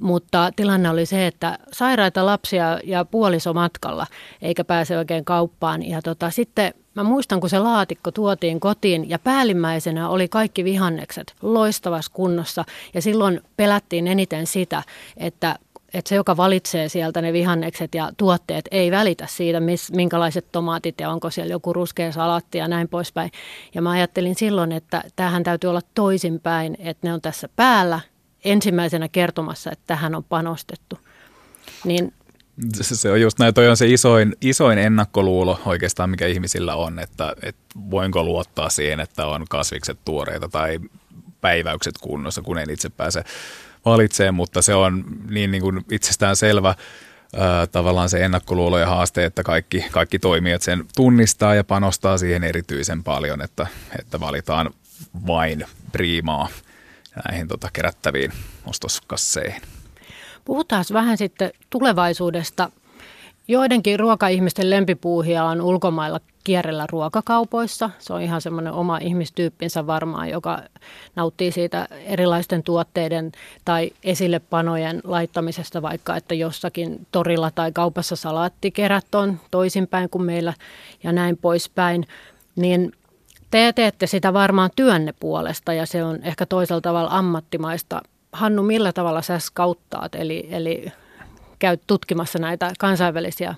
Mutta 0.00 0.50
tilanne 0.56 0.90
oli 0.90 1.06
se, 1.06 1.26
että 1.26 1.58
sairaita 1.72 2.26
lapsia 2.26 2.80
ja 2.84 3.04
puoliso 3.04 3.54
matkalla, 3.54 4.06
eikä 4.42 4.64
pääse 4.64 4.98
oikein 4.98 5.24
kauppaan. 5.24 5.82
Ja 5.82 6.02
tota, 6.02 6.30
sitten 6.30 6.74
Mä 6.96 7.04
muistan, 7.04 7.40
kun 7.40 7.50
se 7.50 7.58
laatikko 7.58 8.10
tuotiin 8.10 8.60
kotiin 8.60 9.10
ja 9.10 9.18
päällimmäisenä 9.18 10.08
oli 10.08 10.28
kaikki 10.28 10.64
vihannekset 10.64 11.34
loistavassa 11.42 12.12
kunnossa. 12.14 12.64
Ja 12.94 13.02
silloin 13.02 13.40
pelättiin 13.56 14.06
eniten 14.06 14.46
sitä, 14.46 14.82
että 15.16 15.58
että 15.94 16.08
se, 16.08 16.14
joka 16.14 16.36
valitsee 16.36 16.88
sieltä 16.88 17.22
ne 17.22 17.32
vihannekset 17.32 17.94
ja 17.94 18.10
tuotteet, 18.16 18.68
ei 18.70 18.90
välitä 18.90 19.26
siitä, 19.26 19.60
miss, 19.60 19.92
minkälaiset 19.92 20.46
tomaatit 20.52 21.00
ja 21.00 21.10
onko 21.10 21.30
siellä 21.30 21.52
joku 21.52 21.72
ruskea 21.72 22.12
salatti 22.12 22.58
ja 22.58 22.68
näin 22.68 22.88
poispäin. 22.88 23.30
Ja 23.74 23.82
mä 23.82 23.90
ajattelin 23.90 24.34
silloin, 24.34 24.72
että 24.72 25.02
tähän 25.16 25.42
täytyy 25.42 25.70
olla 25.70 25.80
toisinpäin, 25.94 26.76
että 26.78 27.06
ne 27.06 27.12
on 27.12 27.20
tässä 27.20 27.48
päällä 27.56 28.00
ensimmäisenä 28.46 29.08
kertomassa, 29.08 29.72
että 29.72 29.84
tähän 29.86 30.14
on 30.14 30.24
panostettu. 30.24 30.98
Niin 31.84 32.12
se 32.80 33.10
on 33.10 33.20
just 33.20 33.38
näin, 33.38 33.54
toi 33.54 33.68
on 33.68 33.76
se 33.76 33.86
isoin, 33.86 34.36
isoin 34.40 34.78
ennakkoluulo 34.78 35.60
oikeastaan, 35.66 36.10
mikä 36.10 36.26
ihmisillä 36.26 36.74
on, 36.74 36.98
että, 36.98 37.32
että 37.42 37.62
voinko 37.90 38.24
luottaa 38.24 38.70
siihen, 38.70 39.00
että 39.00 39.26
on 39.26 39.44
kasvikset 39.48 39.98
tuoreita 40.04 40.48
tai 40.48 40.80
päiväykset 41.40 41.94
kunnossa, 42.00 42.42
kun 42.42 42.58
en 42.58 42.70
itse 42.70 42.88
pääse 42.88 43.24
valitsemaan, 43.84 44.34
mutta 44.34 44.62
se 44.62 44.74
on 44.74 45.04
niin, 45.30 45.50
niin 45.50 45.62
kuin 45.62 45.84
itsestään 45.90 46.36
selvä 46.36 46.74
ää, 47.36 47.66
tavallaan 47.66 48.08
se 48.08 48.24
ennakkoluulo 48.24 48.78
ja 48.78 48.86
haaste, 48.86 49.24
että 49.24 49.42
kaikki, 49.42 49.84
kaikki 49.90 50.18
toimijat 50.18 50.62
sen 50.62 50.84
tunnistaa 50.96 51.54
ja 51.54 51.64
panostaa 51.64 52.18
siihen 52.18 52.44
erityisen 52.44 53.04
paljon, 53.04 53.42
että, 53.42 53.66
että 53.98 54.20
valitaan 54.20 54.70
vain 55.26 55.64
priimaa 55.92 56.48
näihin 57.28 57.48
tota, 57.48 57.68
kerättäviin 57.72 58.32
ostoskasseihin. 58.66 59.62
Puhutaan 60.44 60.84
vähän 60.92 61.18
sitten 61.18 61.50
tulevaisuudesta. 61.70 62.70
Joidenkin 63.48 64.00
ruokaihmisten 64.00 64.70
lempipuuhia 64.70 65.44
on 65.44 65.60
ulkomailla 65.60 66.20
kierrellä 66.44 66.86
ruokakaupoissa. 66.90 67.90
Se 67.98 68.12
on 68.12 68.22
ihan 68.22 68.40
semmoinen 68.40 68.72
oma 68.72 68.98
ihmistyyppinsä 68.98 69.86
varmaan, 69.86 70.30
joka 70.30 70.62
nauttii 71.16 71.52
siitä 71.52 71.88
erilaisten 72.04 72.62
tuotteiden 72.62 73.32
tai 73.64 73.90
esillepanojen 74.04 75.00
laittamisesta, 75.04 75.82
vaikka 75.82 76.16
että 76.16 76.34
jossakin 76.34 77.06
torilla 77.12 77.50
tai 77.50 77.72
kaupassa 77.72 78.16
salaattikerät 78.16 79.14
on 79.14 79.40
toisinpäin 79.50 80.10
kuin 80.10 80.24
meillä 80.24 80.54
ja 81.02 81.12
näin 81.12 81.36
poispäin. 81.36 82.06
Niin 82.56 82.92
te 83.56 83.72
teette 83.72 84.06
sitä 84.06 84.32
varmaan 84.32 84.70
työnne 84.76 85.14
puolesta 85.20 85.72
ja 85.72 85.86
se 85.86 86.04
on 86.04 86.22
ehkä 86.22 86.46
toisella 86.46 86.80
tavalla 86.80 87.10
ammattimaista. 87.12 88.02
Hannu, 88.32 88.62
millä 88.62 88.92
tavalla 88.92 89.22
sä 89.22 89.38
skauttaat, 89.38 90.14
eli, 90.14 90.48
eli 90.50 90.92
käyt 91.58 91.82
tutkimassa 91.86 92.38
näitä 92.38 92.72
kansainvälisiä 92.78 93.54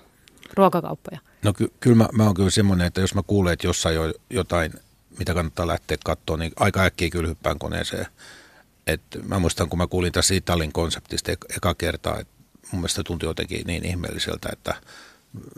ruokakauppoja? 0.53 1.19
No 1.43 1.53
ky- 1.53 1.73
kyllä 1.79 1.95
mä, 1.95 2.07
mä 2.13 2.23
oon 2.23 2.33
kyllä 2.33 2.49
semmoinen, 2.49 2.87
että 2.87 3.01
jos 3.01 3.15
mä 3.15 3.23
kuulen, 3.27 3.53
että 3.53 3.67
jossain 3.67 3.99
on 3.99 4.13
jotain, 4.29 4.73
mitä 5.19 5.33
kannattaa 5.33 5.67
lähteä 5.67 5.97
katsoa, 6.05 6.37
niin 6.37 6.51
aika 6.55 6.83
äkkiä 6.83 7.09
kyllä 7.09 7.27
hyppään 7.27 7.59
koneeseen. 7.59 8.05
Et 8.87 9.01
mä 9.27 9.39
muistan, 9.39 9.69
kun 9.69 9.79
mä 9.79 9.87
kuulin 9.87 10.11
tässä 10.11 10.33
Italin 10.33 10.71
konseptista 10.71 11.31
eka 11.31 11.75
kertaa, 11.75 12.19
että 12.19 12.33
mun 12.71 12.81
mielestä 12.81 13.03
tuntui 13.03 13.29
jotenkin 13.29 13.67
niin 13.67 13.85
ihmeelliseltä, 13.85 14.49
että 14.51 14.75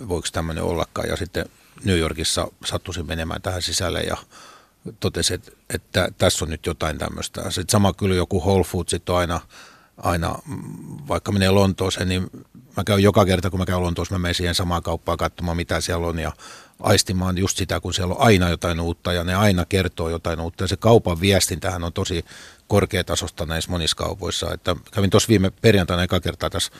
voiko 0.07 0.27
tämmöinen 0.31 0.63
ollakaan. 0.63 1.07
Ja 1.07 1.15
sitten 1.15 1.45
New 1.83 1.97
Yorkissa 1.97 2.47
sattuisin 2.65 3.07
menemään 3.07 3.41
tähän 3.41 3.61
sisälle 3.61 4.01
ja 4.01 4.17
totesin, 4.99 5.35
että, 5.35 5.51
että 5.73 6.11
tässä 6.17 6.45
on 6.45 6.51
nyt 6.51 6.65
jotain 6.65 6.97
tämmöistä. 6.97 7.51
Sitten 7.51 7.71
sama 7.71 7.93
kyllä 7.93 8.15
joku 8.15 8.39
Whole 8.39 8.63
Foods 8.63 8.93
on 9.09 9.17
aina, 9.17 9.39
aina, 9.97 10.35
vaikka 11.07 11.31
menee 11.31 11.49
Lontooseen, 11.49 12.09
niin 12.09 12.29
mä 12.77 12.83
käyn 12.83 13.03
joka 13.03 13.25
kerta, 13.25 13.49
kun 13.49 13.59
mä 13.59 13.65
käyn 13.65 13.81
Lontoossa, 13.81 14.15
mä 14.15 14.19
menen 14.19 14.35
siihen 14.35 14.55
samaan 14.55 14.83
kauppaan 14.83 15.17
katsomaan, 15.17 15.57
mitä 15.57 15.81
siellä 15.81 16.07
on 16.07 16.19
ja 16.19 16.31
aistimaan 16.79 17.37
just 17.37 17.57
sitä, 17.57 17.79
kun 17.79 17.93
siellä 17.93 18.15
on 18.15 18.21
aina 18.21 18.49
jotain 18.49 18.79
uutta 18.79 19.13
ja 19.13 19.23
ne 19.23 19.35
aina 19.35 19.65
kertoo 19.65 20.09
jotain 20.09 20.39
uutta. 20.39 20.63
Ja 20.63 20.67
se 20.67 20.77
kaupan 20.77 21.21
viestintähän 21.21 21.83
on 21.83 21.93
tosi 21.93 22.25
korkeatasosta 22.67 23.45
näissä 23.45 23.71
monissa 23.71 23.97
kaupoissa. 23.97 24.53
Että 24.53 24.75
kävin 24.91 25.09
tuossa 25.09 25.29
viime 25.29 25.51
perjantaina 25.61 26.03
eka 26.03 26.19
kertaa 26.19 26.49
tässä 26.49 26.71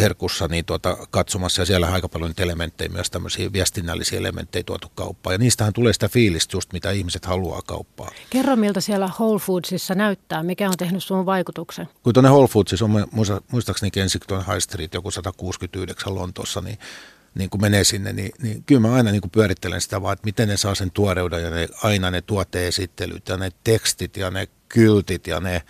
herkussa 0.00 0.48
niin 0.48 0.64
tuota, 0.64 0.96
katsomassa 1.10 1.62
ja 1.62 1.66
siellä 1.66 1.86
on 1.86 1.92
aika 1.92 2.08
paljon 2.08 2.34
elementtejä, 2.38 2.88
myös 2.88 3.10
tämmöisiä 3.10 3.52
viestinnällisiä 3.52 4.18
elementtejä 4.18 4.62
tuotu 4.62 4.88
kauppaan. 4.94 5.34
Ja 5.34 5.38
niistähän 5.38 5.72
tulee 5.72 5.92
sitä 5.92 6.08
fiilistä 6.08 6.56
just, 6.56 6.72
mitä 6.72 6.90
ihmiset 6.90 7.24
haluaa 7.24 7.62
kauppaa. 7.62 8.10
Kerro, 8.30 8.56
miltä 8.56 8.80
siellä 8.80 9.10
Whole 9.18 9.40
Foodsissa 9.40 9.94
näyttää. 9.94 10.42
Mikä 10.42 10.68
on 10.68 10.76
tehnyt 10.76 11.04
sun 11.04 11.26
vaikutuksen? 11.26 11.88
Kun 12.02 12.12
tuonne 12.12 12.30
Whole 12.30 12.48
Foodsissa 12.48 12.84
on 12.84 13.06
muistaakseni 13.52 13.90
Kensington 13.90 14.46
High 14.46 14.58
Street 14.60 14.94
joku 14.94 15.10
169 15.10 16.14
Lontoossa, 16.14 16.60
niin 16.60 16.78
niin 17.34 17.50
kun 17.50 17.60
menee 17.60 17.84
sinne, 17.84 18.12
niin, 18.12 18.32
niin 18.42 18.64
kyllä 18.64 18.80
mä 18.80 18.94
aina 18.94 19.10
niin 19.10 19.20
kuin 19.20 19.30
pyörittelen 19.30 19.80
sitä 19.80 20.02
vaan, 20.02 20.12
että 20.12 20.24
miten 20.24 20.48
ne 20.48 20.56
saa 20.56 20.74
sen 20.74 20.90
tuoreuden 20.90 21.42
ja 21.42 21.50
ne, 21.50 21.68
aina 21.82 22.10
ne 22.10 22.22
tuoteesittelyt 22.22 23.28
ja 23.28 23.36
ne 23.36 23.50
tekstit 23.64 24.16
ja 24.16 24.30
ne 24.30 24.48
kyltit 24.68 25.26
ja 25.26 25.40
ne, 25.40 25.62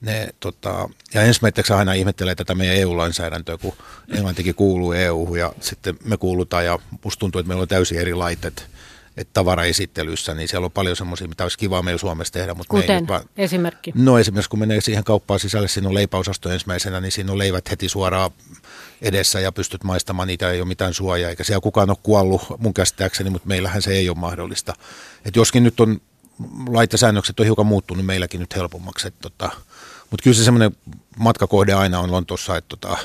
ne 0.00 0.28
tota, 0.40 0.88
ja 1.14 1.22
ensimmäiseksi 1.22 1.72
aina 1.72 1.92
ihmettelee 1.92 2.34
tätä 2.34 2.54
meidän 2.54 2.76
EU-lainsäädäntöä, 2.76 3.58
kun 3.58 3.72
Englantikin 4.14 4.54
kuuluu 4.54 4.92
EU 4.92 5.34
ja 5.34 5.52
sitten 5.60 5.98
me 6.04 6.16
kuulutaan 6.16 6.64
ja 6.64 6.78
musta 7.04 7.20
tuntuu, 7.20 7.38
että 7.38 7.48
meillä 7.48 7.62
on 7.62 7.68
täysin 7.68 7.98
eri 7.98 8.14
laitet 8.14 8.68
että 9.16 9.32
tavaraesittelyssä, 9.32 10.34
niin 10.34 10.48
siellä 10.48 10.64
on 10.64 10.72
paljon 10.72 10.96
semmoisia, 10.96 11.28
mitä 11.28 11.44
olisi 11.44 11.58
kiva 11.58 11.82
meillä 11.82 11.98
Suomessa 11.98 12.32
tehdä. 12.32 12.54
Mutta 12.54 12.70
Kuten 12.70 13.02
me 13.02 13.08
vaan, 13.08 13.22
esimerkki? 13.36 13.92
No 13.94 14.18
esimerkiksi 14.18 14.50
kun 14.50 14.58
menee 14.58 14.80
siihen 14.80 15.04
kauppaan 15.04 15.40
sisälle, 15.40 15.68
siinä 15.68 15.88
on 15.88 15.94
leipäosasto 15.94 16.50
ensimmäisenä, 16.50 17.00
niin 17.00 17.12
siinä 17.12 17.32
on 17.32 17.38
leivät 17.38 17.70
heti 17.70 17.88
suoraan 17.88 18.30
edessä 19.02 19.40
ja 19.40 19.52
pystyt 19.52 19.84
maistamaan 19.84 20.28
niitä, 20.28 20.50
ei 20.50 20.60
ole 20.60 20.68
mitään 20.68 20.94
suojaa, 20.94 21.30
eikä 21.30 21.44
siellä 21.44 21.60
kukaan 21.60 21.90
ole 21.90 21.98
kuollut 22.02 22.42
mun 22.58 22.74
käsittääkseni, 22.74 23.30
mutta 23.30 23.48
meillähän 23.48 23.82
se 23.82 23.90
ei 23.92 24.08
ole 24.08 24.18
mahdollista. 24.18 24.74
Et 25.24 25.36
joskin 25.36 25.62
nyt 25.62 25.80
on 25.80 26.00
laitesäännökset 26.68 27.40
on 27.40 27.46
hiukan 27.46 27.66
muuttunut 27.66 27.98
niin 27.98 28.06
meilläkin 28.06 28.40
nyt 28.40 28.56
helpommaksi, 28.56 29.08
että 29.08 29.20
tota, 29.20 29.50
mutta 30.10 30.22
kyllä 30.24 30.36
se 30.36 30.44
semmoinen 30.44 30.76
matkakohde 31.18 31.72
aina 31.72 32.00
on 32.00 32.12
Lontoossa, 32.12 32.56
että 32.56 32.76
tota, 32.76 32.98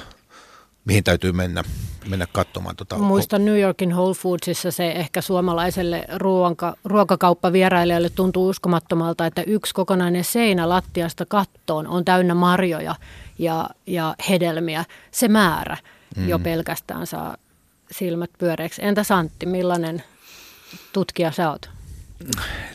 mihin 0.86 1.04
täytyy 1.04 1.32
mennä, 1.32 1.64
mennä 2.08 2.28
katsomaan. 2.32 2.76
Tota, 2.76 2.98
Muistan 2.98 3.46
New 3.46 3.60
Yorkin 3.60 3.96
Whole 3.96 4.16
Foodsissa 4.16 4.72
se 4.72 4.92
ehkä 4.92 5.22
suomalaiselle 5.22 6.06
ruoanka, 6.18 6.76
ruokakauppavierailijalle 6.84 8.10
tuntuu 8.10 8.50
uskomattomalta, 8.50 9.26
että 9.26 9.44
yksi 9.44 9.74
kokonainen 9.74 10.24
seinä 10.24 10.70
lattiasta 10.70 11.26
kattoon 11.26 11.88
on 11.88 12.06
täynnä 12.06 12.36
marjoja 12.36 12.96
ja, 13.40 13.70
ja 13.88 14.16
hedelmiä. 14.30 14.86
Se 15.12 15.28
määrä 15.28 15.78
mm. 16.18 16.30
jo 16.30 16.40
pelkästään 16.40 17.08
saa 17.08 17.38
silmät 17.92 18.30
pyöreiksi. 18.38 18.86
Entä 18.86 19.04
Santti, 19.04 19.46
millainen 19.46 20.04
tutkija 20.94 21.32
sä 21.32 21.50
oot? 21.50 21.70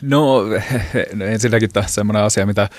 No, 0.01 0.43
no 1.13 1.25
ensinnäkin 1.31 1.73
tämä 1.73 1.87
semmoinen 1.87 2.23
asia, 2.23 2.45
mitä 2.45 2.69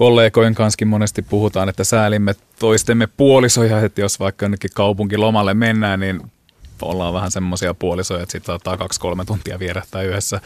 kollegojen 0.00 0.54
kanssa 0.54 0.86
monesti 0.86 1.22
puhutaan, 1.22 1.68
että 1.68 1.84
säälimme 1.84 2.34
toistemme 2.58 3.06
puolisoja, 3.06 3.80
että 3.80 4.00
jos 4.00 4.20
vaikka 4.20 4.44
jonnekin 4.44 4.70
kaupunkilomalle 4.74 5.54
mennään, 5.54 6.00
niin 6.00 6.20
ollaan 6.82 7.14
vähän 7.14 7.30
semmoisia 7.30 7.74
puolisoja, 7.74 8.22
että 8.22 8.32
sitten 8.32 8.46
saattaa 8.46 8.76
kaksi-kolme 8.76 9.24
tuntia 9.24 9.58
vierähtää 9.58 10.02
yhdessä 10.02 10.40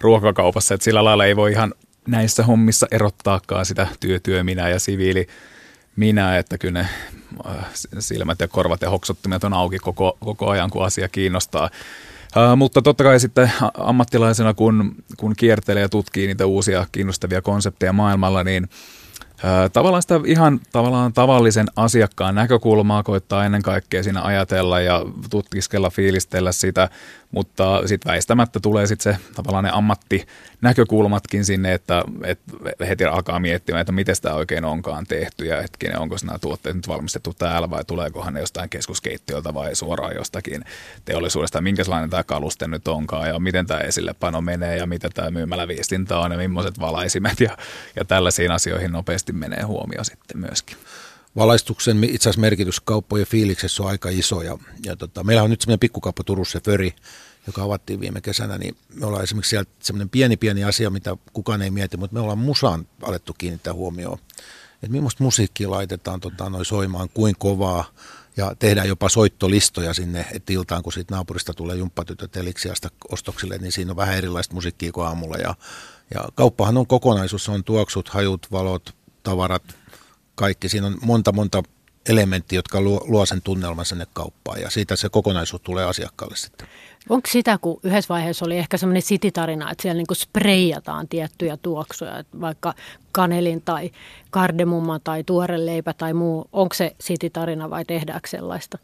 ruokakaupassa, 0.00 0.74
että 0.74 0.84
sillä 0.84 1.04
lailla 1.04 1.24
ei 1.24 1.36
voi 1.36 1.52
ihan 1.52 1.74
näissä 2.06 2.42
hommissa 2.42 2.86
erottaakaan 2.90 3.66
sitä 3.66 3.86
työtyö 4.00 4.44
minä 4.44 4.68
ja 4.68 4.80
siviili 4.80 5.26
minä, 5.96 6.38
että 6.38 6.58
kyllä 6.58 6.80
ne 6.82 6.88
äh, 7.46 7.66
silmät 7.98 8.40
ja 8.40 8.48
korvat 8.48 8.82
ja 8.82 8.90
hoksottimet 8.90 9.44
on 9.44 9.52
auki 9.52 9.78
koko, 9.78 10.16
koko 10.20 10.50
ajan, 10.50 10.70
kun 10.70 10.84
asia 10.84 11.08
kiinnostaa. 11.08 11.70
Uh, 12.36 12.56
mutta 12.56 12.82
totta 12.82 13.04
kai 13.04 13.20
sitten 13.20 13.52
ammattilaisena, 13.78 14.54
kun, 14.54 14.94
kun 15.16 15.34
kiertelee 15.36 15.82
ja 15.82 15.88
tutkii 15.88 16.26
niitä 16.26 16.46
uusia 16.46 16.86
kiinnostavia 16.92 17.42
konsepteja 17.42 17.92
maailmalla, 17.92 18.44
niin 18.44 18.68
Tavallaan 19.72 20.02
sitä 20.02 20.20
ihan 20.26 20.60
tavallaan 20.72 21.12
tavallisen 21.12 21.66
asiakkaan 21.76 22.34
näkökulmaa 22.34 23.02
koittaa 23.02 23.44
ennen 23.44 23.62
kaikkea 23.62 24.02
siinä 24.02 24.22
ajatella 24.22 24.80
ja 24.80 25.02
tutkiskella, 25.30 25.90
fiilistellä 25.90 26.52
sitä, 26.52 26.88
mutta 27.30 27.88
sitten 27.88 28.10
väistämättä 28.10 28.60
tulee 28.60 28.86
sitten 28.86 29.14
se 29.14 29.20
tavallaan 29.34 29.64
ne 29.64 29.70
ammattinäkökulmatkin 29.72 31.44
sinne, 31.44 31.74
että, 31.74 32.04
että 32.24 32.52
heti 32.86 33.04
alkaa 33.04 33.38
miettimään, 33.38 33.80
että 33.80 33.92
miten 33.92 34.16
sitä 34.16 34.34
oikein 34.34 34.64
onkaan 34.64 35.06
tehty 35.06 35.44
ja 35.44 35.62
hetkinen, 35.62 35.98
onko 35.98 36.16
nämä 36.24 36.38
tuotteet 36.38 36.76
nyt 36.76 36.88
valmistettu 36.88 37.34
täällä 37.38 37.70
vai 37.70 37.84
tuleekohan 37.84 38.34
ne 38.34 38.40
jostain 38.40 38.70
keskuskeittiöltä 38.70 39.54
vai 39.54 39.74
suoraan 39.74 40.14
jostakin 40.16 40.64
teollisuudesta, 41.04 41.60
minkälainen 41.60 42.10
tämä 42.10 42.24
kaluste 42.24 42.68
nyt 42.68 42.88
onkaan 42.88 43.28
ja 43.28 43.38
miten 43.38 43.66
tämä 43.66 43.80
esillepano 43.80 44.40
menee 44.40 44.76
ja 44.76 44.86
mitä 44.86 45.10
tämä 45.14 45.30
myymäläviestintä 45.30 46.18
on 46.18 46.32
ja 46.32 46.38
millaiset 46.38 46.80
valaisimet 46.80 47.40
ja, 47.40 47.56
ja 47.96 48.04
tällaisiin 48.04 48.50
asioihin 48.50 48.92
nopeasti 48.92 49.31
menee 49.34 49.62
huomio 49.62 50.04
sitten 50.04 50.38
myöskin 50.38 50.76
valaistuksen 51.36 52.04
itse 52.04 52.28
asiassa 52.28 52.40
merkitys 52.40 52.80
kauppojen 52.80 53.26
fiiliksessä 53.26 53.82
on 53.82 53.88
aika 53.88 54.08
iso. 54.08 54.42
Ja, 54.42 54.58
ja 54.84 54.96
tota, 54.96 55.24
meillä 55.24 55.42
on 55.42 55.50
nyt 55.50 55.60
semmoinen 55.60 55.80
pikkukauppa 55.80 56.24
Turussa, 56.24 56.60
Föri, 56.64 56.94
joka 57.46 57.62
avattiin 57.62 58.00
viime 58.00 58.20
kesänä, 58.20 58.58
niin 58.58 58.76
me 58.94 59.06
ollaan 59.06 59.24
esimerkiksi 59.24 59.50
sieltä 59.50 59.70
semmoinen 59.80 60.08
pieni 60.08 60.36
pieni 60.36 60.64
asia, 60.64 60.90
mitä 60.90 61.16
kukaan 61.32 61.62
ei 61.62 61.70
mieti, 61.70 61.96
mutta 61.96 62.14
me 62.14 62.20
ollaan 62.20 62.38
musaan 62.38 62.86
alettu 63.02 63.34
kiinnittää 63.38 63.74
huomioon. 63.74 64.18
Että 64.74 64.92
millaista 64.92 65.24
musiikkia 65.24 65.70
laitetaan 65.70 66.20
tota, 66.20 66.50
noin 66.50 66.64
soimaan, 66.64 67.08
kuin 67.14 67.34
kovaa, 67.38 67.84
ja 68.36 68.52
tehdään 68.58 68.88
jopa 68.88 69.08
soittolistoja 69.08 69.94
sinne, 69.94 70.26
että 70.32 70.52
iltaan 70.52 70.82
kun 70.82 70.92
siitä 70.92 71.14
naapurista 71.14 71.54
tulee 71.54 71.76
jumppatytöt 71.76 72.36
eliksiasta 72.36 72.88
ostoksille, 73.10 73.58
niin 73.58 73.72
siinä 73.72 73.92
on 73.92 73.96
vähän 73.96 74.16
erilaista 74.16 74.54
musiikkia 74.54 74.92
kuin 74.92 75.06
aamulla. 75.06 75.36
Ja, 75.36 75.54
ja 76.14 76.28
kauppahan 76.34 76.76
on 76.76 76.86
kokonaisuus, 76.86 77.48
on 77.48 77.64
tuoksut, 77.64 78.08
hajut, 78.08 78.46
valot, 78.52 78.94
tavarat, 79.22 79.62
kaikki. 80.34 80.68
Siinä 80.68 80.86
on 80.86 80.98
monta 81.02 81.32
monta 81.32 81.62
elementtiä, 82.08 82.58
jotka 82.58 82.80
luo, 82.80 83.04
luo 83.08 83.26
sen 83.26 83.42
tunnelman 83.42 83.86
sinne 83.86 84.06
kauppaan 84.12 84.60
ja 84.60 84.70
siitä 84.70 84.96
se 84.96 85.08
kokonaisuus 85.08 85.62
tulee 85.62 85.84
asiakkaalle 85.84 86.36
sitten. 86.36 86.68
Onko 87.08 87.28
sitä, 87.32 87.58
kun 87.58 87.80
yhdessä 87.82 88.08
vaiheessa 88.08 88.44
oli 88.44 88.58
ehkä 88.58 88.76
semmoinen 88.76 89.02
sititarina, 89.02 89.70
että 89.70 89.82
siellä 89.82 89.96
niinku 89.96 90.14
spreijataan 90.14 91.08
tiettyjä 91.08 91.56
tuoksuja, 91.56 92.24
vaikka 92.40 92.74
kanelin 93.12 93.62
tai 93.62 93.90
kardemumma 94.30 94.98
tai 94.98 95.24
tuore 95.24 95.66
leipä 95.66 95.92
tai 95.92 96.14
muu. 96.14 96.48
Onko 96.52 96.74
se 96.74 96.96
sititarina 97.00 97.70
vai 97.70 97.84
tehdäänkö 97.84 98.28
sellaista? 98.28 98.78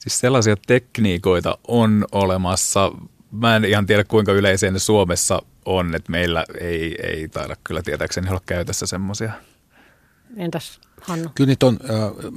Siis 0.00 0.20
sellaisia 0.20 0.56
tekniikoita 0.66 1.58
on 1.68 2.06
olemassa. 2.12 2.92
Mä 3.30 3.56
en 3.56 3.64
ihan 3.64 3.86
tiedä, 3.86 4.04
kuinka 4.04 4.32
yleisiä 4.32 4.70
ne 4.70 4.78
Suomessa 4.78 5.42
on, 5.64 5.94
että 5.94 6.12
meillä 6.12 6.44
ei, 6.60 6.96
ei 7.02 7.28
taida 7.28 7.56
kyllä 7.64 7.82
tietääkseni 7.82 8.28
olla 8.28 8.42
käytössä 8.46 8.86
semmoisia. 8.86 9.32
Entäs 10.36 10.80
Hannu? 11.00 11.30
Kyllä 11.34 11.48
niitä 11.48 11.66
on, 11.66 11.78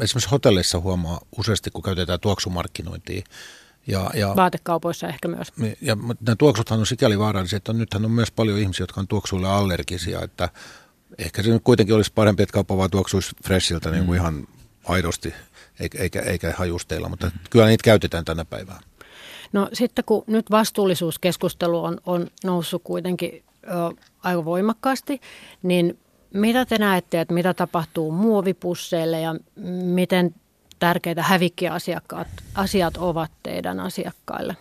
esimerkiksi 0.01 0.29
hotelleissa 0.31 0.79
huomaa 0.79 1.21
useasti, 1.37 1.71
kun 1.71 1.83
käytetään 1.83 2.19
tuoksumarkkinointia. 2.19 3.21
Ja, 3.87 4.11
ja, 4.13 4.35
Vaatekaupoissa 4.35 5.07
ehkä 5.07 5.27
myös. 5.27 5.53
Ja, 5.81 5.95
mutta 5.95 6.23
nämä 6.25 6.35
tuoksuthan 6.35 6.79
on 6.79 6.85
sikäli 6.85 7.19
vaarallisia, 7.19 7.57
että 7.57 7.73
nythän 7.73 8.05
on 8.05 8.11
myös 8.11 8.31
paljon 8.31 8.59
ihmisiä, 8.59 8.83
jotka 8.83 9.01
on 9.01 9.07
tuoksuille 9.07 9.47
allergisia, 9.49 10.21
että 10.21 10.49
ehkä 11.17 11.43
se 11.43 11.49
nyt 11.49 11.63
kuitenkin 11.63 11.95
olisi 11.95 12.11
parempi, 12.15 12.43
että 12.43 12.53
kauppa 12.53 12.77
vaan 12.77 12.89
tuoksuisi 12.89 13.35
freshiltä 13.43 13.89
mm. 13.89 13.95
niin 13.95 14.05
kuin 14.05 14.19
mm. 14.19 14.21
ihan 14.21 14.47
aidosti, 14.85 15.33
eikä, 15.79 15.97
eikä, 15.97 16.21
eikä 16.21 16.53
hajusteilla, 16.57 17.09
mutta 17.09 17.27
mm. 17.27 17.39
kyllä 17.49 17.65
niitä 17.65 17.83
käytetään 17.83 18.25
tänä 18.25 18.45
päivänä. 18.45 18.79
No 19.53 19.69
sitten 19.73 20.05
kun 20.05 20.23
nyt 20.27 20.51
vastuullisuuskeskustelu 20.51 21.83
on, 21.83 21.97
on 22.05 22.27
noussut 22.43 22.81
kuitenkin 22.83 23.43
ö, 23.63 23.69
aika 24.23 24.45
voimakkaasti, 24.45 25.21
niin 25.63 25.99
mitä 26.33 26.65
te 26.65 26.77
näette, 26.77 27.21
että 27.21 27.33
mitä 27.33 27.53
tapahtuu 27.53 28.11
muovipusseille 28.11 29.21
ja 29.21 29.35
miten 29.83 30.35
tärkeitä 30.79 31.23
hävikkiasiat 31.23 32.03
asiat 32.55 32.97
ovat 32.97 33.31
teidän 33.43 33.79
asiakkaille? 33.79 34.57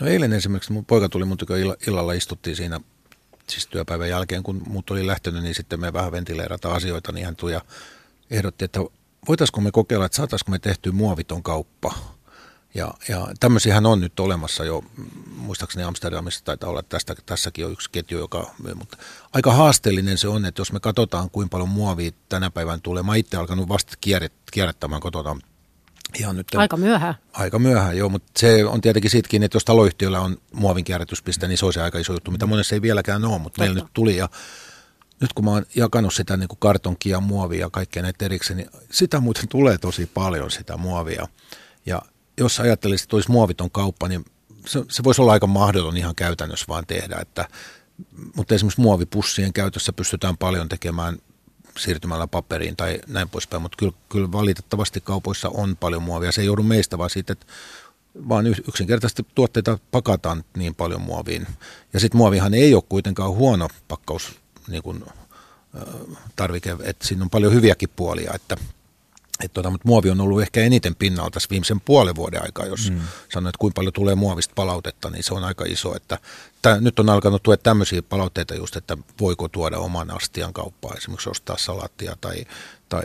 No 0.00 0.06
eilen 0.06 0.32
esimerkiksi 0.32 0.72
mun 0.72 0.84
poika 0.84 1.08
tuli 1.08 1.24
mun 1.24 1.38
tykö 1.38 1.76
illalla, 1.86 2.12
istuttiin 2.12 2.56
siinä 2.56 2.80
siis 3.48 3.66
työpäivän 3.66 4.08
jälkeen, 4.08 4.42
kun 4.42 4.62
muut 4.66 4.90
oli 4.90 5.06
lähtenyt, 5.06 5.42
niin 5.42 5.54
sitten 5.54 5.80
me 5.80 5.92
vähän 5.92 6.12
ventileerata 6.12 6.74
asioita, 6.74 7.12
niin 7.12 7.26
hän 7.26 7.36
tuli 7.36 7.52
ja 7.52 7.60
ehdotti, 8.30 8.64
että 8.64 8.80
voitaisiko 9.28 9.60
me 9.60 9.70
kokeilla, 9.70 10.06
että 10.06 10.16
saataisiko 10.16 10.50
me 10.50 10.58
tehty 10.58 10.90
muoviton 10.90 11.42
kauppa. 11.42 11.94
Ja, 12.76 12.94
ja 13.08 13.26
tämmöisiähän 13.40 13.86
on 13.86 14.00
nyt 14.00 14.20
olemassa 14.20 14.64
jo, 14.64 14.84
muistaakseni 15.36 15.84
Amsterdamissa 15.84 16.44
taitaa 16.44 16.70
olla, 16.70 16.82
tästä, 16.82 17.14
tässäkin 17.26 17.66
on 17.66 17.72
yksi 17.72 17.90
ketju, 17.90 18.18
joka 18.18 18.50
myy, 18.62 18.74
mutta 18.74 18.96
aika 19.32 19.52
haasteellinen 19.52 20.18
se 20.18 20.28
on, 20.28 20.44
että 20.44 20.60
jos 20.60 20.72
me 20.72 20.80
katsotaan, 20.80 21.30
kuinka 21.30 21.50
paljon 21.50 21.68
muovia 21.68 22.10
tänä 22.28 22.50
päivänä 22.50 22.78
tulee. 22.82 23.02
Mä 23.02 23.16
itse 23.16 23.36
alkanut 23.36 23.68
vasta 23.68 23.92
kierrättämään 24.50 25.00
kotona 25.00 25.36
Ihan 26.18 26.36
nyt, 26.36 26.46
aika 26.54 26.76
myöhään. 26.76 27.14
Aika 27.32 27.58
myöhään, 27.58 27.96
joo, 27.96 28.08
mutta 28.08 28.32
se 28.36 28.64
on 28.64 28.80
tietenkin 28.80 29.10
sitkin, 29.10 29.42
että 29.42 29.56
jos 29.56 29.64
taloyhtiöllä 29.64 30.20
on 30.20 30.36
muovin 30.52 30.84
kierrätyspiste, 30.84 31.48
niin 31.48 31.58
se 31.58 31.66
on 31.66 31.72
se 31.72 31.82
aika 31.82 31.98
iso 31.98 32.12
juttu, 32.12 32.30
mitä 32.30 32.46
monessa 32.46 32.74
ei 32.74 32.82
vieläkään 32.82 33.24
ole, 33.24 33.38
mutta 33.38 33.60
meillä 33.60 33.80
nyt 33.80 33.90
tuli 33.94 34.16
ja 34.16 34.28
nyt 35.20 35.32
kun 35.32 35.44
mä 35.44 35.50
oon 35.50 35.66
jakanut 35.76 36.14
sitä 36.14 36.36
niin 36.36 36.48
kuin 36.48 36.58
kartonkia, 36.58 37.20
muovia 37.20 37.60
ja 37.60 37.70
kaikkea 37.70 38.02
näitä 38.02 38.24
erikseen, 38.24 38.56
niin 38.56 38.70
sitä 38.90 39.20
muuten 39.20 39.48
tulee 39.48 39.78
tosi 39.78 40.06
paljon 40.06 40.50
sitä 40.50 40.76
muovia. 40.76 41.28
Ja 41.86 42.02
jos 42.40 42.60
ajattelisit, 42.60 43.04
että 43.04 43.16
olisi 43.16 43.30
muoviton 43.30 43.70
kauppa, 43.70 44.08
niin 44.08 44.24
se, 44.66 44.84
se 44.88 45.04
voisi 45.04 45.22
olla 45.22 45.32
aika 45.32 45.46
mahdoton 45.46 45.96
ihan 45.96 46.14
käytännössä 46.14 46.66
vaan 46.68 46.86
tehdä, 46.86 47.16
että, 47.20 47.48
mutta 48.36 48.54
esimerkiksi 48.54 48.80
muovipussien 48.80 49.52
käytössä 49.52 49.92
pystytään 49.92 50.36
paljon 50.36 50.68
tekemään 50.68 51.18
siirtymällä 51.78 52.26
paperiin 52.26 52.76
tai 52.76 52.98
näin 53.06 53.28
poispäin, 53.28 53.62
mutta 53.62 53.76
kyllä, 53.78 53.92
kyllä 54.08 54.32
valitettavasti 54.32 55.00
kaupoissa 55.00 55.48
on 55.48 55.76
paljon 55.76 56.02
muovia. 56.02 56.32
Se 56.32 56.40
ei 56.40 56.46
joudu 56.46 56.62
meistä, 56.62 56.98
vaan 56.98 57.10
siitä, 57.10 57.32
että 57.32 57.46
vaan 58.28 58.46
yksinkertaisesti 58.46 59.26
tuotteita 59.34 59.78
pakataan 59.90 60.44
niin 60.56 60.74
paljon 60.74 61.00
muoviin. 61.00 61.46
Ja 61.92 62.00
sitten 62.00 62.18
muovihan 62.18 62.54
ei 62.54 62.74
ole 62.74 62.82
kuitenkaan 62.88 63.30
huono 63.30 63.68
pakkaus 63.88 64.40
niin 64.68 64.82
kuin, 64.82 65.04
tarvike, 66.36 66.76
että 66.82 67.06
siinä 67.06 67.22
on 67.22 67.30
paljon 67.30 67.52
hyviäkin 67.52 67.88
puolia, 67.96 68.32
että 68.34 68.56
et 69.44 69.52
tota, 69.52 69.70
mutta 69.70 69.88
muovi 69.88 70.10
on 70.10 70.20
ollut 70.20 70.42
ehkä 70.42 70.60
eniten 70.60 70.94
pinnalla 70.94 71.30
tässä 71.30 71.50
viimeisen 71.50 71.80
puolen 71.80 72.16
vuoden 72.16 72.42
aikaa, 72.42 72.66
jos 72.66 72.90
mm. 72.90 73.00
sanoo, 73.32 73.48
että 73.48 73.58
kuinka 73.58 73.74
paljon 73.74 73.92
tulee 73.92 74.14
muovista 74.14 74.52
palautetta, 74.54 75.10
niin 75.10 75.22
se 75.22 75.34
on 75.34 75.44
aika 75.44 75.64
iso. 75.68 75.96
Että 75.96 76.18
tää, 76.62 76.80
nyt 76.80 76.98
on 76.98 77.10
alkanut 77.10 77.42
tuoda 77.42 77.56
tämmöisiä 77.62 78.02
palautteita 78.02 78.54
just, 78.54 78.76
että 78.76 78.98
voiko 79.20 79.48
tuoda 79.48 79.78
oman 79.78 80.10
astian 80.10 80.52
kauppaan, 80.52 80.96
esimerkiksi 80.96 81.30
ostaa 81.30 81.56
salaattia 81.58 82.16
tai, 82.20 82.44
tai 82.88 83.02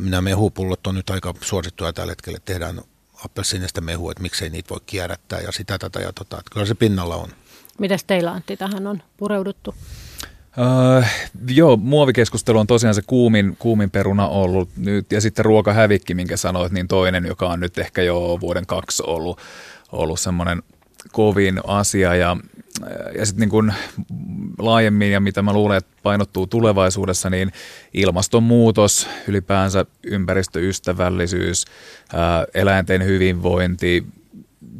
nämä 0.00 0.22
mehupullot 0.22 0.86
on 0.86 0.94
nyt 0.94 1.10
aika 1.10 1.34
suosittuja 1.40 1.92
tällä 1.92 2.10
hetkellä, 2.10 2.36
että 2.36 2.52
tehdään 2.52 2.80
appelsiinista 3.24 3.80
mehua, 3.80 4.12
että 4.12 4.22
miksei 4.22 4.50
niitä 4.50 4.70
voi 4.70 4.80
kierrättää 4.86 5.40
ja 5.40 5.52
sitä 5.52 5.78
tätä 5.78 6.00
ja 6.00 6.12
tota, 6.12 6.38
että 6.38 6.50
kyllä 6.52 6.66
se 6.66 6.74
pinnalla 6.74 7.16
on. 7.16 7.28
Mitäs 7.78 8.04
teillä 8.04 8.32
Antti 8.32 8.56
tähän 8.56 8.86
on 8.86 9.02
pureuduttu? 9.16 9.74
Uh, 10.58 11.04
joo, 11.48 11.76
muovikeskustelu 11.76 12.58
on 12.58 12.66
tosiaan 12.66 12.94
se 12.94 13.02
kuumin, 13.06 13.56
kuumin 13.58 13.90
peruna 13.90 14.28
ollut 14.28 14.68
nyt, 14.76 15.12
ja 15.12 15.20
sitten 15.20 15.44
ruokahävikki, 15.44 16.14
minkä 16.14 16.36
sanoit, 16.36 16.72
niin 16.72 16.88
toinen, 16.88 17.26
joka 17.26 17.48
on 17.48 17.60
nyt 17.60 17.78
ehkä 17.78 18.02
jo 18.02 18.38
vuoden 18.40 18.66
kaksi 18.66 19.02
ollut, 19.06 19.40
ollut 19.92 20.20
semmoinen 20.20 20.62
kovin 21.12 21.60
asia, 21.66 22.14
ja, 22.14 22.36
ja 23.18 23.26
sitten 23.26 23.40
niin 23.40 23.50
kuin 23.50 23.74
laajemmin, 24.58 25.12
ja 25.12 25.20
mitä 25.20 25.42
mä 25.42 25.52
luulen, 25.52 25.76
että 25.76 25.96
painottuu 26.02 26.46
tulevaisuudessa, 26.46 27.30
niin 27.30 27.52
ilmastonmuutos, 27.94 29.08
ylipäänsä 29.28 29.86
ympäristöystävällisyys, 30.02 31.64
ää, 32.14 32.46
eläinten 32.54 33.04
hyvinvointi, 33.04 34.06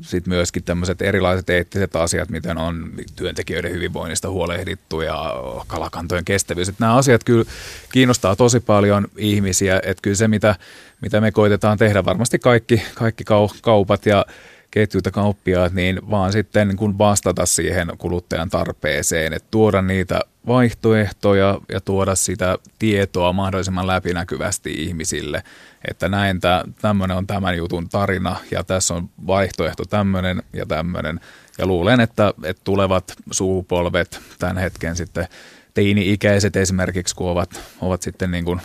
sitten 0.00 0.32
myöskin 0.32 0.64
tämmöiset 0.64 1.02
erilaiset 1.02 1.50
eettiset 1.50 1.96
asiat, 1.96 2.28
miten 2.30 2.58
on 2.58 2.92
työntekijöiden 3.16 3.72
hyvinvoinnista 3.72 4.30
huolehdittu 4.30 5.00
ja 5.00 5.34
kalakantojen 5.66 6.24
kestävyys. 6.24 6.68
Että 6.68 6.84
nämä 6.84 6.96
asiat 6.96 7.24
kyllä 7.24 7.44
kiinnostaa 7.92 8.36
tosi 8.36 8.60
paljon 8.60 9.08
ihmisiä, 9.16 9.76
että 9.76 10.02
kyllä 10.02 10.16
se, 10.16 10.28
mitä, 10.28 10.54
mitä 11.00 11.20
me 11.20 11.32
koitetaan 11.32 11.78
tehdä, 11.78 12.04
varmasti 12.04 12.38
kaikki, 12.38 12.82
kaikki 12.94 13.24
kaupat 13.62 14.06
ja 14.06 14.26
ketjuita 14.70 15.10
kauppiaat, 15.10 15.72
niin 15.72 16.10
vaan 16.10 16.32
sitten 16.32 16.76
kun 16.76 16.98
vastata 16.98 17.46
siihen 17.46 17.88
kuluttajan 17.98 18.50
tarpeeseen, 18.50 19.32
että 19.32 19.48
tuoda 19.50 19.82
niitä 19.82 20.20
vaihtoehtoja 20.46 21.60
ja 21.68 21.80
tuoda 21.80 22.14
sitä 22.14 22.58
tietoa 22.78 23.32
mahdollisimman 23.32 23.86
läpinäkyvästi 23.86 24.72
ihmisille, 24.72 25.42
että 25.88 26.08
näin 26.08 26.40
tämmöinen 26.80 27.16
on 27.16 27.26
tämän 27.26 27.56
jutun 27.56 27.88
tarina 27.88 28.36
ja 28.50 28.64
tässä 28.64 28.94
on 28.94 29.08
vaihtoehto 29.26 29.84
tämmöinen 29.84 30.42
ja 30.52 30.66
tämmöinen. 30.66 31.20
Ja 31.58 31.66
luulen, 31.66 32.00
että, 32.00 32.34
että 32.44 32.62
tulevat 32.64 33.12
suupolvet 33.30 34.20
tämän 34.38 34.58
hetken 34.58 34.96
sitten 34.96 35.26
teini-ikäiset 35.74 36.56
esimerkiksi, 36.56 37.14
kun 37.14 37.30
ovat, 37.30 37.60
ovat 37.80 38.02
sitten 38.02 38.30
niin 38.30 38.44
kuin 38.44 38.60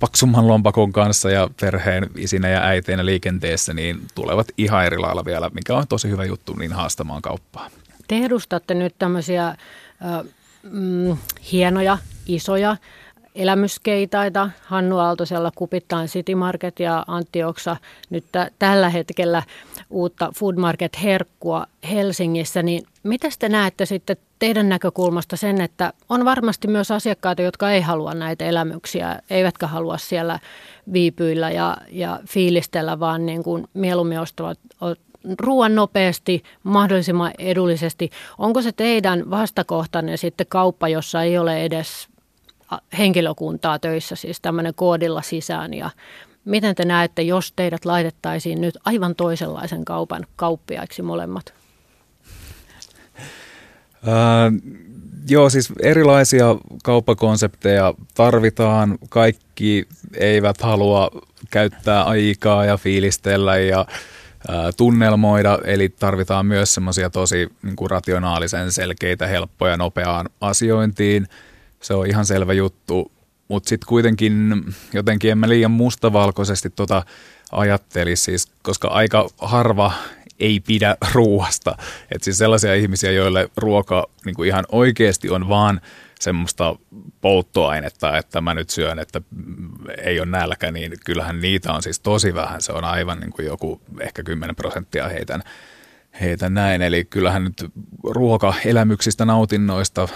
paksumman 0.00 0.48
lompakon 0.48 0.92
kanssa 0.92 1.30
ja 1.30 1.50
perheen 1.60 2.10
isinä 2.16 2.48
ja 2.48 2.62
äiteinä 2.62 3.06
liikenteessä, 3.06 3.74
niin 3.74 4.00
tulevat 4.14 4.48
ihan 4.58 4.86
eri 4.86 4.98
lailla 4.98 5.24
vielä, 5.24 5.50
mikä 5.54 5.76
on 5.76 5.88
tosi 5.88 6.08
hyvä 6.08 6.24
juttu, 6.24 6.54
niin 6.54 6.72
haastamaan 6.72 7.22
kauppaa. 7.22 7.70
Te 8.08 8.24
edustatte 8.24 8.74
nyt 8.74 8.94
tämmöisiä 8.98 9.56
mm, 10.70 11.16
hienoja, 11.52 11.98
isoja 12.26 12.76
elämyskeitaita. 13.34 14.50
Hannu 14.64 14.98
Aaltosella 14.98 15.50
Kupittain 15.54 16.08
City 16.08 16.34
Market 16.34 16.80
ja 16.80 17.04
Antti 17.06 17.44
Oksa 17.44 17.76
nyt 18.10 18.24
t- 18.24 18.52
tällä 18.58 18.88
hetkellä 18.88 19.42
uutta 19.90 20.32
Food 20.36 20.56
Market 20.56 21.02
Herkkua 21.02 21.66
Helsingissä. 21.90 22.62
Niin 22.62 22.86
miten 23.02 23.32
te 23.38 23.48
näette 23.48 23.86
sitten 23.86 24.16
teidän 24.38 24.68
näkökulmasta 24.68 25.36
sen, 25.36 25.60
että 25.60 25.92
on 26.08 26.24
varmasti 26.24 26.68
myös 26.68 26.90
asiakkaita, 26.90 27.42
jotka 27.42 27.70
ei 27.70 27.80
halua 27.80 28.14
näitä 28.14 28.44
elämyksiä, 28.44 29.18
eivätkä 29.30 29.66
halua 29.66 29.98
siellä 29.98 30.38
viipyillä 30.92 31.50
ja, 31.50 31.76
ja 31.90 32.20
fiilistellä, 32.28 33.00
vaan 33.00 33.26
niin 33.26 33.42
kuin 33.42 33.68
mieluummin 33.74 34.20
ostavat 34.20 34.58
ruoan 35.40 35.74
nopeasti, 35.74 36.42
mahdollisimman 36.62 37.32
edullisesti. 37.38 38.10
Onko 38.38 38.62
se 38.62 38.72
teidän 38.72 39.30
vastakohtanne 39.30 40.16
sitten 40.16 40.46
kauppa, 40.48 40.88
jossa 40.88 41.22
ei 41.22 41.38
ole 41.38 41.64
edes 41.64 42.08
henkilökuntaa 42.98 43.78
töissä, 43.78 44.16
siis 44.16 44.40
tämmöinen 44.40 44.74
koodilla 44.74 45.22
sisään 45.22 45.74
ja 45.74 45.90
miten 46.44 46.74
te 46.74 46.84
näette, 46.84 47.22
jos 47.22 47.52
teidät 47.56 47.84
laitettaisiin 47.84 48.60
nyt 48.60 48.78
aivan 48.84 49.14
toisenlaisen 49.14 49.84
kaupan 49.84 50.26
kauppiaiksi 50.36 51.02
molemmat? 51.02 51.54
Äh, 54.08 54.52
joo, 55.28 55.50
siis 55.50 55.72
erilaisia 55.82 56.56
kauppakonsepteja 56.84 57.94
tarvitaan. 58.14 58.98
Kaikki 59.08 59.88
eivät 60.14 60.60
halua 60.60 61.10
käyttää 61.50 62.04
aikaa 62.04 62.64
ja 62.64 62.76
fiilistellä 62.76 63.56
ja 63.56 63.86
tunnelmoida, 64.76 65.58
eli 65.64 65.88
tarvitaan 65.88 66.46
myös 66.46 66.74
semmoisia 66.74 67.10
tosi 67.10 67.48
niin 67.62 67.76
kuin 67.76 67.90
rationaalisen 67.90 68.72
selkeitä, 68.72 69.26
helppoja, 69.26 69.76
nopeaan 69.76 70.28
asiointiin– 70.40 71.26
se 71.86 71.94
on 71.94 72.06
ihan 72.06 72.26
selvä 72.26 72.52
juttu. 72.52 73.12
Mutta 73.48 73.68
sitten 73.68 73.86
kuitenkin 73.88 74.64
jotenkin 74.92 75.30
en 75.30 75.38
mä 75.38 75.48
liian 75.48 75.70
mustavalkoisesti 75.70 76.70
tota 76.70 77.02
ajattelisi, 77.52 78.22
siis, 78.22 78.48
koska 78.62 78.88
aika 78.88 79.28
harva 79.38 79.92
ei 80.40 80.60
pidä 80.60 80.96
ruoasta. 81.12 81.76
Et 82.14 82.22
siis 82.22 82.38
sellaisia 82.38 82.74
ihmisiä, 82.74 83.10
joille 83.10 83.50
ruoka 83.56 84.06
niin 84.24 84.34
kuin 84.34 84.48
ihan 84.48 84.64
oikeasti 84.72 85.30
on 85.30 85.48
vaan 85.48 85.80
semmoista 86.20 86.76
polttoainetta, 87.20 88.18
että 88.18 88.40
mä 88.40 88.54
nyt 88.54 88.70
syön, 88.70 88.98
että 88.98 89.22
ei 89.98 90.20
ole 90.20 90.26
nälkä, 90.26 90.70
niin 90.70 90.92
kyllähän 91.04 91.40
niitä 91.40 91.72
on 91.72 91.82
siis 91.82 92.00
tosi 92.00 92.34
vähän. 92.34 92.62
Se 92.62 92.72
on 92.72 92.84
aivan 92.84 93.20
niin 93.20 93.30
kuin 93.30 93.46
joku 93.46 93.80
ehkä 94.00 94.22
10 94.22 94.56
prosenttia 94.56 95.08
heitän, 95.08 95.42
heitä 96.20 96.50
näin. 96.50 96.82
Eli 96.82 97.04
kyllähän 97.04 97.44
nyt 97.44 97.64
ruokaelämyksistä, 98.04 99.24
nautinnoista 99.24 100.08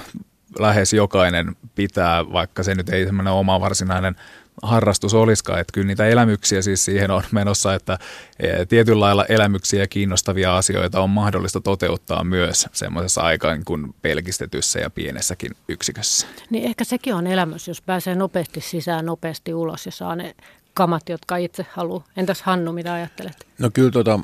lähes 0.58 0.92
jokainen 0.92 1.56
pitää, 1.74 2.32
vaikka 2.32 2.62
se 2.62 2.74
nyt 2.74 2.88
ei 2.88 3.06
semmoinen 3.06 3.32
oma 3.32 3.60
varsinainen 3.60 4.16
harrastus 4.62 5.14
olisikaan. 5.14 5.60
Että 5.60 5.72
kyllä 5.72 5.86
niitä 5.86 6.06
elämyksiä 6.06 6.62
siis 6.62 6.84
siihen 6.84 7.10
on 7.10 7.22
menossa, 7.30 7.74
että 7.74 7.98
e, 8.40 8.66
tietyllä 8.66 9.00
lailla 9.00 9.24
elämyksiä 9.24 9.80
ja 9.80 9.88
kiinnostavia 9.88 10.56
asioita 10.56 11.00
on 11.00 11.10
mahdollista 11.10 11.60
toteuttaa 11.60 12.24
myös 12.24 12.66
semmoisessa 12.72 13.20
aikaan 13.20 13.64
kuin 13.64 13.94
pelkistetyssä 14.02 14.80
ja 14.80 14.90
pienessäkin 14.90 15.50
yksikössä. 15.68 16.26
Niin 16.50 16.64
ehkä 16.64 16.84
sekin 16.84 17.14
on 17.14 17.26
elämys, 17.26 17.68
jos 17.68 17.82
pääsee 17.82 18.14
nopeasti 18.14 18.60
sisään, 18.60 19.06
nopeasti 19.06 19.54
ulos 19.54 19.86
ja 19.86 19.92
saa 19.92 20.16
ne 20.16 20.34
kamat, 20.74 21.08
jotka 21.08 21.36
itse 21.36 21.66
haluaa. 21.72 22.04
Entäs 22.16 22.42
Hannu, 22.42 22.72
mitä 22.72 22.92
ajattelet? 22.92 23.46
No 23.58 23.70
kyllä, 23.74 23.90
tota, 23.90 24.20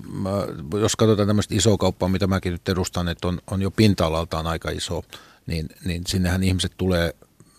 jos 0.80 0.96
katsotaan 0.96 1.28
tämmöistä 1.28 1.54
isoa 1.54 1.76
kauppaa, 1.76 2.08
mitä 2.08 2.26
mäkin 2.26 2.52
nyt 2.52 2.68
edustan, 2.68 3.08
että 3.08 3.28
on, 3.28 3.38
on 3.50 3.62
jo 3.62 3.70
pinta-alaltaan 3.70 4.46
aika 4.46 4.70
iso 4.70 5.02
niin, 5.46 5.68
niin 5.84 6.02
sinnehän 6.06 6.42
ihmiset 6.42 6.72
tulee 6.76 7.14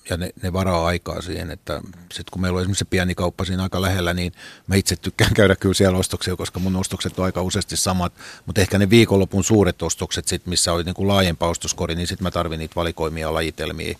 ja 0.09 0.17
ne, 0.17 0.29
ne 0.41 0.53
varaa 0.53 0.85
aikaa 0.85 1.21
siihen, 1.21 1.51
että 1.51 1.81
sitten 1.99 2.31
kun 2.31 2.41
meillä 2.41 2.55
on 2.57 2.61
esimerkiksi 2.61 2.79
se 2.79 2.89
pieni 2.89 3.15
kauppa 3.15 3.45
siinä 3.45 3.63
aika 3.63 3.81
lähellä, 3.81 4.13
niin 4.13 4.33
mä 4.67 4.75
itse 4.75 4.95
tykkään 4.95 5.33
käydä 5.33 5.55
kyllä 5.55 5.73
siellä 5.73 5.97
ostoksia, 5.97 6.35
koska 6.35 6.59
mun 6.59 6.75
ostokset 6.75 7.19
on 7.19 7.25
aika 7.25 7.41
useasti 7.41 7.77
samat, 7.77 8.13
mutta 8.45 8.61
ehkä 8.61 8.77
ne 8.77 8.89
viikonlopun 8.89 9.43
suuret 9.43 9.81
ostokset, 9.81 10.27
sit, 10.27 10.45
missä 10.45 10.73
oli 10.73 10.83
niin 10.83 10.95
kuin 10.95 11.07
laajempa 11.07 11.47
ostoskori, 11.47 11.95
niin 11.95 12.07
sitten 12.07 12.23
mä 12.23 12.31
tarvin 12.31 12.59
niitä 12.59 12.75
valikoimia 12.75 13.27
ja 13.27 13.33
lajitelmia, 13.33 13.97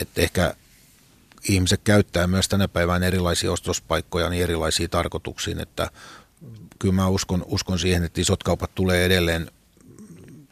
että 0.00 0.20
ehkä 0.20 0.54
ihmiset 1.48 1.80
käyttää 1.84 2.26
myös 2.26 2.48
tänä 2.48 2.68
päivänä 2.68 3.06
erilaisia 3.06 3.52
ostospaikkoja 3.52 4.30
niin 4.30 4.42
erilaisiin 4.42 4.90
tarkoituksiin, 4.90 5.60
että 5.60 5.90
kyllä 6.78 6.94
mä 6.94 7.08
uskon, 7.08 7.44
uskon 7.48 7.78
siihen, 7.78 8.04
että 8.04 8.20
isot 8.20 8.42
kaupat 8.42 8.74
tulee 8.74 9.04
edelleen 9.04 9.50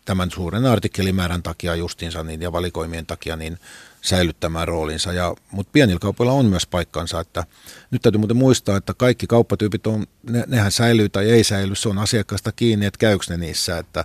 tämän 0.04 0.30
suuren 0.30 0.66
artikkelimäärän 0.66 1.42
takia 1.42 1.74
justiinsa 1.74 2.22
niin, 2.22 2.42
ja 2.42 2.52
valikoimien 2.52 3.06
takia 3.06 3.36
niin 3.36 3.58
säilyttämään 4.02 4.68
roolinsa. 4.68 5.12
Ja, 5.12 5.34
mutta 5.50 5.70
pienillä 5.72 5.98
kaupoilla 5.98 6.32
on 6.32 6.46
myös 6.46 6.66
paikkansa, 6.66 7.20
että 7.20 7.44
nyt 7.90 8.02
täytyy 8.02 8.18
muuten 8.18 8.36
muistaa, 8.36 8.76
että 8.76 8.94
kaikki 8.94 9.26
kauppatyypit 9.26 9.86
on, 9.86 10.06
ne, 10.30 10.44
nehän 10.46 10.72
säilyy 10.72 11.08
tai 11.08 11.30
ei 11.30 11.44
säily, 11.44 11.74
se 11.74 11.88
on 11.88 11.98
asiakkaasta 11.98 12.52
kiinni, 12.52 12.86
että 12.86 12.98
käykö 12.98 13.24
ne 13.28 13.36
niissä, 13.36 13.78
että 13.78 14.04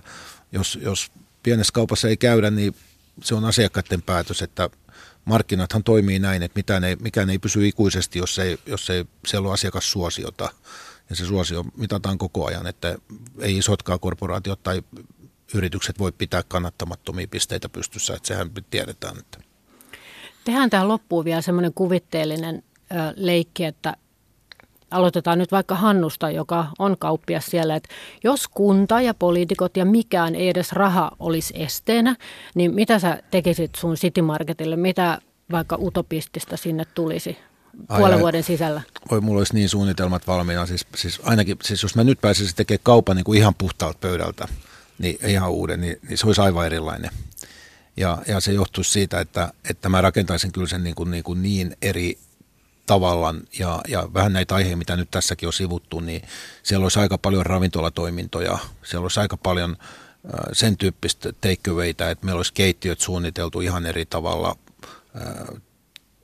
jos, 0.52 0.78
jos 0.82 1.10
pienessä 1.42 1.72
kaupassa 1.72 2.08
ei 2.08 2.16
käydä, 2.16 2.50
niin 2.50 2.74
se 3.24 3.34
on 3.34 3.44
asiakkaiden 3.44 4.02
päätös, 4.02 4.42
että 4.42 4.70
markkinathan 5.24 5.84
toimii 5.84 6.18
näin, 6.18 6.42
että 6.42 6.58
mitään 6.58 6.84
ei, 6.84 6.96
mikään 6.96 7.30
ei 7.30 7.38
pysy 7.38 7.68
ikuisesti, 7.68 8.18
jos 8.18 8.38
ei, 8.38 8.58
jos 8.66 8.90
ei 8.90 9.04
siellä 9.26 9.46
ole 9.46 9.54
asiakassuosiota. 9.54 10.50
Ja 11.10 11.16
se 11.16 11.26
suosio 11.26 11.64
mitataan 11.76 12.18
koko 12.18 12.46
ajan, 12.46 12.66
että 12.66 12.98
ei 13.40 13.58
isotkaan 13.58 14.00
korporaatiot 14.00 14.62
tai 14.62 14.82
yritykset 15.54 15.98
voi 15.98 16.12
pitää 16.12 16.42
kannattamattomia 16.48 17.28
pisteitä 17.28 17.68
pystyssä, 17.68 18.14
että 18.14 18.26
sehän 18.28 18.50
tiedetään. 18.70 19.18
Että. 19.18 19.47
Tehdään 20.48 20.70
tähän 20.70 20.88
loppuun 20.88 21.24
vielä 21.24 21.40
semmoinen 21.40 21.74
kuvitteellinen 21.74 22.62
ö, 22.90 22.94
leikki, 23.16 23.64
että 23.64 23.96
aloitetaan 24.90 25.38
nyt 25.38 25.52
vaikka 25.52 25.74
Hannusta, 25.74 26.30
joka 26.30 26.66
on 26.78 26.96
kauppias 26.98 27.46
siellä, 27.46 27.76
että 27.76 27.88
jos 28.24 28.48
kunta 28.48 29.00
ja 29.00 29.14
poliitikot 29.14 29.76
ja 29.76 29.84
mikään 29.84 30.34
ei 30.34 30.48
edes 30.48 30.72
raha 30.72 31.10
olisi 31.18 31.62
esteenä, 31.62 32.16
niin 32.54 32.74
mitä 32.74 32.98
sä 32.98 33.22
tekisit 33.30 33.74
sun 33.74 33.94
City 33.94 34.22
Marketille, 34.22 34.76
mitä 34.76 35.18
vaikka 35.50 35.78
utopistista 35.80 36.56
sinne 36.56 36.84
tulisi 36.94 37.38
puolen 37.88 38.14
ai, 38.14 38.20
vuoden 38.20 38.42
sisällä? 38.42 38.82
Oi, 39.10 39.20
mulla 39.20 39.38
olisi 39.38 39.54
niin 39.54 39.68
suunnitelmat 39.68 40.26
valmiina, 40.26 40.66
siis, 40.66 40.86
siis 40.96 41.20
ainakin, 41.24 41.56
siis 41.62 41.82
jos 41.82 41.94
mä 41.94 42.04
nyt 42.04 42.20
pääsisin 42.20 42.56
tekemään 42.56 42.80
kaupan 42.82 43.16
niin 43.16 43.24
kuin 43.24 43.38
ihan 43.38 43.54
puhtaalta 43.54 43.98
pöydältä, 44.00 44.48
niin 44.98 45.18
ihan 45.26 45.50
uuden, 45.50 45.80
niin, 45.80 45.96
niin 46.08 46.18
se 46.18 46.26
olisi 46.26 46.40
aivan 46.40 46.66
erilainen. 46.66 47.10
Ja, 47.98 48.18
ja 48.28 48.40
se 48.40 48.52
johtuisi 48.52 48.90
siitä, 48.90 49.20
että, 49.20 49.52
että 49.70 49.88
mä 49.88 50.00
rakentaisin 50.00 50.52
kyllä 50.52 50.68
sen 50.68 50.84
niin, 50.84 50.94
kuin, 50.94 51.10
niin, 51.10 51.24
kuin 51.24 51.42
niin 51.42 51.76
eri 51.82 52.18
tavallaan 52.86 53.40
ja, 53.58 53.80
ja 53.88 54.08
vähän 54.14 54.32
näitä 54.32 54.54
aiheita, 54.54 54.76
mitä 54.76 54.96
nyt 54.96 55.10
tässäkin 55.10 55.46
on 55.46 55.52
sivuttu, 55.52 56.00
niin 56.00 56.22
siellä 56.62 56.84
olisi 56.84 56.98
aika 56.98 57.18
paljon 57.18 57.46
ravintolatoimintoja, 57.46 58.58
siellä 58.84 59.04
olisi 59.04 59.20
aika 59.20 59.36
paljon 59.36 59.76
sen 60.52 60.76
tyyppistä 60.76 61.32
takeawayta, 61.32 62.10
että 62.10 62.26
meillä 62.26 62.38
olisi 62.38 62.52
keittiöt 62.52 63.00
suunniteltu 63.00 63.60
ihan 63.60 63.86
eri 63.86 64.06
tavalla, 64.06 64.56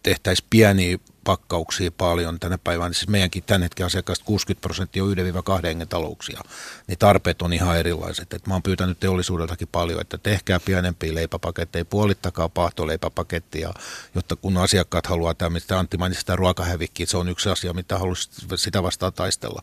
tehtäisiin 0.03 0.47
pieniä 0.51 0.99
pakkauksia 1.25 1.91
paljon 1.91 2.41
tänä 2.41 2.59
päivänä, 2.59 2.93
siis 2.93 3.09
meidänkin 3.09 3.43
tämän 3.43 3.63
hetken 3.63 3.87
asiakkaista 3.87 4.25
60 4.25 4.61
prosenttia 4.61 5.05
on 5.05 5.11
1-2 5.11 5.15
hengen 5.63 5.89
talouksia, 5.89 6.41
niin 6.87 6.99
tarpeet 6.99 7.43
on 7.43 7.53
ihan 7.53 7.79
erilaiset. 7.79 8.33
Et 8.33 8.47
mä 8.47 8.55
oon 8.55 8.63
pyytänyt 8.63 9.01
teollisuudeltakin 9.01 9.69
paljon, 9.73 10.01
että 10.01 10.19
tehkää 10.19 10.61
pienempiä 10.61 11.15
leipäpaketteja, 11.15 11.85
puolittakaa 11.85 12.49
paahtoleipäpakettia, 12.49 13.75
jotta 14.15 14.37
kun 14.37 14.57
asiakkaat 14.57 15.07
haluaa 15.07 15.35
tämmöistä, 15.35 15.79
Antti 15.79 15.97
mainitsi 15.97 16.21
sitä 16.21 16.37
ruokahevikkiä, 16.37 17.07
se 17.07 17.17
on 17.17 17.29
yksi 17.29 17.49
asia, 17.49 17.73
mitä 17.73 17.99
haluaisi 17.99 18.31
sitä 18.57 18.83
vastaan 18.83 19.13
taistella. 19.13 19.63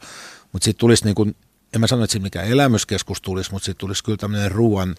Mutta 0.51 0.66
sitten 0.66 0.80
tulisi 0.80 1.05
niin 1.05 1.16
kuin, 1.16 1.36
en 1.74 1.82
mä 1.82 1.88
sano, 1.88 2.03
että 2.03 2.20
mikään 2.20 2.47
elämyskeskus 2.47 3.22
tulisi, 3.22 3.51
mutta 3.51 3.66
sitten 3.66 3.80
tulisi 3.80 4.03
kyllä 4.03 4.18
tämmöinen 4.18 4.51
ruoan 4.51 4.95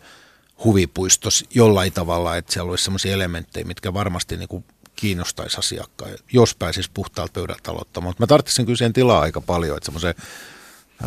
huvipuistos 0.65 1.45
jollain 1.55 1.93
tavalla, 1.93 2.37
että 2.37 2.53
siellä 2.53 2.71
olisi 2.71 2.85
sellaisia 2.85 3.15
elementtejä, 3.15 3.65
mitkä 3.65 3.95
varmasti 3.95 4.37
niin 4.37 4.49
kuin 4.49 4.65
kiinnostaisi 5.03 5.59
asiakkaan, 5.59 6.11
jos 6.33 6.55
pääsisi 6.55 6.91
puhtaalta 6.95 7.33
pöydältä 7.33 7.71
aloittamaan. 7.71 8.09
Mutta 8.09 8.23
mä 8.23 8.27
tarvitsin 8.27 8.67
kyllä 8.67 8.77
siihen 8.77 8.93
tilaa 8.93 9.21
aika 9.21 9.41
paljon, 9.41 9.77
että 9.77 9.85
semmoisen 9.85 10.15
8-10 11.03 11.05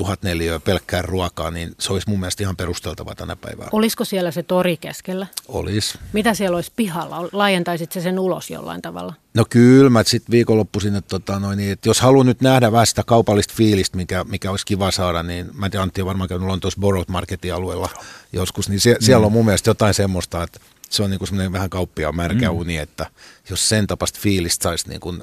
000 0.00 0.16
neliöä 0.22 0.60
pelkkää 0.60 1.02
ruokaa, 1.02 1.50
niin 1.50 1.74
se 1.80 1.92
olisi 1.92 2.08
mun 2.08 2.20
mielestä 2.20 2.42
ihan 2.42 2.56
perusteltava 2.56 3.14
tänä 3.14 3.36
päivänä. 3.36 3.68
Olisiko 3.72 4.04
siellä 4.04 4.30
se 4.30 4.42
tori 4.42 4.76
keskellä? 4.76 5.26
Olisi. 5.48 5.98
Mitä 6.12 6.34
siellä 6.34 6.56
olisi 6.56 6.72
pihalla? 6.76 7.28
Laajentaisit 7.32 7.92
se 7.92 8.00
sen 8.00 8.18
ulos 8.18 8.50
jollain 8.50 8.82
tavalla? 8.82 9.14
No 9.34 9.44
kyllä, 9.50 9.90
mä 9.90 10.02
sitten 10.06 10.32
viikonloppuisin, 10.32 10.96
että, 10.96 11.08
tota, 11.08 11.40
noin, 11.40 11.56
niin, 11.56 11.72
että 11.72 11.88
jos 11.88 12.00
haluan 12.00 12.26
nyt 12.26 12.40
nähdä 12.40 12.72
vähän 12.72 12.86
sitä 12.86 13.02
kaupallista 13.06 13.54
fiilistä, 13.56 13.96
mikä, 13.96 14.24
mikä 14.24 14.50
olisi 14.50 14.66
kiva 14.66 14.90
saada, 14.90 15.22
niin 15.22 15.50
mä 15.52 15.66
en 15.66 15.72
tiedä, 15.72 15.82
Antti 15.82 16.00
on 16.00 16.06
varmaan 16.06 16.28
käynyt 16.28 16.48
Lontoossa 16.48 16.80
Borrowed 16.80 17.08
Marketin 17.08 17.54
alueella 17.54 17.90
joskus, 18.32 18.68
niin 18.68 18.80
sie, 18.80 18.94
mm. 18.94 19.04
siellä 19.04 19.26
on 19.26 19.32
mun 19.32 19.44
mielestä 19.44 19.70
jotain 19.70 19.94
semmoista, 19.94 20.42
että 20.42 20.60
se 20.90 21.02
on 21.02 21.10
niin 21.10 21.18
kuin 21.18 21.28
semmoinen 21.28 21.52
vähän 21.52 21.70
kauppia 21.70 22.12
märkä 22.12 22.50
mm. 22.50 22.56
uni, 22.56 22.76
että 22.76 23.06
jos 23.50 23.68
sen 23.68 23.86
tapasta 23.86 24.20
fiilistä 24.22 24.62
saisi 24.62 24.88
niin 24.88 25.00
kuin 25.00 25.22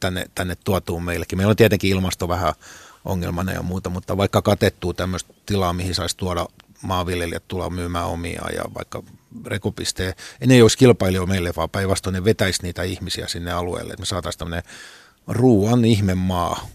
tänne, 0.00 0.26
tänne 0.34 0.56
tuotuun 0.64 1.04
meillekin. 1.04 1.38
Meillä 1.38 1.50
on 1.50 1.56
tietenkin 1.56 1.90
ilmasto 1.90 2.28
vähän 2.28 2.54
ongelmana 3.04 3.52
ja 3.52 3.62
muuta, 3.62 3.90
mutta 3.90 4.16
vaikka 4.16 4.42
katettuu 4.42 4.94
tämmöistä 4.94 5.34
tilaa, 5.46 5.72
mihin 5.72 5.94
saisi 5.94 6.16
tuoda 6.16 6.46
maanviljelijät 6.82 7.48
tulla 7.48 7.70
myymään 7.70 8.06
omia 8.06 8.42
ja 8.56 8.64
vaikka 8.74 9.02
rekopisteen, 9.46 10.14
ne 10.46 10.54
ei 10.54 10.62
olisi 10.62 10.78
kilpailijoita 10.78 11.32
meille, 11.32 11.52
vaan 11.56 11.70
päinvastoin 11.70 12.14
ne 12.14 12.24
vetäisi 12.24 12.62
niitä 12.62 12.82
ihmisiä 12.82 13.28
sinne 13.28 13.52
alueelle, 13.52 13.92
että 13.92 14.02
me 14.02 14.06
saataisiin 14.06 14.38
tämmöinen 14.38 14.62
ruuan 15.26 15.84
ihmemaa 15.84 16.66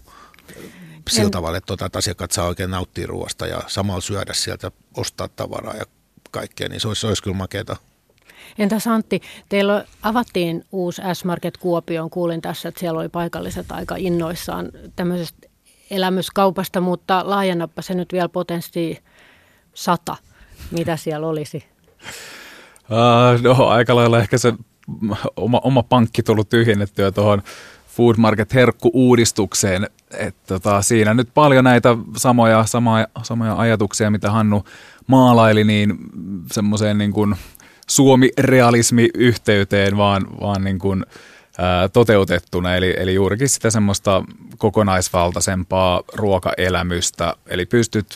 sillä 1.08 1.30
tavalla, 1.30 1.58
että, 1.58 1.66
tuota, 1.66 1.86
että 1.86 1.98
asiakkaat 1.98 2.32
saa 2.32 2.46
oikein 2.46 2.70
nauttia 2.70 3.06
ruoasta 3.06 3.46
ja 3.46 3.62
samalla 3.66 4.00
syödä 4.00 4.34
sieltä, 4.34 4.70
ostaa 4.94 5.28
tavaraa 5.28 5.74
ja 5.74 5.84
kaikkea, 6.30 6.68
niin 6.68 6.80
se 6.80 6.88
olisi, 6.88 7.00
se 7.00 7.06
olisi 7.06 7.22
kyllä 7.22 7.36
makeata. 7.36 7.76
Entä 8.58 8.76
Antti, 8.90 9.20
teillä 9.48 9.84
avattiin 10.02 10.64
uusi 10.72 11.02
S-Market 11.12 11.56
Kuopioon. 11.56 12.10
Kuulin 12.10 12.40
tässä, 12.40 12.68
että 12.68 12.80
siellä 12.80 13.00
oli 13.00 13.08
paikalliset 13.08 13.72
aika 13.72 13.94
innoissaan 13.98 14.68
tämmöisestä 14.96 15.48
elämyskaupasta, 15.90 16.80
mutta 16.80 17.22
laajennappa 17.24 17.82
se 17.82 17.94
nyt 17.94 18.12
vielä 18.12 18.28
potenssi 18.28 18.98
sata. 19.74 20.16
Mitä 20.70 20.96
siellä 20.96 21.26
olisi? 21.26 21.64
Uh, 22.90 23.42
no 23.42 23.66
aika 23.66 23.96
lailla 23.96 24.18
ehkä 24.18 24.38
se 24.38 24.52
oma, 25.36 25.60
oma 25.64 25.82
pankki 25.82 26.22
tullut 26.22 26.48
tyhjennettyä 26.48 27.12
tuohon 27.12 27.42
Food 27.96 28.16
Market 28.16 28.54
Herkku-uudistukseen. 28.54 29.90
Tota, 30.46 30.82
siinä 30.82 31.14
nyt 31.14 31.28
paljon 31.34 31.64
näitä 31.64 31.96
samoja, 32.16 32.66
samoja, 32.66 33.08
samoja 33.22 33.56
ajatuksia, 33.56 34.10
mitä 34.10 34.30
Hannu 34.30 34.64
maalaili, 35.06 35.64
niin 35.64 35.98
semmoiseen 36.52 36.98
niin 36.98 37.12
kuin 37.12 37.36
Suomi-realismi-yhteyteen, 37.88 39.96
vaan, 39.96 40.26
vaan 40.40 40.64
niin 40.64 40.78
kuin, 40.78 41.04
ää, 41.58 41.88
toteutettuna. 41.88 42.76
Eli, 42.76 42.94
eli 42.98 43.14
juurikin 43.14 43.48
sitä 43.48 43.70
semmoista 43.70 44.24
kokonaisvaltaisempaa 44.58 46.02
ruokaelämystä. 46.14 47.34
Eli 47.46 47.66
pystyt 47.66 48.06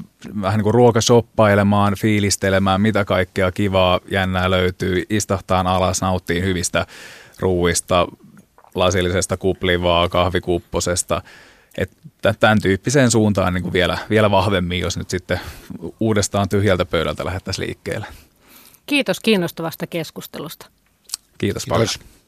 vähän 0.43 0.59
niin 0.59 0.65
kuin 0.65 0.75
ruokashoppailemaan, 0.75 1.95
fiilistelemään, 1.95 2.81
mitä 2.81 3.05
kaikkea 3.05 3.53
kivaa, 3.53 4.01
jännää 4.11 4.51
löytyy, 4.51 5.05
istahtaan 5.11 5.67
alas, 5.67 6.03
nauttiin 6.03 6.45
hyvistä 6.45 6.87
ruuista, 7.39 8.09
lasillisesta 8.75 9.37
kuplivaa, 9.37 10.09
kahvikupposesta. 10.09 11.23
Että 11.79 12.35
tämän 12.41 12.63
tyyppiseen 12.63 13.11
suuntaan 13.11 13.55
niin 13.55 13.63
kuin 13.63 13.73
vielä, 13.73 13.99
vielä 14.11 14.31
vahvemmin, 14.31 14.81
jos 14.81 14.97
nyt 14.97 15.11
sitten 15.11 15.41
uudestaan 16.01 16.49
tyhjältä 16.49 16.85
pöydältä 16.85 17.25
lähdettäisiin 17.25 17.67
liikkeelle. 17.67 18.07
Kiitos 18.87 19.21
kiinnostavasta 19.21 19.87
keskustelusta. 19.87 20.67
Kiitos 21.39 21.67
paljon. 21.69 21.89
Kiitos. 21.89 22.22